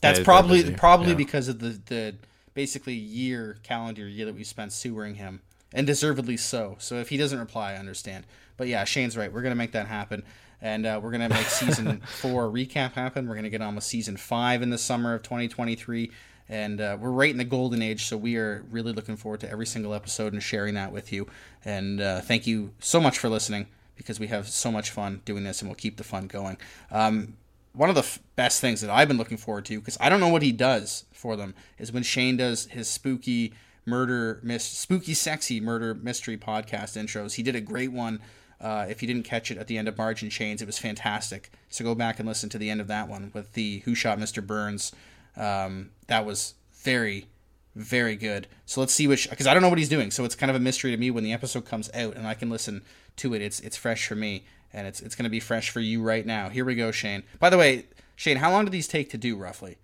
that's 0.00 0.18
they're 0.18 0.24
probably 0.24 0.74
probably 0.74 1.08
yeah. 1.08 1.14
because 1.14 1.48
of 1.48 1.58
the 1.58 1.78
the 1.86 2.14
basically 2.56 2.94
year, 2.94 3.58
calendar 3.62 4.08
year 4.08 4.24
that 4.24 4.34
we 4.34 4.42
spent 4.42 4.72
sewering 4.72 5.16
him, 5.16 5.42
and 5.72 5.86
deservedly 5.86 6.38
so. 6.38 6.74
So 6.80 6.96
if 6.96 7.10
he 7.10 7.18
doesn't 7.18 7.38
reply, 7.38 7.74
I 7.74 7.76
understand. 7.76 8.24
But 8.56 8.66
yeah, 8.66 8.82
Shane's 8.84 9.16
right. 9.16 9.32
We're 9.32 9.42
gonna 9.42 9.54
make 9.54 9.72
that 9.72 9.86
happen, 9.86 10.24
and 10.60 10.86
uh, 10.86 10.98
we're 11.00 11.12
gonna 11.12 11.28
make 11.28 11.46
season 11.46 12.00
four 12.06 12.50
recap 12.50 12.94
happen. 12.94 13.28
We're 13.28 13.34
gonna 13.36 13.50
get 13.50 13.60
on 13.60 13.74
with 13.74 13.84
season 13.84 14.16
five 14.16 14.62
in 14.62 14.70
the 14.70 14.78
summer 14.78 15.14
of 15.14 15.22
2023. 15.22 16.10
And 16.48 16.80
uh, 16.80 16.96
we're 17.00 17.10
right 17.10 17.30
in 17.30 17.38
the 17.38 17.44
golden 17.44 17.82
age, 17.82 18.04
so 18.06 18.16
we 18.16 18.36
are 18.36 18.64
really 18.70 18.92
looking 18.92 19.16
forward 19.16 19.40
to 19.40 19.50
every 19.50 19.66
single 19.66 19.92
episode 19.92 20.32
and 20.32 20.40
sharing 20.40 20.74
that 20.74 20.92
with 20.92 21.12
you. 21.12 21.26
And 21.64 22.00
uh, 22.00 22.20
thank 22.20 22.46
you 22.46 22.70
so 22.78 23.00
much 23.00 23.18
for 23.18 23.28
listening 23.28 23.66
because 23.96 24.20
we 24.20 24.28
have 24.28 24.48
so 24.48 24.70
much 24.70 24.90
fun 24.90 25.22
doing 25.24 25.42
this 25.42 25.60
and 25.60 25.68
we'll 25.68 25.74
keep 25.74 25.96
the 25.96 26.04
fun 26.04 26.28
going. 26.28 26.56
Um, 26.92 27.36
one 27.76 27.88
of 27.90 27.94
the 27.94 28.00
f- 28.00 28.18
best 28.36 28.60
things 28.60 28.80
that 28.80 28.90
I've 28.90 29.08
been 29.08 29.18
looking 29.18 29.36
forward 29.36 29.66
to 29.66 29.78
because 29.78 29.98
I 30.00 30.08
don't 30.08 30.20
know 30.20 30.28
what 30.28 30.42
he 30.42 30.52
does 30.52 31.04
for 31.12 31.36
them 31.36 31.54
is 31.78 31.92
when 31.92 32.02
Shane 32.02 32.36
does 32.36 32.66
his 32.66 32.88
spooky 32.88 33.52
murder, 33.84 34.40
mis- 34.42 34.64
spooky, 34.64 35.14
sexy 35.14 35.60
murder 35.60 35.94
mystery 35.94 36.36
podcast 36.36 36.96
intros. 36.96 37.34
He 37.34 37.42
did 37.42 37.54
a 37.54 37.60
great 37.60 37.92
one. 37.92 38.20
Uh, 38.58 38.86
if 38.88 39.02
you 39.02 39.08
didn't 39.08 39.24
catch 39.24 39.50
it 39.50 39.58
at 39.58 39.66
the 39.66 39.76
end 39.76 39.86
of 39.86 39.98
Marge 39.98 40.22
in 40.22 40.30
Chains, 40.30 40.62
it 40.62 40.66
was 40.66 40.78
fantastic. 40.78 41.50
So 41.68 41.84
go 41.84 41.94
back 41.94 42.18
and 42.18 42.26
listen 42.26 42.48
to 42.50 42.58
the 42.58 42.70
end 42.70 42.80
of 42.80 42.88
that 42.88 43.08
one 43.08 43.30
with 43.34 43.52
the 43.52 43.80
Who 43.80 43.94
Shot 43.94 44.18
Mr. 44.18 44.44
Burns. 44.44 44.92
Um, 45.36 45.90
that 46.06 46.24
was 46.24 46.54
very, 46.72 47.26
very 47.74 48.16
good. 48.16 48.46
So 48.64 48.80
let's 48.80 48.94
see 48.94 49.06
which 49.06 49.28
because 49.28 49.46
I 49.46 49.52
don't 49.52 49.62
know 49.62 49.68
what 49.68 49.78
he's 49.78 49.90
doing. 49.90 50.10
So 50.10 50.24
it's 50.24 50.34
kind 50.34 50.48
of 50.48 50.56
a 50.56 50.60
mystery 50.60 50.90
to 50.92 50.96
me 50.96 51.10
when 51.10 51.24
the 51.24 51.34
episode 51.34 51.66
comes 51.66 51.90
out 51.92 52.16
and 52.16 52.26
I 52.26 52.32
can 52.32 52.48
listen 52.48 52.82
to 53.16 53.34
it. 53.34 53.42
It's 53.42 53.60
it's 53.60 53.76
fresh 53.76 54.06
for 54.06 54.14
me 54.14 54.44
and 54.72 54.86
it's 54.86 55.00
it's 55.00 55.14
going 55.14 55.24
to 55.24 55.30
be 55.30 55.40
fresh 55.40 55.70
for 55.70 55.80
you 55.80 56.02
right 56.02 56.24
now. 56.24 56.48
Here 56.48 56.64
we 56.64 56.74
go, 56.74 56.90
Shane. 56.90 57.22
By 57.38 57.50
the 57.50 57.58
way, 57.58 57.86
Shane, 58.14 58.38
how 58.38 58.50
long 58.50 58.64
do 58.64 58.70
these 58.70 58.88
take 58.88 59.10
to 59.10 59.18
do 59.18 59.36
roughly? 59.36 59.78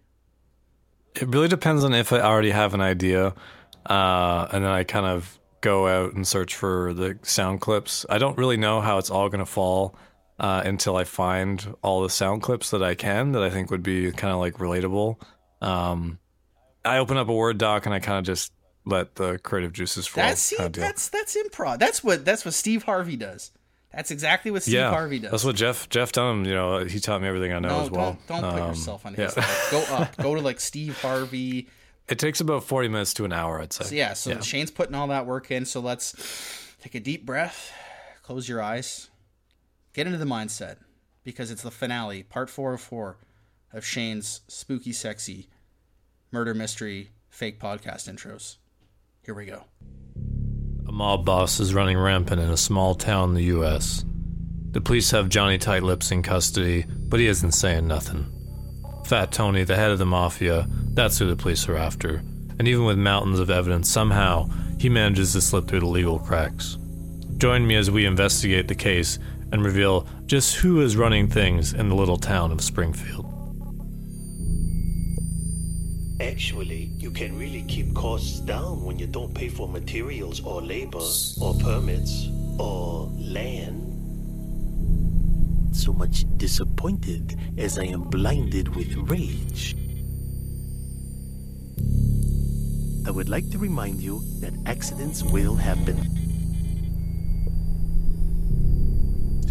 It 1.15 1.29
really 1.29 1.49
depends 1.49 1.85
on 1.85 1.93
if 1.93 2.13
I 2.13 2.21
already 2.21 2.51
have 2.51 2.75
an 2.75 2.81
idea, 2.81 3.35
uh, 3.87 4.49
and 4.53 4.65
then 4.65 4.71
I 4.71 4.85
kind 4.85 5.07
of 5.07 5.39
go 5.61 5.87
out 5.87 6.15
and 6.15 6.27
search 6.27 6.55
for 6.55 6.93
the 6.93 7.19
sound 7.23 7.61
clips. 7.61 8.05
I 8.09 8.19
don't 8.19 8.37
really 8.37 8.57
know 8.57 8.81
how 8.81 8.99
it's 8.99 9.11
all 9.11 9.29
going 9.29 9.41
to 9.41 9.47
fall 9.47 9.97
uh, 10.39 10.63
until 10.65 10.97
I 10.97 11.05
find 11.05 11.75
all 11.83 12.03
the 12.03 12.11
sound 12.11 12.43
clips 12.43 12.71
that 12.71 12.83
I 12.83 12.95
can 12.95 13.33
that 13.33 13.43
I 13.43 13.51
think 13.51 13.71
would 13.71 13.83
be 13.83 14.11
kind 14.13 14.33
of 14.33 14.41
like 14.41 14.55
relatable. 14.55 15.23
Um, 15.61 16.19
I 16.85 16.99
open 16.99 17.17
up 17.17 17.29
a 17.29 17.33
Word 17.33 17.59
doc 17.59 17.87
and 17.87 17.95
I 17.95 18.01
kind 18.01 18.19
of 18.19 18.25
just 18.25 18.53
let 18.85 19.15
the 19.15 19.39
creative 19.39 19.73
juices 19.73 20.07
flow. 20.07 20.25
That's 20.25 20.41
see, 20.41 20.57
that's 20.57 21.09
that's 21.09 21.37
improv. 21.37 21.79
That's 21.79 22.03
what 22.03 22.25
that's 22.25 22.45
what 22.45 22.55
Steve 22.55 22.83
Harvey 22.83 23.17
does. 23.17 23.53
That's 23.95 24.11
exactly 24.11 24.51
what 24.51 24.63
Steve 24.63 24.75
yeah, 24.75 24.91
Harvey 24.91 25.19
does. 25.19 25.31
That's 25.31 25.45
what 25.45 25.55
Jeff 25.57 25.89
Jeff 25.89 26.13
Dunham. 26.13 26.45
You 26.45 26.55
know, 26.55 26.85
he 26.85 26.99
taught 27.01 27.21
me 27.21 27.29
everything 27.29 27.53
I 27.53 27.59
know 27.59 27.69
no, 27.69 27.81
as 27.83 27.91
well. 27.91 28.19
don't 28.27 28.41
don't 28.43 28.53
put 28.53 28.63
Um, 28.63 28.69
yourself 28.71 29.05
on 29.07 29.15
yeah. 29.15 29.25
his 29.27 29.37
level. 29.37 29.55
Go 29.71 29.95
up. 29.95 30.17
Go 30.17 30.35
to 30.35 30.41
like 30.41 30.61
Steve 30.61 30.99
Harvey. 31.01 31.69
It 32.09 32.19
takes 32.19 32.41
about 32.41 32.65
forty 32.65 32.89
minutes 32.89 33.15
to 33.15 33.25
an 33.25 33.33
hour, 33.33 33.61
I'd 33.61 33.73
say. 33.73 33.85
So 33.85 33.95
yeah, 33.95 34.15
so 34.15 34.41
Shane's 34.41 34.71
putting 34.71 34.95
all 34.95 35.09
that 35.09 35.27
work 35.27 35.51
in. 35.51 35.65
So 35.65 35.81
let's 35.81 36.15
take 36.83 36.95
a 36.95 37.01
deep 37.01 37.25
breath, 37.27 37.73
close 38.23 38.49
your 38.49 38.63
eyes, 38.63 39.09
get 39.93 40.07
into 40.07 40.19
the 40.19 40.25
mindset 40.25 40.77
because 41.23 41.51
it's 41.51 41.63
the 41.63 41.71
finale, 41.71 42.23
part 42.23 42.51
four 42.51 42.75
of 42.75 42.81
four 42.81 43.19
of 43.73 43.85
Shane's 43.85 44.41
spooky, 44.49 44.93
sexy 44.93 45.49
murder 46.31 46.55
mystery 46.55 47.11
fake 47.31 47.61
podcast 47.61 48.11
intros. 48.13 48.57
Here 49.23 49.35
we 49.35 49.47
go. 49.47 49.65
A 50.93 50.95
mob 50.95 51.25
boss 51.25 51.59
is 51.59 51.73
running 51.73 51.97
rampant 51.97 52.39
in 52.39 52.51
a 52.51 52.57
small 52.59 52.95
town 52.95 53.31
in 53.31 53.35
the 53.35 53.45
U.S. 53.45 54.05
The 54.73 54.81
police 54.83 55.11
have 55.13 55.31
Johnny 55.31 55.57
Tight 55.57 55.83
Lips 55.83 56.11
in 56.11 56.23
custody, 56.23 56.85
but 56.87 57.19
he 57.19 57.29
isn't 57.29 57.53
saying 57.53 57.89
nothing. 57.89 58.31
Fat 59.07 59.33
Tony, 59.33 59.65
the 59.65 59.75
head 59.75 59.91
of 59.91 59.99
the 59.99 60.05
mafia, 60.05 60.67
that's 60.93 61.17
who 61.17 61.27
the 61.27 61.35
police 61.35 61.67
are 61.67 61.79
after. 61.79 62.17
And 62.59 62.69
even 62.69 62.85
with 62.85 62.99
mountains 62.99 63.39
of 63.39 63.49
evidence, 63.49 63.89
somehow 63.89 64.51
he 64.79 64.91
manages 64.91 65.33
to 65.33 65.41
slip 65.41 65.67
through 65.67 65.81
the 65.81 65.87
legal 65.87 66.19
cracks. 66.19 66.77
Join 67.39 67.67
me 67.67 67.77
as 67.77 67.91
we 67.91 68.05
investigate 68.05 68.69
the 68.69 68.75
case 68.75 69.19
and 69.51 69.65
reveal 69.65 70.07
just 70.27 70.57
who 70.57 70.83
is 70.83 70.95
running 70.95 71.27
things 71.27 71.73
in 71.73 71.89
the 71.89 71.95
little 71.95 72.19
town 72.19 72.53
of 72.53 72.61
Springfield. 72.61 73.32
Actually, 76.23 76.93
you 76.99 77.11
can 77.11 77.37
really 77.37 77.63
keep 77.63 77.93
costs 77.95 78.39
down 78.39 78.85
when 78.85 78.97
you 78.97 79.09
don't 79.09 79.35
pay 79.35 79.49
for 79.49 79.67
materials 79.69 80.41
or 80.45 80.63
labor 80.63 81.03
or 81.41 81.53
permits 81.55 82.29
or 82.61 83.11
land. 83.19 83.89
So 85.75 85.93
much 85.93 86.25
disappointed 86.37 87.37
as 87.59 87.77
I 87.77 87.87
am 87.87 88.03
blinded 88.03 88.75
with 88.77 88.95
rage. 89.11 89.75
I 93.05 93.11
would 93.11 93.29
like 93.29 93.51
to 93.51 93.59
remind 93.59 94.01
you 94.01 94.23
that 94.39 94.55
accidents 94.65 95.25
will 95.25 95.57
happen. 95.57 95.99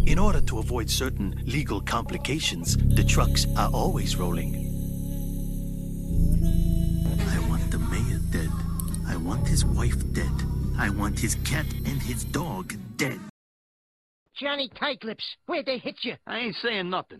In 0.07 0.17
order 0.17 0.39
to 0.39 0.59
avoid 0.59 0.89
certain 0.89 1.43
legal 1.45 1.81
complications, 1.81 2.77
the 2.77 3.03
trucks 3.03 3.45
are 3.57 3.69
always 3.73 4.15
rolling. 4.15 4.70
Want 9.31 9.47
his 9.47 9.63
wife 9.63 9.95
dead. 10.11 10.37
I 10.77 10.89
want 10.89 11.17
his 11.17 11.35
cat 11.35 11.65
and 11.85 12.01
his 12.01 12.25
dog 12.25 12.73
dead. 12.97 13.17
Johnny 14.35 14.69
Tightlips, 14.75 15.23
where'd 15.45 15.65
they 15.65 15.77
hit 15.77 15.95
you? 16.01 16.15
I 16.27 16.39
ain't 16.39 16.55
saying 16.61 16.89
nothing. 16.89 17.19